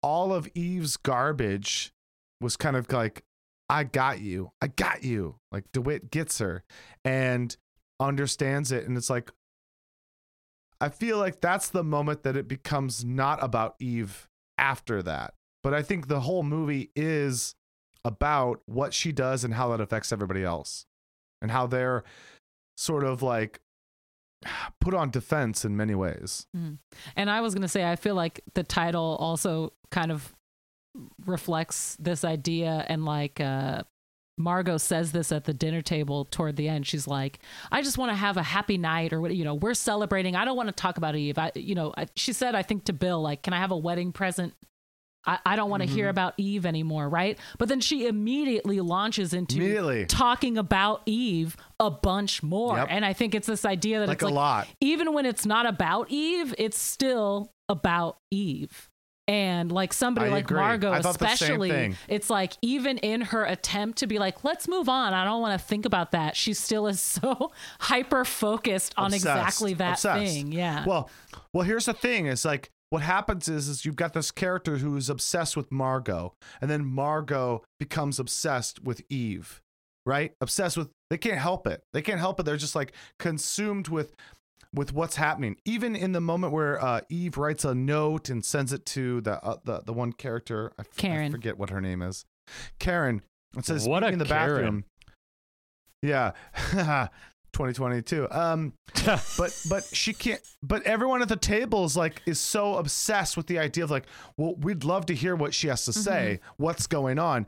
all 0.02 0.34
of 0.34 0.48
Eve's 0.56 0.96
garbage 0.96 1.92
was 2.40 2.56
kind 2.56 2.78
of 2.78 2.90
like, 2.92 3.24
I 3.70 3.84
got 3.84 4.22
you, 4.22 4.52
I 4.62 4.68
got 4.68 5.04
you. 5.04 5.36
Like 5.52 5.66
DeWitt 5.74 6.12
gets 6.12 6.40
her 6.40 6.64
and 7.04 7.56
understands 8.00 8.72
it, 8.72 8.88
and 8.88 8.96
it's 8.96 9.10
like 9.10 9.32
I 10.80 10.90
feel 10.90 11.18
like 11.18 11.42
that's 11.42 11.70
the 11.70 11.84
moment 11.84 12.24
that 12.24 12.38
it 12.38 12.48
becomes 12.48 13.04
not 13.04 13.44
about 13.44 13.76
Eve 13.80 14.28
after 14.58 15.02
that. 15.04 15.34
But 15.64 15.74
I 15.74 15.82
think 15.82 16.08
the 16.08 16.22
whole 16.22 16.44
movie 16.44 16.92
is 16.96 17.56
about 18.06 18.62
what 18.66 18.94
she 18.94 19.12
does 19.12 19.44
and 19.44 19.54
how 19.54 19.70
that 19.70 19.82
affects 19.82 20.12
everybody 20.12 20.44
else. 20.44 20.86
And 21.42 21.52
how 21.52 21.68
they're 21.68 22.04
sort 22.78 23.04
of 23.04 23.22
like 23.22 23.60
put 24.80 24.94
on 24.94 25.10
defense 25.10 25.66
in 25.66 25.76
many 25.76 25.96
ways. 25.96 26.48
And 27.16 27.30
I 27.30 27.42
was 27.42 27.54
going 27.54 27.64
to 27.64 27.68
say, 27.68 27.90
I 27.90 27.96
feel 27.96 28.16
like 28.16 28.42
the 28.54 28.64
title 28.64 29.18
also 29.20 29.74
kind 29.92 30.12
of 30.12 30.34
reflects 31.26 31.98
this 32.00 32.24
idea. 32.24 32.86
And 32.88 33.06
like, 33.06 33.40
uh, 33.40 33.84
Margo 34.38 34.78
says 34.78 35.12
this 35.12 35.32
at 35.32 35.46
the 35.46 35.54
dinner 35.54 35.82
table 35.82 36.26
toward 36.26 36.56
the 36.56 36.70
end. 36.70 36.86
She's 36.86 37.08
like, 37.08 37.40
I 37.72 37.82
just 37.82 37.98
want 37.98 38.12
to 38.12 38.16
have 38.16 38.38
a 38.38 38.44
happy 38.44 38.78
night 38.78 39.12
or 39.12 39.20
what, 39.20 39.36
you 39.36 39.44
know, 39.44 39.56
we're 39.56 39.74
celebrating. 39.74 40.36
I 40.36 40.46
don't 40.46 40.56
want 40.56 40.70
to 40.70 40.74
talk 40.74 40.98
about 40.98 41.16
Eve. 41.16 41.38
I, 41.38 41.52
you 41.56 41.76
know, 41.76 41.94
I, 41.98 42.08
she 42.16 42.34
said, 42.34 42.54
I 42.54 42.62
think 42.62 42.86
to 42.86 42.94
Bill, 42.94 43.22
like, 43.22 43.42
can 43.42 43.54
I 43.54 43.58
have 43.58 43.72
a 43.72 43.78
wedding 43.78 44.12
present? 44.12 44.54
I, 45.26 45.40
I 45.46 45.56
don't 45.56 45.70
want 45.70 45.84
to 45.84 45.90
hear 45.90 46.06
mm-hmm. 46.06 46.12
about 46.12 46.34
Eve 46.38 46.66
anymore. 46.66 47.10
Right. 47.10 47.38
But 47.58 47.68
then 47.68 47.82
she 47.82 48.08
immediately 48.08 48.80
launches 48.80 49.34
into 49.34 49.58
Immediately. 49.58 50.06
talking 50.06 50.58
about 50.58 51.02
Eve 51.06 51.58
a 51.80 51.90
bunch 51.90 52.44
more. 52.44 52.78
Yep. 52.78 52.88
And 52.92 53.04
I 53.04 53.14
think 53.14 53.36
it's 53.36 53.48
this 53.48 53.66
idea 53.66 54.00
that 54.00 54.08
Like 54.08 54.18
it's 54.18 54.24
a 54.24 54.28
like, 54.28 54.36
lot. 54.36 54.68
even 54.80 55.14
when 55.14 55.26
it's 55.26 55.46
not 55.46 55.66
about 55.66 56.12
Eve, 56.12 56.54
it's 56.58 56.80
still 56.80 57.52
about 57.68 58.18
Eve. 58.32 58.90
And 59.28 59.72
like 59.72 59.92
somebody 59.92 60.28
I 60.30 60.34
like 60.34 60.46
agree. 60.46 60.60
Margo, 60.60 60.92
I 60.92 61.02
thought 61.02 61.20
the 61.20 61.28
same 61.28 61.34
especially, 61.62 61.96
it's 62.08 62.30
like 62.30 62.54
even 62.62 62.98
in 63.00 63.20
her 63.22 63.44
attempt 63.44 63.98
to 63.98 64.08
be 64.08 64.20
like, 64.20 64.46
let's 64.46 64.70
move 64.70 64.88
on. 64.88 65.14
I 65.14 65.26
don't 65.26 65.42
want 65.42 65.60
to 65.60 65.66
think 65.68 65.86
about 65.86 66.12
that. 66.12 66.38
She 66.38 66.54
still 66.54 66.88
is 66.88 67.00
so 67.02 67.52
hyper 67.82 68.24
focused 68.24 68.94
on 68.98 69.08
Obsessed. 69.08 69.26
exactly 69.26 69.74
that 69.76 69.92
Obsessed. 69.96 70.34
thing. 70.34 70.52
Yeah. 70.54 70.86
Well, 70.86 71.10
well, 71.54 71.66
here's 71.66 71.86
the 71.86 71.94
thing: 71.94 72.28
is 72.28 72.46
like 72.46 72.70
what 72.90 73.02
happens 73.02 73.50
is 73.50 73.68
is 73.68 73.84
you've 73.86 73.98
got 73.98 74.14
this 74.14 74.32
character 74.32 74.78
who 74.78 74.96
is 74.96 75.10
obsessed 75.10 75.58
with 75.58 75.72
Margo, 75.74 76.34
and 76.62 76.72
then 76.72 76.86
Margo 76.86 77.64
becomes 77.80 78.20
obsessed 78.20 78.82
with 78.82 79.02
Eve, 79.10 79.62
right? 80.06 80.32
Obsessed 80.40 80.78
with 80.78 80.90
they 81.10 81.18
can't 81.18 81.38
help 81.40 81.68
it. 81.68 81.82
They 81.92 82.02
can't 82.02 82.20
help 82.20 82.40
it. 82.40 82.44
They're 82.44 82.56
just 82.56 82.76
like 82.76 82.94
consumed 83.20 83.90
with 83.90 84.14
with 84.74 84.94
what's 84.94 85.16
happening. 85.16 85.58
Even 85.66 85.96
in 85.96 86.12
the 86.12 86.22
moment 86.22 86.54
where 86.54 86.84
uh, 86.84 87.02
Eve 87.10 87.38
writes 87.38 87.64
a 87.66 87.74
note 87.74 88.30
and 88.30 88.44
sends 88.46 88.74
it 88.74 88.86
to 88.88 89.22
the 89.22 89.44
uh, 89.44 89.58
the 89.64 89.82
the 89.82 89.94
one 89.94 90.12
character, 90.14 90.74
I, 90.78 90.82
f- 90.82 90.88
I 90.98 91.02
Karen. 91.02 91.32
forget 91.32 91.58
what 91.58 91.70
her 91.70 91.82
name 91.82 92.02
is, 92.02 92.26
Karen. 92.80 93.22
It 93.58 93.66
says 93.66 93.88
What 93.88 94.04
a 94.04 94.08
in 94.10 94.20
the 94.20 94.26
Karen. 94.26 94.54
bathroom. 94.56 94.84
Yeah. 96.02 96.32
2022. 97.54 98.28
Um 98.30 98.74
but 99.06 99.62
but 99.70 99.84
she 99.92 100.14
can't 100.14 100.42
but 100.62 100.84
everyone 100.84 101.22
at 101.22 101.30
the 101.30 101.36
table 101.36 101.86
is 101.86 101.96
like 101.98 102.22
is 102.28 102.40
so 102.40 102.76
obsessed 102.76 103.36
with 103.36 103.48
the 103.48 103.58
idea 103.58 103.84
of 103.84 103.90
like 103.90 104.06
well 104.38 104.56
we'd 104.58 104.84
love 104.84 105.06
to 105.08 105.16
hear 105.16 105.36
what 105.36 105.54
she 105.56 105.68
has 105.68 105.84
to 105.86 105.94
say 105.94 106.40
what's 106.58 106.86
going 106.88 107.18
on 107.18 107.48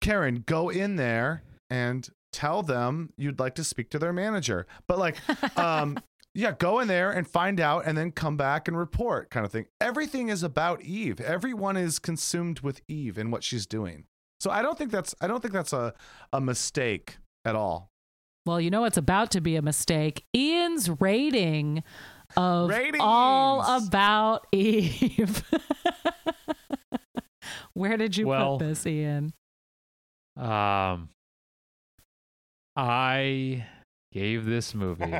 karen 0.00 0.44
go 0.46 0.68
in 0.70 0.96
there 0.96 1.42
and 1.68 2.08
tell 2.32 2.62
them 2.62 3.12
you'd 3.18 3.38
like 3.38 3.54
to 3.56 3.64
speak 3.64 3.90
to 3.90 3.98
their 3.98 4.12
manager 4.14 4.66
but 4.86 4.98
like 4.98 5.16
um 5.58 5.98
yeah 6.34 6.52
go 6.52 6.78
in 6.80 6.88
there 6.88 7.10
and 7.10 7.26
find 7.26 7.60
out 7.60 7.86
and 7.86 7.96
then 7.98 8.10
come 8.12 8.36
back 8.36 8.68
and 8.68 8.78
report 8.78 9.30
kind 9.30 9.44
of 9.44 9.52
thing 9.52 9.66
everything 9.80 10.28
is 10.28 10.42
about 10.42 10.82
eve 10.82 11.20
everyone 11.20 11.76
is 11.76 11.98
consumed 11.98 12.60
with 12.60 12.80
eve 12.88 13.18
and 13.18 13.32
what 13.32 13.42
she's 13.44 13.66
doing 13.66 14.04
So 14.40 14.50
I 14.50 14.62
don't 14.62 14.78
think 14.78 14.90
that's 14.90 15.14
I 15.20 15.26
don't 15.26 15.40
think 15.40 15.52
that's 15.52 15.72
a 15.72 15.92
a 16.32 16.40
mistake 16.40 17.18
at 17.44 17.54
all. 17.56 17.90
Well, 18.46 18.60
you 18.60 18.70
know 18.70 18.80
what's 18.80 18.96
about 18.96 19.30
to 19.32 19.40
be 19.42 19.56
a 19.56 19.62
mistake. 19.62 20.24
Ian's 20.34 20.88
rating 21.00 21.82
of 22.36 22.70
Ratings. 22.70 22.96
all 23.00 23.60
about 23.84 24.46
Eve. 24.52 25.42
Where 27.74 27.96
did 27.98 28.16
you 28.16 28.26
Well, 28.28 28.56
put 28.58 28.66
this, 28.66 28.86
Ian? 28.86 29.32
Um, 30.36 31.08
I 32.76 33.66
gave 34.12 34.44
this 34.44 34.74
movie. 34.74 35.04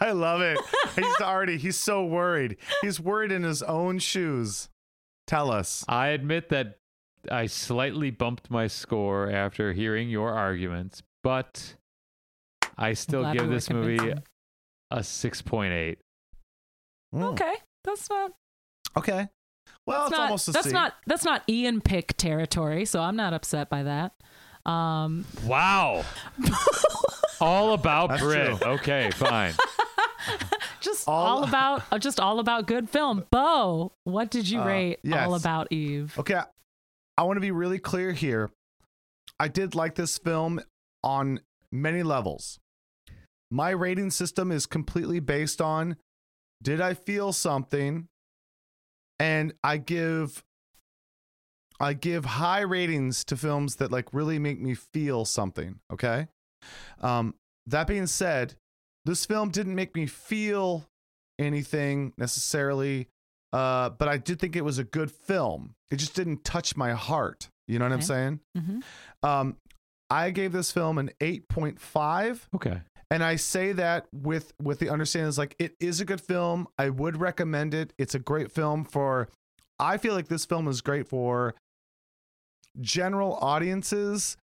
I 0.00 0.12
love 0.12 0.40
it. 0.40 0.58
He's 0.96 1.20
already 1.20 1.58
he's 1.58 1.76
so 1.76 2.04
worried. 2.04 2.56
He's 2.82 2.98
worried 3.00 3.32
in 3.32 3.42
his 3.42 3.62
own 3.62 3.98
shoes. 3.98 4.68
Tell 5.26 5.50
us. 5.50 5.84
I 5.88 6.08
admit 6.08 6.48
that 6.48 6.78
I 7.30 7.46
slightly 7.46 8.10
bumped 8.10 8.50
my 8.50 8.66
score 8.66 9.30
after 9.30 9.72
hearing 9.72 10.08
your 10.10 10.32
arguments, 10.32 11.02
but 11.22 11.76
I 12.76 12.94
still 12.94 13.32
give 13.32 13.48
this 13.48 13.70
movie 13.70 14.12
a 14.90 14.98
6.8. 15.00 15.96
Mm, 17.14 17.32
Okay, 17.32 17.54
that's 17.84 18.08
not. 18.08 18.32
Okay. 18.96 19.28
Well, 19.86 20.00
that's 20.00 20.10
it's 20.10 20.18
not, 20.18 20.24
almost 20.24 20.48
a 20.48 20.52
that's 20.52 20.66
C. 20.66 20.72
not 20.72 20.94
that's 21.06 21.24
not 21.24 21.42
Ian 21.48 21.80
pick 21.80 22.16
territory, 22.16 22.84
so 22.84 23.00
I'm 23.00 23.16
not 23.16 23.32
upset 23.32 23.68
by 23.70 23.82
that. 23.82 24.12
Um, 24.66 25.24
Wow. 25.44 26.04
all 27.40 27.72
about 27.72 28.10
That's 28.10 28.22
Brit. 28.22 28.58
true. 28.58 28.68
Okay, 28.72 29.10
fine. 29.14 29.54
just 30.80 31.08
All- 31.08 31.38
all, 31.38 31.44
about 31.48 31.82
uh, 31.90 31.98
just 31.98 32.20
all 32.20 32.38
about 32.40 32.66
good 32.66 32.88
film. 32.88 33.24
Bo, 33.30 33.92
what 34.04 34.30
did 34.30 34.48
you 34.48 34.60
Uh, 34.60 34.66
rate 34.66 34.98
yes. 35.02 35.26
All 35.26 35.34
About 35.34 35.72
Eve? 35.72 36.14
Okay, 36.18 36.34
I- 36.34 36.46
I 37.18 37.22
want 37.24 37.36
to 37.36 37.40
be 37.42 37.50
really 37.50 37.78
clear 37.78 38.12
here. 38.12 38.50
I 39.38 39.48
did 39.48 39.74
like 39.74 39.94
this 39.94 40.16
film 40.18 40.60
on 41.02 41.40
many 41.72 42.02
levels. 42.02 42.58
My 43.50 43.70
rating 43.70 44.10
system 44.10 44.50
is 44.52 44.64
completely 44.66 45.20
based 45.20 45.60
on 45.60 45.96
did 46.62 46.80
I 46.80 46.94
feel 46.94 47.32
something? 47.32 48.06
And 49.18 49.52
I 49.64 49.76
give 49.78 50.42
I 51.80 51.94
give 51.94 52.24
high 52.26 52.60
ratings 52.60 53.24
to 53.24 53.36
films 53.36 53.76
that 53.76 53.90
like 53.90 54.12
really 54.12 54.38
make 54.38 54.60
me 54.60 54.74
feel 54.74 55.24
something, 55.24 55.80
okay? 55.92 56.28
Um 57.00 57.34
that 57.66 57.86
being 57.86 58.06
said, 58.06 58.54
this 59.04 59.24
film 59.26 59.50
didn't 59.50 59.74
make 59.74 59.94
me 59.94 60.06
feel 60.06 60.86
anything 61.38 62.12
necessarily 62.18 63.08
uh, 63.52 63.90
but 63.90 64.06
I 64.06 64.16
did 64.16 64.38
think 64.38 64.54
it 64.54 64.64
was 64.64 64.78
a 64.78 64.84
good 64.84 65.10
film. 65.10 65.74
It 65.90 65.96
just 65.96 66.14
didn't 66.14 66.44
touch 66.44 66.76
my 66.76 66.92
heart. 66.92 67.48
You 67.66 67.80
know 67.80 67.84
what 67.86 67.92
I'm 67.92 67.98
Okay. 67.98 68.06
saying? 68.06 68.40
Mhm. 68.56 68.82
Um, 69.24 69.56
I 70.08 70.30
gave 70.30 70.52
this 70.52 70.70
film 70.70 70.98
an 70.98 71.10
8.5, 71.20 72.46
Okay. 72.54 72.80
and 73.10 73.24
I 73.24 73.34
say 73.36 73.72
that 73.72 74.06
with 74.12 74.52
with 74.62 74.78
the 74.78 74.88
understanding 74.88 75.28
is 75.28 75.36
like 75.38 75.56
it 75.58 75.74
is 75.80 76.00
a 76.00 76.04
good 76.04 76.20
film. 76.20 76.68
I 76.78 76.90
would 76.90 77.16
recommend 77.16 77.74
it. 77.74 77.92
It's 77.98 78.14
a 78.14 78.20
great 78.20 78.52
film 78.52 78.84
for. 78.84 79.28
I 79.80 79.96
feel 79.96 80.14
like 80.14 80.28
this 80.28 80.44
film 80.44 80.68
is 80.68 80.80
great 80.80 81.08
for 81.08 81.54
general 82.80 83.34
audiences. 83.40 84.36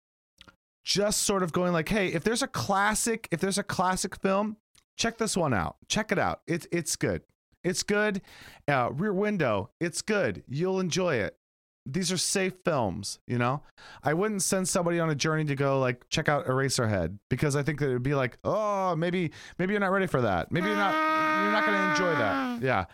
Just 0.84 1.22
sort 1.22 1.42
of 1.42 1.52
going 1.52 1.72
like, 1.72 1.88
hey, 1.88 2.08
if 2.08 2.22
there's 2.22 2.42
a 2.42 2.46
classic, 2.46 3.26
if 3.32 3.40
there's 3.40 3.58
a 3.58 3.64
classic 3.64 4.14
film, 4.20 4.56
check 4.96 5.18
this 5.18 5.36
one 5.36 5.52
out. 5.52 5.76
Check 5.88 6.12
it 6.12 6.18
out. 6.18 6.42
It's 6.46 6.66
it's 6.70 6.94
good. 6.94 7.22
It's 7.64 7.82
good. 7.82 8.22
Uh, 8.68 8.90
Rear 8.92 9.12
Window. 9.12 9.70
It's 9.80 10.00
good. 10.00 10.44
You'll 10.48 10.78
enjoy 10.78 11.16
it. 11.16 11.36
These 11.84 12.12
are 12.12 12.16
safe 12.16 12.52
films. 12.64 13.18
You 13.26 13.38
know, 13.38 13.62
I 14.04 14.14
wouldn't 14.14 14.42
send 14.42 14.68
somebody 14.68 15.00
on 15.00 15.10
a 15.10 15.14
journey 15.16 15.44
to 15.46 15.56
go 15.56 15.80
like 15.80 16.08
check 16.08 16.28
out 16.28 16.46
Eraserhead 16.46 17.18
because 17.30 17.56
I 17.56 17.64
think 17.64 17.80
that 17.80 17.88
it 17.90 17.92
would 17.92 18.02
be 18.04 18.14
like, 18.14 18.38
oh, 18.44 18.94
maybe 18.94 19.32
maybe 19.58 19.72
you're 19.72 19.80
not 19.80 19.90
ready 19.90 20.06
for 20.06 20.20
that. 20.20 20.52
Maybe 20.52 20.68
you're 20.68 20.76
not 20.76 20.94
you're 21.42 21.52
not 21.52 21.66
going 21.66 21.78
to 21.78 21.90
enjoy 21.90 22.18
that. 22.18 22.62
Yeah. 22.62 22.84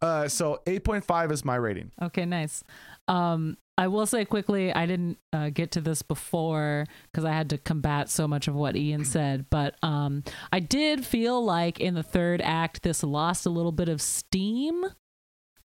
Uh, 0.00 0.28
so 0.28 0.62
8.5 0.66 1.32
is 1.32 1.44
my 1.44 1.56
rating. 1.56 1.90
Okay, 2.00 2.24
nice. 2.24 2.62
Um, 3.08 3.56
I 3.78 3.86
will 3.86 4.06
say 4.06 4.24
quickly, 4.24 4.74
I 4.74 4.86
didn't 4.86 5.18
uh, 5.32 5.50
get 5.50 5.70
to 5.72 5.80
this 5.80 6.02
before 6.02 6.84
because 7.04 7.24
I 7.24 7.30
had 7.32 7.50
to 7.50 7.58
combat 7.58 8.10
so 8.10 8.26
much 8.26 8.48
of 8.48 8.56
what 8.56 8.76
Ian 8.76 9.04
said, 9.04 9.46
but 9.50 9.76
um, 9.84 10.24
I 10.52 10.58
did 10.58 11.06
feel 11.06 11.42
like 11.42 11.78
in 11.78 11.94
the 11.94 12.02
third 12.02 12.42
act, 12.42 12.82
this 12.82 13.04
lost 13.04 13.46
a 13.46 13.50
little 13.50 13.70
bit 13.70 13.88
of 13.88 14.02
steam, 14.02 14.84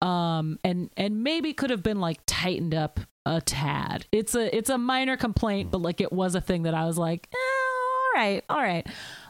um, 0.01 0.60
and 0.66 0.89
and 0.97 1.24
maybe 1.24 1.54
could 1.54 1.70
have 1.70 1.82
been 1.82 2.01
like 2.01 2.20
tightened 2.26 2.76
up 2.76 2.99
a 3.26 3.39
tad. 3.39 4.06
It's 4.12 4.36
a 4.36 4.54
it's 4.54 4.70
a 4.70 4.78
minor 4.78 5.16
complaint, 5.16 5.72
but 5.72 5.82
like 5.82 6.01
it 6.01 6.12
was 6.12 6.36
a 6.36 6.41
thing 6.41 6.64
that 6.64 6.74
I 6.74 6.86
was 6.86 6.97
like, 6.97 7.30
eh, 7.34 7.38
all 7.38 8.22
right, 8.22 8.43
all 8.49 8.62
right. 8.62 8.86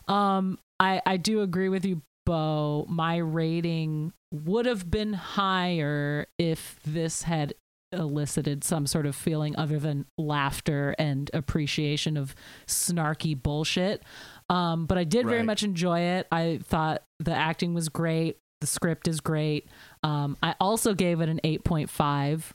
Um, 0.07 0.57
I 0.79 0.99
I 1.05 1.17
do 1.17 1.41
agree 1.41 1.69
with 1.69 1.85
you, 1.85 2.01
Bo. 2.25 2.87
My 2.89 3.17
rating 3.17 4.13
would 4.31 4.65
have 4.65 4.89
been 4.89 5.13
higher 5.13 6.25
if 6.39 6.79
this 6.83 7.21
had 7.21 7.53
elicited 7.93 8.63
some 8.63 8.85
sort 8.87 9.05
of 9.05 9.15
feeling 9.15 9.55
other 9.57 9.79
than 9.79 10.05
laughter 10.17 10.95
and 10.97 11.29
appreciation 11.33 12.17
of 12.17 12.35
snarky 12.67 13.41
bullshit. 13.41 14.03
Um, 14.49 14.85
but 14.85 14.97
I 14.97 15.03
did 15.03 15.25
very 15.27 15.43
much 15.43 15.63
enjoy 15.63 15.99
it. 16.01 16.27
I 16.31 16.59
thought 16.63 17.03
the 17.19 17.33
acting 17.33 17.73
was 17.73 17.89
great. 17.89 18.37
The 18.61 18.67
script 18.67 19.07
is 19.07 19.19
great. 19.19 19.67
Um, 20.03 20.37
I 20.43 20.55
also 20.59 20.93
gave 20.93 21.21
it 21.21 21.29
an 21.29 21.39
8.5. 21.43 22.51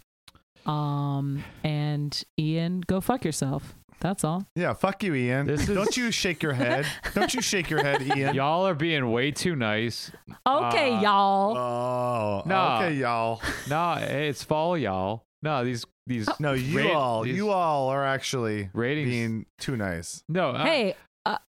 Um, 0.71 1.45
and 1.65 2.23
Ian, 2.39 2.83
go 2.83 3.01
fuck 3.01 3.25
yourself. 3.25 3.75
That's 4.01 4.23
all. 4.23 4.47
Yeah, 4.55 4.75
fuck 4.75 5.03
you, 5.03 5.13
Ian. 5.15 5.47
This 5.47 5.69
is- 5.69 5.75
Don't 5.75 5.97
you 5.97 6.13
shake 6.13 6.41
your 6.43 6.53
head. 6.53 6.87
Don't 7.15 7.35
you 7.35 7.43
shake 7.43 7.69
your 7.69 7.83
head, 7.83 8.01
Ian. 8.03 8.33
Y'all 8.35 8.65
are 8.67 8.75
being 8.75 9.11
way 9.11 9.33
too 9.33 9.57
nice. 9.57 10.13
Okay, 10.47 10.95
Uh, 10.95 11.01
y'all. 11.03 11.57
Oh, 11.59 12.43
No. 12.47 12.77
okay, 12.77 12.95
y'all. 12.95 13.43
No, 13.69 13.95
hey, 13.99 14.29
it's 14.29 14.45
fall, 14.45 14.79
y'all. 14.79 15.25
No, 15.43 15.65
these 15.65 15.85
these 16.07 16.29
No, 16.41 16.53
you 16.55 16.79
Rate- 16.79 16.91
all, 16.95 17.23
these 17.23 17.37
you 17.37 17.51
all 17.51 17.89
are 17.89 18.05
actually 18.05 18.71
ratings. 18.73 19.09
being 19.09 19.47
too 19.59 19.77
nice. 19.77 20.25
no. 20.29 20.51
I- 20.53 20.65
hey, 20.65 20.95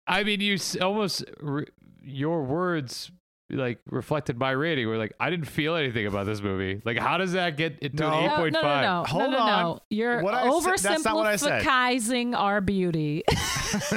I 0.06 0.24
mean, 0.24 0.40
you 0.40 0.54
s- 0.54 0.76
almost 0.80 1.24
re- 1.40 1.66
your 2.02 2.42
words 2.42 3.10
like 3.50 3.78
reflected 3.88 4.38
my 4.38 4.50
rating. 4.50 4.86
Were 4.88 4.98
like, 4.98 5.14
I 5.20 5.30
didn't 5.30 5.46
feel 5.46 5.74
anything 5.76 6.06
about 6.06 6.26
this 6.26 6.42
movie. 6.42 6.82
Like, 6.84 6.98
how 6.98 7.16
does 7.16 7.32
that 7.32 7.56
get 7.56 7.78
into 7.78 8.02
No. 8.02 8.08
an 8.12 8.24
eight 8.24 8.52
no, 8.52 8.60
no, 8.60 8.62
no, 8.62 8.80
no, 9.00 9.04
Hold 9.06 9.22
no, 9.22 9.30
no, 9.30 9.38
on. 9.38 9.62
no. 9.62 9.80
You're 9.88 10.20
What 10.22 10.34
I 10.34 10.50
said- 10.60 10.78
that's 10.90 11.04
not 11.04 11.14
what 11.16 11.26
I 11.26 11.36
said. 11.36 11.62
oversimplifying 11.62 12.36
our 12.36 12.60
beauty. 12.60 13.22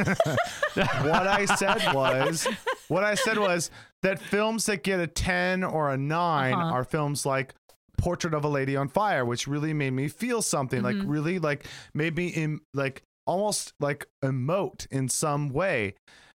what 0.74 1.28
I 1.28 1.46
said 1.56 1.94
was, 1.94 2.48
what 2.88 3.04
I 3.04 3.16
said 3.16 3.38
was 3.38 3.72
that 4.04 4.20
films 4.20 4.66
that 4.68 4.84
get 4.84 5.00
a 5.00 5.08
10 5.08 5.64
or 5.64 5.90
a 5.92 5.98
9 5.98 6.54
Uh-huh. 6.54 6.64
are 6.74 6.84
films 6.84 7.26
like 7.26 7.54
Portrait 8.02 8.34
of 8.34 8.44
a 8.44 8.48
Lady 8.50 8.76
on 8.76 8.88
Fire, 8.90 9.24
which 9.24 9.48
really 9.48 9.74
made 9.74 9.92
me 9.94 10.08
feel 10.08 10.42
something, 10.42 10.82
like 10.82 10.96
Mhm. 10.96 11.04
really 11.08 11.40
like 11.40 11.66
made 11.94 12.16
me 12.18 12.28
in 12.28 12.60
like 12.74 13.04
almost 13.28 13.74
like 13.80 14.08
emote 14.24 14.88
in 14.92 15.08
some 15.08 15.50
way. 15.50 15.94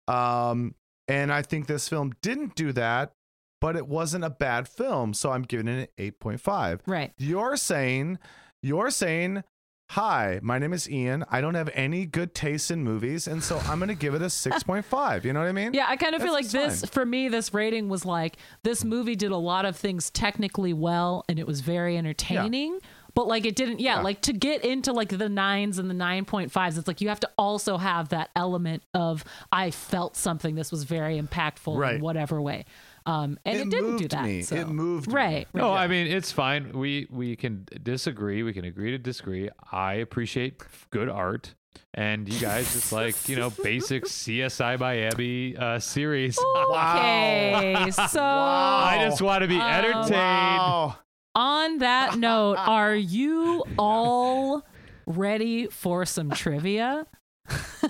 Um, 0.09 0.75
and 1.09 1.33
I 1.33 1.43
think 1.43 1.67
this 1.67 1.89
film 1.89 2.13
didn't 2.23 2.55
do 2.57 2.73
that, 2.73 3.13
but 3.61 3.77
it 3.77 3.87
wasn't 3.87 4.25
a 4.25 4.31
bad 4.31 4.69
film, 4.69 5.15
so 5.15 5.31
I'm 5.31 5.43
giving 5.43 5.69
it 5.69 5.89
an 5.99 6.05
8.5. 6.05 6.81
right. 6.87 7.13
You're 7.19 7.57
saying, 7.57 8.19
you're 8.63 8.91
saying, 8.91 9.45
hi, 9.93 10.41
my 10.43 10.59
name 10.59 10.73
is 10.73 10.89
Ian. 10.91 11.23
I 11.31 11.41
don't 11.43 11.55
have 11.55 11.69
any 11.75 12.07
good 12.07 12.35
taste 12.35 12.71
in 12.71 12.83
movies, 12.83 13.27
and 13.27 13.43
so 13.43 13.59
I'm 13.69 13.79
going 13.79 13.89
to 13.89 13.95
give 13.95 14.15
it 14.15 14.23
a 14.23 14.27
6.5. 14.27 15.25
You 15.25 15.33
know 15.33 15.41
what 15.41 15.49
I 15.49 15.53
mean? 15.53 15.75
Yeah, 15.75 15.87
I 15.89 15.97
kind 15.97 16.15
of 16.15 16.23
feel 16.23 16.33
like 16.33 16.49
this 16.49 16.81
fine. 16.81 16.89
for 16.91 17.05
me. 17.05 17.29
This 17.29 17.53
rating 17.53 17.89
was 17.89 18.05
like 18.07 18.37
this 18.63 18.85
movie 18.85 19.17
did 19.17 19.33
a 19.33 19.37
lot 19.37 19.65
of 19.65 19.77
things 19.77 20.11
technically 20.11 20.73
well, 20.73 21.25
and 21.29 21.39
it 21.39 21.47
was 21.47 21.61
very 21.61 21.97
entertaining. 21.99 22.79
But 23.15 23.29
like 23.29 23.45
it 23.45 23.55
didn't, 23.55 23.81
yeah, 23.81 23.97
Yeah. 23.97 24.03
Like 24.03 24.23
to 24.23 24.33
get 24.33 24.65
into 24.65 24.91
like 24.95 25.11
the 25.11 25.29
nines 25.29 25.79
and 25.79 25.91
the 25.91 25.95
nine 25.95 26.25
point 26.25 26.51
fives, 26.51 26.79
it's 26.79 26.89
like 26.89 27.03
you 27.03 27.11
have 27.11 27.21
to 27.21 27.31
also 27.37 27.77
have 27.77 28.09
that 28.09 28.31
element 28.35 28.83
of 28.95 29.23
I 29.53 29.71
felt 29.71 30.17
something. 30.17 30.55
This 30.55 30.73
was 30.73 30.85
very 30.85 31.21
impactful 31.21 31.77
Right. 31.77 31.97
in 31.97 32.01
whatever 32.01 32.41
way, 32.41 32.65
um, 33.07 33.39
and 33.45 33.59
it, 33.59 33.63
It 33.67 33.71
didn't 33.71 33.97
do 33.97 34.09
that. 34.09 34.25
me. 34.25 34.43
so- 34.43 34.57
It 34.57 34.69
moved 34.69 35.09
me. 35.09 35.15
right. 35.15 35.49
No, 35.55 35.71
right. 35.71 35.85
I 35.85 35.87
mean 35.89 36.07
it's 36.07 36.31
fine. 36.33 36.73
We 36.73 37.07
we 37.11 37.37
can 37.37 37.67
disagree. 37.83 38.43
We 38.43 38.53
can 38.53 38.65
agree 38.65 38.91
to 38.93 38.99
disagree. 38.99 39.49
I 39.71 39.95
appreciate 39.95 40.63
good 40.91 41.09
art, 41.09 41.55
and 41.95 42.33
you 42.33 42.39
guys 42.41 42.73
just 42.73 42.93
like 42.93 43.29
you 43.29 43.37
know 43.37 43.51
basic 43.51 44.05
CSI 44.07 44.79
Miami 44.79 45.57
uh, 45.57 45.79
series. 45.79 46.39
Okay, 46.39 47.91
so 48.09 48.23
I 48.23 48.99
just 49.09 49.21
want 49.23 49.43
to 49.43 49.49
be 49.49 49.57
Um, 49.57 49.63
entertained. 49.71 50.11
Wow. 50.13 50.97
on 51.35 51.79
that 51.79 52.19
note, 52.19 52.57
are 52.59 52.95
you 52.95 53.65
all 53.79 54.65
ready 55.07 55.67
for 55.67 56.05
some 56.07 56.31
trivia? 56.31 57.07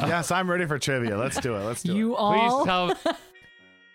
yes, 0.01 0.31
I'm 0.31 0.51
ready 0.51 0.65
for 0.67 0.79
trivia. 0.79 1.17
Let's 1.19 1.39
do 1.41 1.55
it. 1.57 1.61
Let's 1.65 1.83
do 1.83 1.95
You 1.95 2.13
it. 2.15 2.17
all 2.19 2.65
Please 2.65 2.67
tell. 2.67 3.17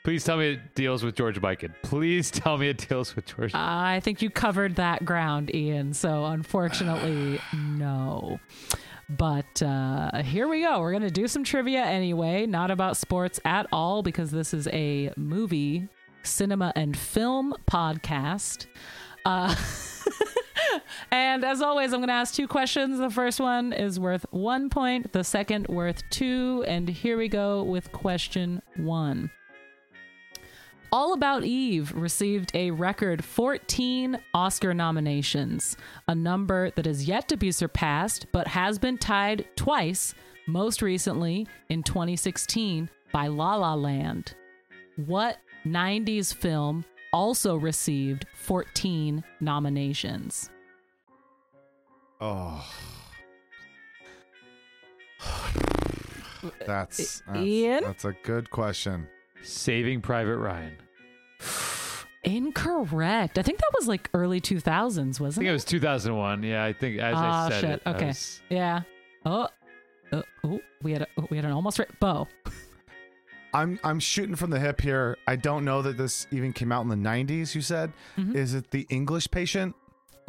Please 0.08 0.24
tell 0.24 0.38
me 0.38 0.53
it 0.53 0.74
deals 0.74 1.03
with 1.03 1.16
George 1.16 1.41
Mikan. 1.41 1.74
Please 1.84 2.32
tell 2.32 2.58
me 2.58 2.70
it 2.70 2.88
deals 2.88 3.14
with 3.14 3.26
George. 3.26 3.53
I 3.53 3.99
think 3.99 4.22
you 4.22 4.30
covered 4.30 4.78
that 4.78 5.03
ground, 5.03 5.53
Ian. 5.53 5.93
So 5.93 6.24
unfortunately, 6.24 7.41
no. 7.53 8.39
But 9.10 9.62
uh, 9.62 10.24
here 10.24 10.47
we 10.47 10.62
go. 10.62 10.80
We're 10.80 10.91
going 10.91 11.03
to 11.03 11.12
do 11.12 11.28
some 11.28 11.43
trivia 11.43 11.84
anyway, 11.84 12.45
not 12.45 12.72
about 12.72 12.95
sports 12.95 13.41
at 13.43 13.68
all, 13.74 14.01
because 14.01 14.32
this 14.32 14.53
is 14.53 14.70
a 14.70 15.12
movie, 15.18 15.89
cinema, 16.24 16.72
and 16.78 16.97
film 16.97 17.53
podcast. 17.70 18.68
Uh, 19.26 19.53
and 21.12 21.43
as 21.43 21.62
always, 21.62 21.91
I'm 21.91 21.99
going 21.99 22.08
to 22.08 22.14
ask 22.14 22.34
two 22.34 22.47
questions. 22.47 22.97
The 22.97 23.10
first 23.10 23.41
one 23.41 23.74
is 23.74 23.99
worth 23.99 24.26
one 24.30 24.70
point, 24.70 25.12
the 25.12 25.26
second 25.26 25.68
worth 25.68 26.01
two. 26.10 26.64
And 26.66 26.88
here 26.88 27.18
we 27.18 27.28
go 27.28 27.62
with 27.62 27.91
question 27.91 28.62
one. 28.78 29.32
All 30.90 31.12
About 31.14 31.44
Eve 31.44 31.94
received 31.94 32.52
a 32.54 32.72
record 32.72 33.24
14 33.24 34.18
Oscar 34.34 34.74
nominations, 34.74 35.76
a 36.08 36.16
number 36.16 36.72
that 36.72 36.88
is 36.88 37.06
yet 37.06 37.28
to 37.28 37.36
be 37.36 37.52
surpassed 37.52 38.28
but 38.32 38.48
has 38.48 38.80
been 38.80 38.98
tied 38.98 39.46
twice, 39.58 40.16
most 40.48 40.82
recently 40.82 41.46
in 41.68 41.84
2016 41.84 42.90
by 43.12 43.28
La 43.28 43.56
La 43.56 43.74
Land. 43.74 44.34
What 45.06 45.40
90s 45.66 46.34
film 46.34 46.86
also 47.12 47.58
received 47.58 48.26
14 48.36 49.26
nominations? 49.42 50.50
Oh. 52.22 52.66
That's, 56.66 57.22
that's 57.22 57.24
Ian? 57.36 57.84
That's 57.84 58.06
a 58.06 58.14
good 58.24 58.50
question. 58.52 59.10
Saving 59.48 60.02
Private 60.02 60.38
Ryan. 60.38 60.78
Incorrect. 62.24 63.38
I 63.38 63.41
think 63.41 63.60
that 63.60 63.72
was 63.78 63.88
like 63.88 64.10
early 64.14 64.41
2000s, 64.41 65.20
wasn't 65.20 65.24
it? 65.24 65.26
I 65.26 65.32
think 65.32 65.45
it? 65.45 65.50
it 65.50 65.54
was 65.54 65.66
2001. 65.66 66.43
Yeah, 66.43 66.64
I 66.64 66.74
think 66.74 67.00
as 67.00 67.14
Ah, 67.18 67.45
I 67.45 67.50
said 67.50 67.62
shit. 67.62 67.70
it. 67.72 67.82
I 67.86 67.89
Okay. 67.91 68.06
was- 68.08 68.41
Yeah. 68.50 68.82
Oh. 69.26 69.48
Uh, 70.12 70.22
oh, 70.45 70.60
we 70.82 70.91
had 70.93 71.02
a, 71.04 71.08
oh, 71.18 71.28
we 71.30 71.38
had 71.38 71.45
an 71.45 71.52
almost 71.52 71.80
right 71.80 72.00
Bo. 72.00 72.28
I'm 73.54 73.80
I'm 73.84 74.00
shooting 74.00 74.36
from 74.36 74.50
the 74.52 74.60
hip 74.60 74.80
here. 74.82 75.18
I 75.28 75.36
don't 75.36 75.64
know 75.66 75.82
that 75.82 75.98
this 75.98 76.28
even 76.32 76.54
came 76.54 76.72
out 76.72 76.82
in 76.84 76.89
the 76.89 76.95
90s. 76.95 77.56
You 77.56 77.62
said, 77.62 77.91
Mm-hmm. 78.18 78.36
is 78.36 78.54
it 78.54 78.72
the 78.72 78.86
English 78.89 79.30
Patient? 79.32 79.76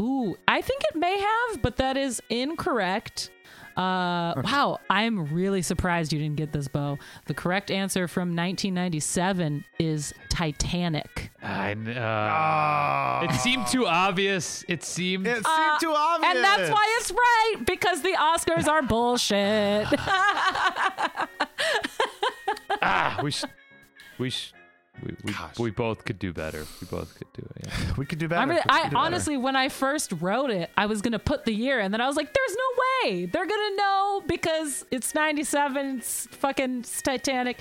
Ooh, 0.01 0.37
I 0.47 0.61
think 0.61 0.83
it 0.93 0.97
may 0.97 1.19
have, 1.19 1.63
but 1.63 1.77
that 1.77 1.97
is 1.97 2.23
incorrect. 2.31 3.31
Uh, 3.79 4.35
wow, 4.43 4.81
I'm 4.91 5.27
really 5.33 5.63
surprised 5.63 6.13
you 6.13 6.19
didn't 6.19 6.35
get 6.35 6.51
this, 6.53 6.67
Bo. 6.67 6.99
The 7.27 7.35
correct 7.35 7.71
answer 7.71 8.09
from 8.09 8.31
1997 8.35 9.65
is 9.79 10.13
Titanic. 10.29 11.31
I 11.41 11.75
kn- 11.75 11.97
uh, 11.97 12.01
Ah. 12.01 13.23
it 13.23 13.33
seemed 13.35 13.69
too 13.69 13.87
obvious. 13.87 14.65
It 14.67 14.83
seemed. 14.83 15.29
It 15.29 15.37
seemed 15.37 15.47
Uh, 15.47 15.79
too 15.79 15.93
obvious. 15.97 16.35
And 16.35 16.43
that's 16.45 16.71
why 16.71 16.97
it's 16.99 17.13
right 17.13 17.55
because 17.67 18.03
the 18.03 18.15
Oscars 18.19 18.67
are 18.67 18.83
bullshit. 18.83 19.87
ah, 22.83 23.21
we 23.23 23.31
should. 23.31 23.51
We 24.19 24.31
should. 24.31 24.55
We, 25.03 25.15
we, 25.25 25.35
we 25.59 25.71
both 25.71 26.05
could 26.05 26.19
do 26.19 26.33
better. 26.33 26.67
We 26.81 26.87
both 26.89 27.17
could 27.17 27.33
do 27.33 27.47
it. 27.57 27.67
Yeah. 27.67 27.95
we 27.97 28.07
could 28.07 28.19
do 28.19 28.29
better. 28.29 28.43
I, 28.43 28.47
mean, 28.47 28.59
I 28.69 28.79
do 28.79 28.83
better. 28.85 28.97
honestly, 28.97 29.37
when 29.37 29.57
I 29.57 29.69
first 29.69 30.13
wrote 30.21 30.51
it, 30.51 30.71
I 30.77 30.87
was 30.87 31.03
gonna 31.03 31.19
put 31.19 31.45
the 31.45 31.53
year, 31.53 31.81
and 31.81 31.93
then 31.93 32.01
I 32.01 32.07
was 32.07 32.17
like, 32.17 32.33
"There's 32.33 32.57
no 32.57 33.11
way 33.11 33.27
they're 33.27 33.47
gonna 33.47 33.77
know 33.77 34.23
because 34.27 34.85
it's 34.91 35.15
'97. 35.15 35.99
It's 35.99 36.27
fucking 36.27 36.81
it's 36.81 37.03
Titanic." 37.03 37.59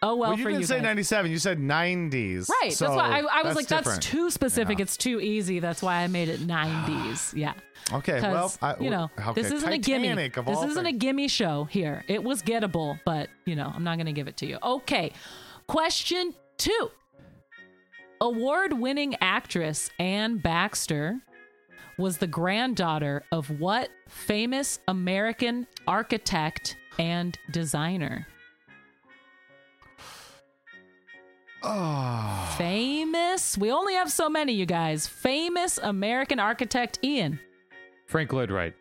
Oh 0.00 0.14
well, 0.14 0.30
well, 0.30 0.38
you 0.38 0.44
for 0.44 0.50
didn't 0.50 0.60
you 0.60 0.66
say 0.66 0.76
guys. 0.76 0.84
97. 0.84 1.30
You 1.32 1.38
said 1.38 1.58
90s. 1.58 2.48
Right. 2.48 2.72
So 2.72 2.84
that's 2.84 2.96
why 2.96 3.18
I, 3.18 3.40
I 3.40 3.42
was 3.42 3.56
like, 3.56 3.66
different. 3.66 3.86
that's 3.86 4.06
too 4.06 4.30
specific. 4.30 4.78
Yeah. 4.78 4.84
It's 4.84 4.96
too 4.96 5.20
easy. 5.20 5.58
That's 5.58 5.82
why 5.82 5.96
I 5.96 6.06
made 6.06 6.28
it 6.28 6.40
90s. 6.40 7.34
Yeah. 7.38 7.54
Okay, 7.92 8.20
well, 8.20 8.52
I, 8.60 8.76
you 8.80 8.90
know, 8.90 9.10
okay, 9.18 9.40
this 9.40 9.50
isn't 9.50 9.72
a 9.72 9.78
gimme. 9.78 10.10
Of 10.10 10.44
This 10.44 10.56
all 10.56 10.64
isn't 10.64 10.86
a 10.86 10.92
gimme 10.92 11.26
show 11.26 11.64
here. 11.64 12.04
It 12.06 12.22
was 12.22 12.42
gettable, 12.42 13.00
but, 13.06 13.30
you 13.46 13.56
know, 13.56 13.72
I'm 13.74 13.82
not 13.82 13.96
going 13.96 14.06
to 14.06 14.12
give 14.12 14.28
it 14.28 14.36
to 14.38 14.46
you. 14.46 14.58
Okay. 14.62 15.12
Question 15.68 16.34
two 16.58 16.90
Award 18.20 18.72
winning 18.72 19.14
actress 19.20 19.90
Anne 20.00 20.38
Baxter 20.38 21.20
was 21.98 22.18
the 22.18 22.26
granddaughter 22.26 23.22
of 23.30 23.60
what 23.60 23.90
famous 24.08 24.80
American 24.88 25.68
architect 25.86 26.76
and 26.98 27.38
designer? 27.50 28.26
Oh. 31.62 32.54
Famous. 32.58 33.56
We 33.56 33.70
only 33.70 33.94
have 33.94 34.10
so 34.10 34.28
many, 34.28 34.52
you 34.52 34.66
guys. 34.66 35.06
Famous 35.06 35.78
American 35.78 36.40
architect 36.40 36.98
Ian. 37.04 37.38
Frank 38.06 38.32
Lloyd 38.32 38.50
Wright. 38.50 38.74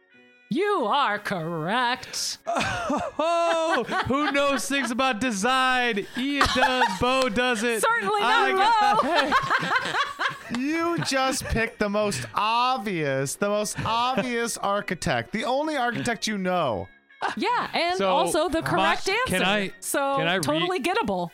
You 0.49 0.85
are 0.85 1.19
correct. 1.19 2.37
Oh, 2.47 3.83
who 4.07 4.31
knows 4.31 4.67
things 4.67 4.91
about 4.91 5.19
design? 5.19 6.07
Ian 6.17 6.47
does. 6.55 6.87
Bo 7.01 7.27
does 7.27 7.63
it. 7.63 7.81
Certainly 7.81 8.21
I 8.21 8.51
not 8.53 9.01
got- 9.01 10.51
Bo. 10.51 10.57
You 10.59 10.97
just 10.99 11.43
picked 11.43 11.77
the 11.79 11.89
most 11.89 12.25
obvious, 12.33 13.35
the 13.35 13.49
most 13.49 13.77
obvious 13.85 14.57
architect, 14.57 15.33
the 15.33 15.43
only 15.43 15.75
architect 15.75 16.25
you 16.27 16.37
know. 16.37 16.87
Yeah, 17.35 17.67
and 17.73 17.97
So, 17.97 18.09
also 18.09 18.47
the 18.47 18.61
my- 18.61 18.67
correct 18.69 19.09
answer. 19.09 19.21
can 19.27 19.43
I- 19.43 19.71
So 19.81 20.15
can 20.17 20.27
I 20.29 20.35
re- 20.35 20.41
totally 20.41 20.79
gettable. 20.79 21.31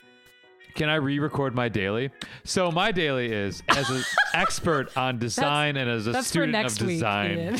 Can 0.73 0.89
I 0.89 0.95
re-record 0.95 1.53
my 1.53 1.69
daily? 1.69 2.09
So 2.45 2.71
my 2.71 2.91
daily 2.91 3.31
is 3.31 3.61
as 3.69 3.87
an 3.91 4.01
expert 4.33 4.97
on 4.97 5.19
design 5.19 5.77
and 5.77 5.87
as 5.87 6.07
a 6.07 6.11
That's 6.11 6.25
for 6.27 6.29
student 6.31 6.53
next 6.53 6.81
of 6.81 6.87
week. 6.87 6.95
design. 6.95 7.37
Ian. 7.37 7.59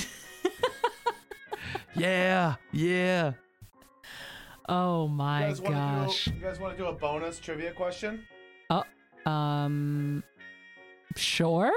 Yeah, 1.95 2.55
yeah. 2.71 3.33
Oh 4.69 5.07
my 5.07 5.53
gosh. 5.63 6.27
you 6.27 6.33
guys 6.33 6.59
want 6.59 6.75
to 6.77 6.81
do 6.83 6.87
a 6.89 6.93
bonus 6.93 7.39
trivia 7.39 7.71
question? 7.71 8.25
Oh, 8.69 8.83
um, 9.29 10.23
sure. 11.15 11.71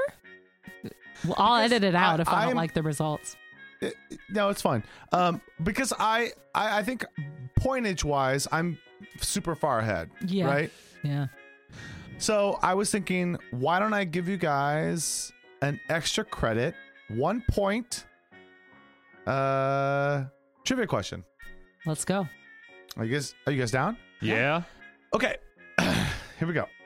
Well, 1.24 1.34
I'll 1.36 1.58
Because 1.62 1.72
edit 1.72 1.84
it 1.88 1.94
out 1.94 2.20
I- 2.20 2.22
if 2.22 2.28
I 2.28 2.40
don't 2.40 2.48
I'm- 2.48 2.56
like 2.56 2.74
the 2.74 2.82
results. 2.82 3.36
It- 3.80 3.94
no, 4.30 4.48
it's 4.48 4.62
fine. 4.62 4.82
Um, 5.12 5.40
because 5.62 5.92
I, 5.98 6.30
I, 6.54 6.78
I 6.78 6.82
think 6.82 7.04
pointage 7.60 8.04
wise, 8.04 8.46
I'm 8.52 8.78
super 9.20 9.54
far 9.54 9.80
ahead. 9.80 10.10
Yeah. 10.26 10.46
Right. 10.46 10.70
Yeah. 11.02 11.26
So 12.18 12.58
I 12.62 12.72
was 12.74 12.90
thinking, 12.90 13.36
why 13.50 13.78
don't 13.78 13.92
I 13.92 14.04
give 14.04 14.28
you 14.28 14.38
guys 14.38 15.32
an 15.60 15.78
extra 15.90 16.24
credit, 16.24 16.74
one 17.08 17.42
point, 17.50 18.06
uh, 19.27 20.24
trivia 20.64 20.87
question. 20.87 21.24
Let's 21.85 22.05
go. 22.05 22.27
Are 22.97 23.05
you 23.05 23.14
guys, 23.14 23.35
are 23.47 23.53
you 23.53 23.61
guys 23.61 23.70
down? 23.70 23.97
Yeah. 24.20 24.62
Okay, 25.14 25.37
here 25.79 26.49
we 26.49 26.53
go. 26.55 26.66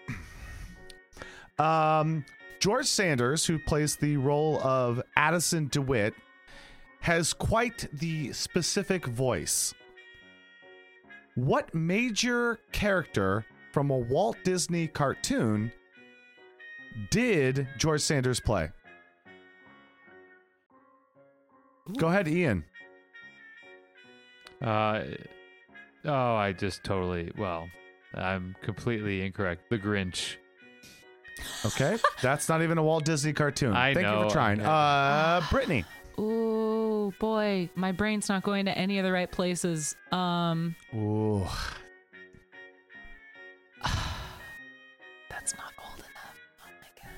Um, 1.59 2.25
George 2.59 2.87
Sanders, 2.87 3.45
who 3.45 3.59
plays 3.59 3.95
the 3.95 4.17
role 4.17 4.59
of 4.63 5.03
Addison 5.15 5.69
DeWitt, 5.69 6.15
has 7.01 7.35
quite 7.35 7.87
the 7.93 8.33
specific 8.33 9.05
voice. 9.05 9.75
What 11.35 11.75
major 11.75 12.59
character 12.73 13.45
from 13.73 13.91
a 13.91 13.99
Walt 13.99 14.39
Disney 14.43 14.87
cartoon 14.89 15.71
did 17.11 17.69
George 17.77 18.01
Sanders 18.01 18.41
play? 18.41 18.71
Go 21.97 22.09
ahead, 22.09 22.29
Ian. 22.29 22.65
Uh, 24.63 25.03
oh, 26.05 26.35
I 26.35 26.53
just 26.53 26.85
totally. 26.85 27.33
Well, 27.37 27.69
I'm 28.15 28.55
completely 28.63 29.23
incorrect. 29.23 29.71
The 29.71 29.79
Grinch. 29.79 30.37
Okay, 31.65 31.97
that's 32.23 32.49
not 32.49 32.63
even 32.63 32.79
a 32.79 32.83
Walt 32.83 33.05
Disney 33.05 33.33
cartoon. 33.33 33.73
I 33.73 33.95
Thank 33.95 34.07
you 34.07 34.13
know, 34.13 34.29
for 34.29 34.31
trying. 34.31 34.61
I 34.61 34.65
know. 34.65 34.71
Uh, 34.71 35.43
Brittany. 35.51 35.85
Ooh, 36.19 37.15
boy, 37.19 37.71
my 37.75 37.93
brain's 37.93 38.29
not 38.29 38.43
going 38.43 38.67
to 38.67 38.77
any 38.77 38.99
of 38.99 39.05
the 39.05 39.13
right 39.13 39.31
places. 39.31 39.97
Um, 40.13 40.77
Ooh. 40.95 41.47
that's 45.31 45.55
not 45.57 45.73
old 45.83 45.99
enough. 45.99 46.37
Oh 46.61 46.69
my 46.83 46.91
god. 47.01 47.11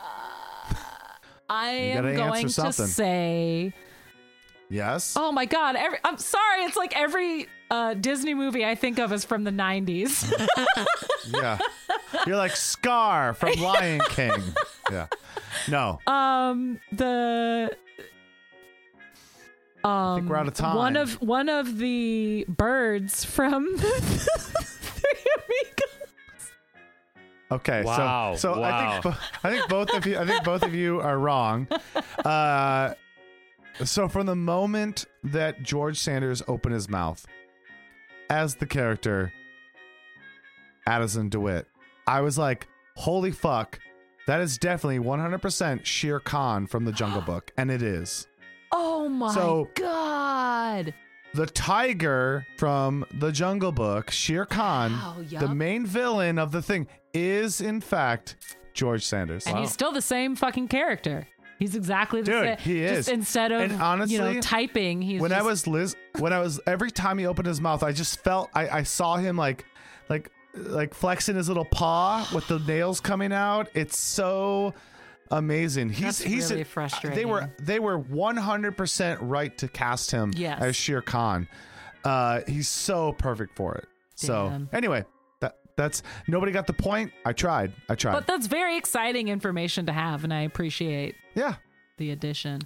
Uh, 0.00 1.14
I 1.48 1.70
am 1.70 2.16
going 2.16 2.48
to 2.48 2.72
say. 2.72 3.72
Yes. 4.70 5.14
Oh 5.18 5.32
my 5.32 5.44
god! 5.46 5.74
Every, 5.76 5.98
I'm 6.04 6.16
sorry. 6.16 6.62
It's 6.62 6.76
like 6.76 6.96
every 6.96 7.48
uh, 7.70 7.94
Disney 7.94 8.34
movie 8.34 8.64
I 8.64 8.76
think 8.76 8.98
of 9.00 9.12
is 9.12 9.24
from 9.24 9.44
the 9.44 9.50
'90s. 9.50 10.32
Yeah. 11.26 11.58
You're 12.26 12.36
like 12.36 12.56
Scar 12.56 13.34
from 13.34 13.52
Lion 13.60 14.00
King. 14.08 14.42
Yeah. 14.90 15.06
No. 15.68 16.00
um, 16.06 16.80
the 16.92 17.76
um, 19.84 19.90
I 19.92 20.16
think 20.16 20.30
we're 20.30 20.36
out 20.36 20.48
of 20.48 20.54
time. 20.54 20.76
One 20.76 20.96
of 20.96 21.20
one 21.20 21.48
of 21.48 21.78
the 21.78 22.46
birds 22.48 23.24
from 23.24 23.76
Three 23.78 25.24
Amigos. 25.36 26.52
Okay, 27.52 27.82
Wow, 27.84 28.34
so 28.36 28.54
so 28.54 28.62
I 28.62 29.00
think 29.00 29.16
I 29.44 29.50
think 29.50 29.68
both 29.68 29.90
of 29.94 30.06
you 30.06 30.18
I 30.18 30.26
think 30.26 30.42
both 30.42 30.62
of 30.62 30.74
you 30.74 31.00
are 31.00 31.18
wrong. 31.18 31.68
Uh, 32.24 32.94
so 33.84 34.08
from 34.08 34.26
the 34.26 34.36
moment 34.36 35.06
that 35.24 35.62
George 35.62 35.98
Sanders 35.98 36.42
opened 36.48 36.74
his 36.74 36.88
mouth 36.88 37.26
as 38.28 38.54
the 38.56 38.66
character 38.66 39.32
Addison 40.86 41.28
DeWitt, 41.28 41.66
I 42.06 42.20
was 42.20 42.38
like, 42.38 42.68
"Holy 42.96 43.30
fuck, 43.30 43.78
that 44.26 44.40
is 44.40 44.58
definitely 44.58 44.98
100% 44.98 45.84
Shere 45.86 46.20
Khan 46.20 46.66
from 46.66 46.84
the 46.84 46.92
Jungle 46.92 47.20
Book," 47.22 47.52
and 47.56 47.70
it 47.70 47.82
is. 47.82 48.26
Oh 48.72 49.08
my 49.08 49.32
So- 49.34 49.68
god. 49.74 50.94
The 51.32 51.46
tiger 51.46 52.44
from 52.56 53.04
the 53.14 53.30
Jungle 53.30 53.70
Book, 53.70 54.10
Shere 54.10 54.44
Khan, 54.46 54.92
Wow, 54.92 55.16
the 55.38 55.54
main 55.54 55.86
villain 55.86 56.40
of 56.40 56.50
the 56.50 56.60
thing, 56.60 56.88
is 57.14 57.60
in 57.60 57.80
fact 57.80 58.34
George 58.74 59.04
Sanders. 59.04 59.46
And 59.46 59.56
he's 59.58 59.70
still 59.70 59.92
the 59.92 60.02
same 60.02 60.34
fucking 60.34 60.66
character. 60.68 61.28
He's 61.60 61.76
exactly 61.76 62.22
the 62.22 62.32
Dude, 62.32 62.44
same. 62.44 62.58
he 62.58 62.80
Just 62.80 62.98
is. 63.00 63.08
instead 63.08 63.52
of 63.52 63.60
And 63.60 63.72
you 63.72 63.78
honestly, 63.78 64.18
know 64.18 64.40
typing, 64.40 65.00
he's 65.00 65.20
when 65.20 65.30
I 65.32 65.42
was 65.42 65.66
Liz, 65.68 65.94
when 66.18 66.32
I 66.32 66.40
was 66.40 66.58
every 66.66 66.90
time 66.90 67.18
he 67.18 67.26
opened 67.26 67.46
his 67.46 67.60
mouth, 67.60 67.82
I 67.84 67.92
just 67.92 68.20
felt 68.24 68.50
I, 68.54 68.68
I 68.68 68.82
saw 68.82 69.16
him 69.18 69.36
like, 69.36 69.64
like, 70.08 70.32
like 70.54 70.94
flexing 70.94 71.36
his 71.36 71.46
little 71.48 71.66
paw 71.66 72.26
with 72.34 72.48
the 72.48 72.58
nails 72.60 73.00
coming 73.00 73.32
out. 73.32 73.68
It's 73.74 73.96
so 73.98 74.74
amazing. 75.30 75.90
He's 75.90 76.00
That's 76.00 76.20
he's 76.22 76.50
really 76.50 76.62
They 76.62 76.68
frustrating. 76.68 77.28
were 77.28 77.50
they 77.60 77.78
were 77.78 77.98
one 77.98 78.36
hundred 78.36 78.76
percent 78.76 79.20
right 79.22 79.56
to 79.58 79.68
cast 79.68 80.10
him 80.10 80.32
Yes. 80.34 80.60
as 80.62 80.74
Shere 80.76 81.02
Khan. 81.02 81.46
Uh, 82.04 82.40
he's 82.48 82.68
so 82.68 83.12
perfect 83.12 83.54
for 83.54 83.74
it. 83.74 83.86
So 84.14 84.66
anyway, 84.72 85.04
that's 85.80 86.02
nobody 86.28 86.52
got 86.52 86.66
the 86.66 86.74
point. 86.74 87.10
I 87.24 87.32
tried. 87.32 87.72
I 87.88 87.94
tried. 87.94 88.12
But 88.12 88.26
that's 88.26 88.46
very 88.46 88.76
exciting 88.76 89.28
information 89.28 89.86
to 89.86 89.92
have, 89.92 90.24
and 90.24 90.32
I 90.32 90.42
appreciate 90.42 91.14
yeah. 91.34 91.54
the 91.96 92.10
addition. 92.10 92.60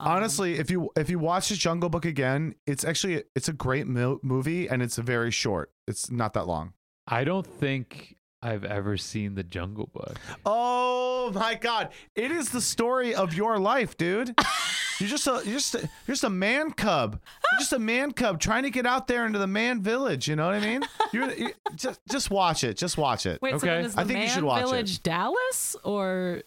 Um, 0.00 0.08
Honestly, 0.08 0.58
if 0.58 0.70
you 0.70 0.90
if 0.96 1.08
you 1.10 1.18
watch 1.18 1.48
the 1.48 1.54
Jungle 1.54 1.88
Book 1.88 2.04
again, 2.04 2.56
it's 2.66 2.84
actually 2.84 3.22
it's 3.36 3.48
a 3.48 3.52
great 3.52 3.86
mo- 3.86 4.18
movie 4.22 4.68
and 4.68 4.82
it's 4.82 4.96
very 4.96 5.30
short. 5.30 5.70
It's 5.86 6.10
not 6.10 6.32
that 6.34 6.46
long. 6.46 6.72
I 7.06 7.24
don't 7.24 7.46
think 7.46 8.16
I've 8.42 8.64
ever 8.64 8.96
seen 8.96 9.34
the 9.34 9.44
Jungle 9.44 9.88
Book. 9.92 10.18
Oh 10.44 11.30
my 11.34 11.54
god, 11.54 11.90
it 12.16 12.32
is 12.32 12.50
the 12.50 12.60
story 12.60 13.14
of 13.14 13.34
your 13.34 13.58
life, 13.58 13.96
dude. 13.96 14.34
You're 15.00 15.08
just 15.08 15.26
a 15.26 15.42
you're 15.44 15.54
just 15.54 15.74
a, 15.74 15.78
you're 15.78 16.14
just 16.14 16.24
a 16.24 16.30
man 16.30 16.72
cub. 16.72 17.20
You're 17.52 17.58
just 17.60 17.72
a 17.72 17.78
man 17.78 18.12
cub 18.12 18.40
trying 18.40 18.64
to 18.64 18.70
get 18.70 18.84
out 18.86 19.06
there 19.06 19.26
into 19.26 19.38
the 19.38 19.46
man 19.46 19.80
village. 19.80 20.28
You 20.28 20.36
know 20.36 20.46
what 20.46 20.56
I 20.56 20.60
mean? 20.60 20.82
You're, 21.12 21.32
you 21.32 21.52
just 21.76 22.00
just 22.10 22.30
watch 22.30 22.64
it. 22.64 22.76
Just 22.76 22.98
watch 22.98 23.24
it. 23.24 23.40
wait, 23.40 23.52
so 23.52 23.56
okay. 23.58 23.66
then 23.68 23.84
is 23.84 23.94
the 23.94 24.00
I 24.00 24.04
think 24.04 24.18
you 24.18 24.26
Man 24.26 24.34
should 24.34 24.44
watch 24.44 24.62
it. 24.62 24.66
Village 24.66 25.02
Dallas 25.02 25.76
or 25.84 26.42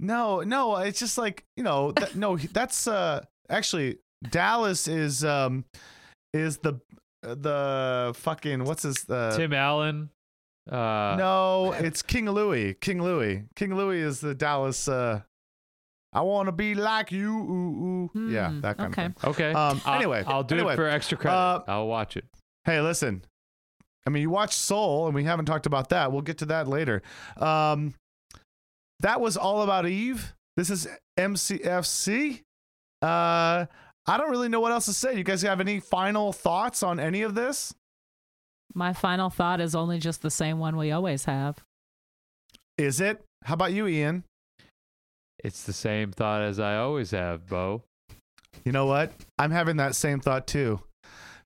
No, 0.00 0.40
no, 0.40 0.76
it's 0.76 0.98
just 0.98 1.18
like 1.18 1.44
you 1.56 1.62
know. 1.62 1.92
That, 1.92 2.16
no, 2.16 2.36
that's 2.36 2.88
uh 2.88 3.24
actually 3.48 3.98
Dallas 4.30 4.88
is 4.88 5.24
um 5.24 5.64
is 6.32 6.58
the 6.58 6.80
the 7.22 8.12
fucking 8.16 8.64
what's 8.64 8.82
his 8.82 9.08
uh, 9.08 9.36
Tim 9.36 9.52
Allen. 9.52 10.10
Uh, 10.70 11.16
No, 11.18 11.72
it's 11.72 12.02
King 12.02 12.30
Louie. 12.30 12.74
King 12.74 13.02
Louie. 13.02 13.44
King 13.56 13.74
Louie 13.74 14.00
is 14.00 14.20
the 14.20 14.34
Dallas. 14.34 14.88
Uh, 14.88 15.22
I 16.12 16.22
want 16.22 16.46
to 16.46 16.52
be 16.52 16.74
like 16.74 17.12
you. 17.12 17.30
Ooh, 17.32 18.10
ooh. 18.18 18.28
yeah, 18.30 18.48
Hmm, 18.50 18.60
that 18.62 18.76
kind 18.78 18.92
okay. 18.92 19.04
of 19.06 19.16
thing. 19.16 19.30
Okay. 19.30 19.52
Um, 19.52 19.80
I'll- 19.84 19.94
anyway, 19.94 20.24
I'll 20.26 20.42
do 20.42 20.56
anyway, 20.56 20.72
it 20.72 20.76
for 20.76 20.88
extra 20.88 21.16
credit. 21.16 21.36
uh, 21.36 21.62
I'll 21.68 21.86
watch 21.86 22.16
it. 22.16 22.24
Hey, 22.64 22.80
listen. 22.80 23.22
I 24.06 24.10
mean, 24.10 24.22
you 24.22 24.30
watched 24.30 24.54
Soul, 24.54 25.06
and 25.06 25.14
we 25.14 25.24
haven't 25.24 25.44
talked 25.46 25.66
about 25.66 25.90
that. 25.90 26.10
We'll 26.10 26.22
get 26.22 26.38
to 26.38 26.46
that 26.46 26.66
later. 26.66 27.02
Um, 27.36 27.94
that 29.00 29.20
was 29.20 29.36
all 29.36 29.62
about 29.62 29.86
Eve. 29.86 30.34
This 30.56 30.68
is 30.70 30.88
MCFC. 31.18 32.40
Uh, 33.02 33.66
I 34.06 34.16
don't 34.16 34.30
really 34.30 34.48
know 34.48 34.60
what 34.60 34.72
else 34.72 34.86
to 34.86 34.92
say. 34.92 35.16
You 35.16 35.22
guys 35.24 35.42
have 35.42 35.60
any 35.60 35.80
final 35.80 36.32
thoughts 36.32 36.82
on 36.82 36.98
any 36.98 37.22
of 37.22 37.34
this? 37.34 37.74
my 38.72 38.92
final 38.92 39.30
thought 39.30 39.60
is 39.60 39.74
only 39.74 39.98
just 39.98 40.22
the 40.22 40.30
same 40.30 40.58
one 40.60 40.76
we 40.76 40.92
always 40.92 41.24
have. 41.24 41.58
Is 42.78 43.00
it? 43.00 43.20
How 43.44 43.54
about 43.54 43.72
you, 43.72 43.86
Ian? 43.88 44.22
It's 45.42 45.64
the 45.64 45.72
same 45.72 46.12
thought 46.12 46.42
as 46.42 46.60
I 46.60 46.76
always 46.76 47.10
have, 47.12 47.46
Bo. 47.48 47.82
You 48.64 48.72
know 48.72 48.86
what? 48.86 49.12
I'm 49.38 49.50
having 49.50 49.76
that 49.76 49.94
same 49.94 50.20
thought 50.20 50.46
too. 50.46 50.80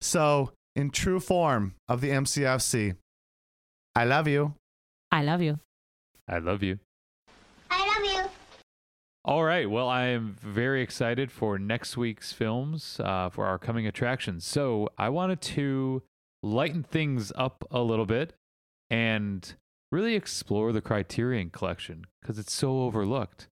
So, 0.00 0.52
in 0.74 0.90
true 0.90 1.20
form 1.20 1.74
of 1.88 2.00
the 2.00 2.10
MCFC, 2.10 2.96
I 3.94 4.04
love 4.04 4.26
you. 4.26 4.54
I 5.12 5.22
love 5.22 5.40
you. 5.40 5.60
I 6.28 6.38
love 6.38 6.62
you. 6.62 6.78
I 7.70 7.86
love 7.86 8.04
you. 8.04 8.30
All 9.24 9.44
right. 9.44 9.70
Well, 9.70 9.88
I 9.88 10.06
am 10.06 10.36
very 10.42 10.82
excited 10.82 11.30
for 11.30 11.58
next 11.58 11.96
week's 11.96 12.32
films 12.32 13.00
uh, 13.02 13.30
for 13.30 13.46
our 13.46 13.58
coming 13.58 13.86
attractions. 13.86 14.44
So 14.44 14.88
I 14.98 15.08
wanted 15.08 15.40
to 15.42 16.02
lighten 16.42 16.82
things 16.82 17.32
up 17.36 17.64
a 17.70 17.80
little 17.80 18.04
bit 18.06 18.34
and 18.90 19.54
really 19.90 20.14
explore 20.14 20.72
the 20.72 20.82
Criterion 20.82 21.50
collection 21.50 22.06
because 22.20 22.38
it's 22.38 22.52
so 22.52 22.82
overlooked. 22.82 23.48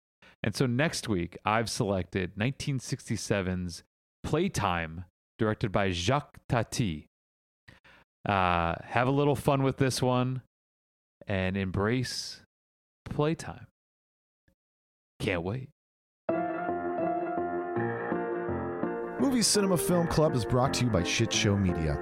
And 0.43 0.55
so 0.55 0.67
next 0.67 1.09
week, 1.09 1.37
I've 1.45 1.69
selected 1.69 2.37
1967's 2.37 3.83
Playtime, 4.23 5.05
directed 5.39 5.73
by 5.73 5.91
Jacques 5.91 6.39
Tati. 6.49 7.07
Uh, 8.29 8.75
have 8.85 9.09
a 9.09 9.13
little 9.13 9.37
fun 9.37 9.63
with 9.63 9.79
this 9.79 10.03
one 10.03 10.43
and 11.27 11.57
embrace 11.57 12.43
playtime. 13.05 13.67
Can't 15.21 15.43
wait. 15.43 15.71
Movie 19.29 19.43
Cinema 19.43 19.77
Film 19.77 20.07
Club 20.07 20.35
is 20.35 20.47
brought 20.47 20.73
to 20.73 20.85
you 20.85 20.91
by 20.91 21.03
Shit 21.03 21.31
Show 21.31 21.55
Media. 21.55 22.01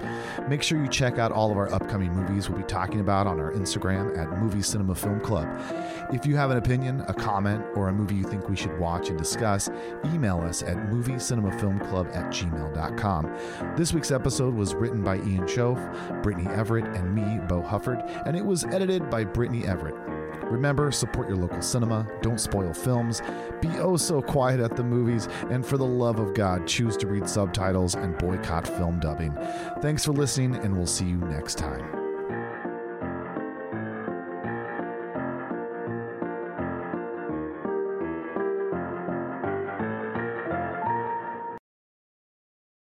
Make 0.48 0.62
sure 0.62 0.80
you 0.80 0.88
check 0.88 1.18
out 1.18 1.32
all 1.32 1.50
of 1.50 1.56
our 1.56 1.68
upcoming 1.74 2.12
movies 2.12 2.48
we'll 2.48 2.60
be 2.60 2.64
talking 2.64 3.00
about 3.00 3.26
on 3.26 3.40
our 3.40 3.50
Instagram 3.50 4.16
at 4.16 4.40
Movie 4.40 4.62
Cinema 4.62 4.94
Film 4.94 5.18
Club. 5.18 5.48
If 6.12 6.24
you 6.24 6.36
have 6.36 6.52
an 6.52 6.56
opinion, 6.56 7.04
a 7.08 7.12
comment, 7.12 7.64
or 7.74 7.88
a 7.88 7.92
movie 7.92 8.14
you 8.14 8.22
think 8.22 8.48
we 8.48 8.54
should 8.54 8.78
watch 8.78 9.08
and 9.08 9.18
discuss, 9.18 9.68
email 10.04 10.38
us 10.38 10.62
at 10.62 10.76
moviecinemafilmclub 10.76 12.14
at 12.14 12.32
gmail.com. 12.32 13.74
This 13.76 13.92
week's 13.92 14.12
episode 14.12 14.54
was 14.54 14.76
written 14.76 15.02
by 15.02 15.16
Ian 15.16 15.48
Schoaf, 15.48 16.22
Brittany 16.22 16.48
Everett, 16.54 16.84
and 16.96 17.12
me, 17.12 17.40
Bo 17.48 17.60
Hufford, 17.60 18.08
and 18.24 18.36
it 18.36 18.46
was 18.46 18.62
edited 18.66 19.10
by 19.10 19.24
Brittany 19.24 19.66
Everett. 19.66 19.96
Remember, 20.50 20.92
support 20.92 21.28
your 21.28 21.38
local 21.38 21.60
cinema, 21.60 22.06
don't 22.22 22.40
spoil 22.40 22.72
films, 22.72 23.20
be 23.60 23.68
oh 23.80 23.96
so 23.96 24.22
quiet 24.22 24.60
at 24.60 24.76
the 24.76 24.84
movies, 24.84 25.28
and 25.50 25.66
for 25.66 25.76
the 25.76 25.84
love 25.84 26.20
of 26.20 26.34
God, 26.34 26.68
choose 26.68 26.96
to 26.98 27.08
read 27.16 27.28
subtitles 27.28 27.94
and 27.94 28.16
boycott 28.18 28.66
film 28.66 29.00
dubbing. 29.00 29.36
Thanks 29.80 30.04
for 30.04 30.12
listening, 30.12 30.56
and 30.56 30.76
we'll 30.76 30.86
see 30.86 31.06
you 31.06 31.16
next 31.16 31.56
time. 31.56 32.05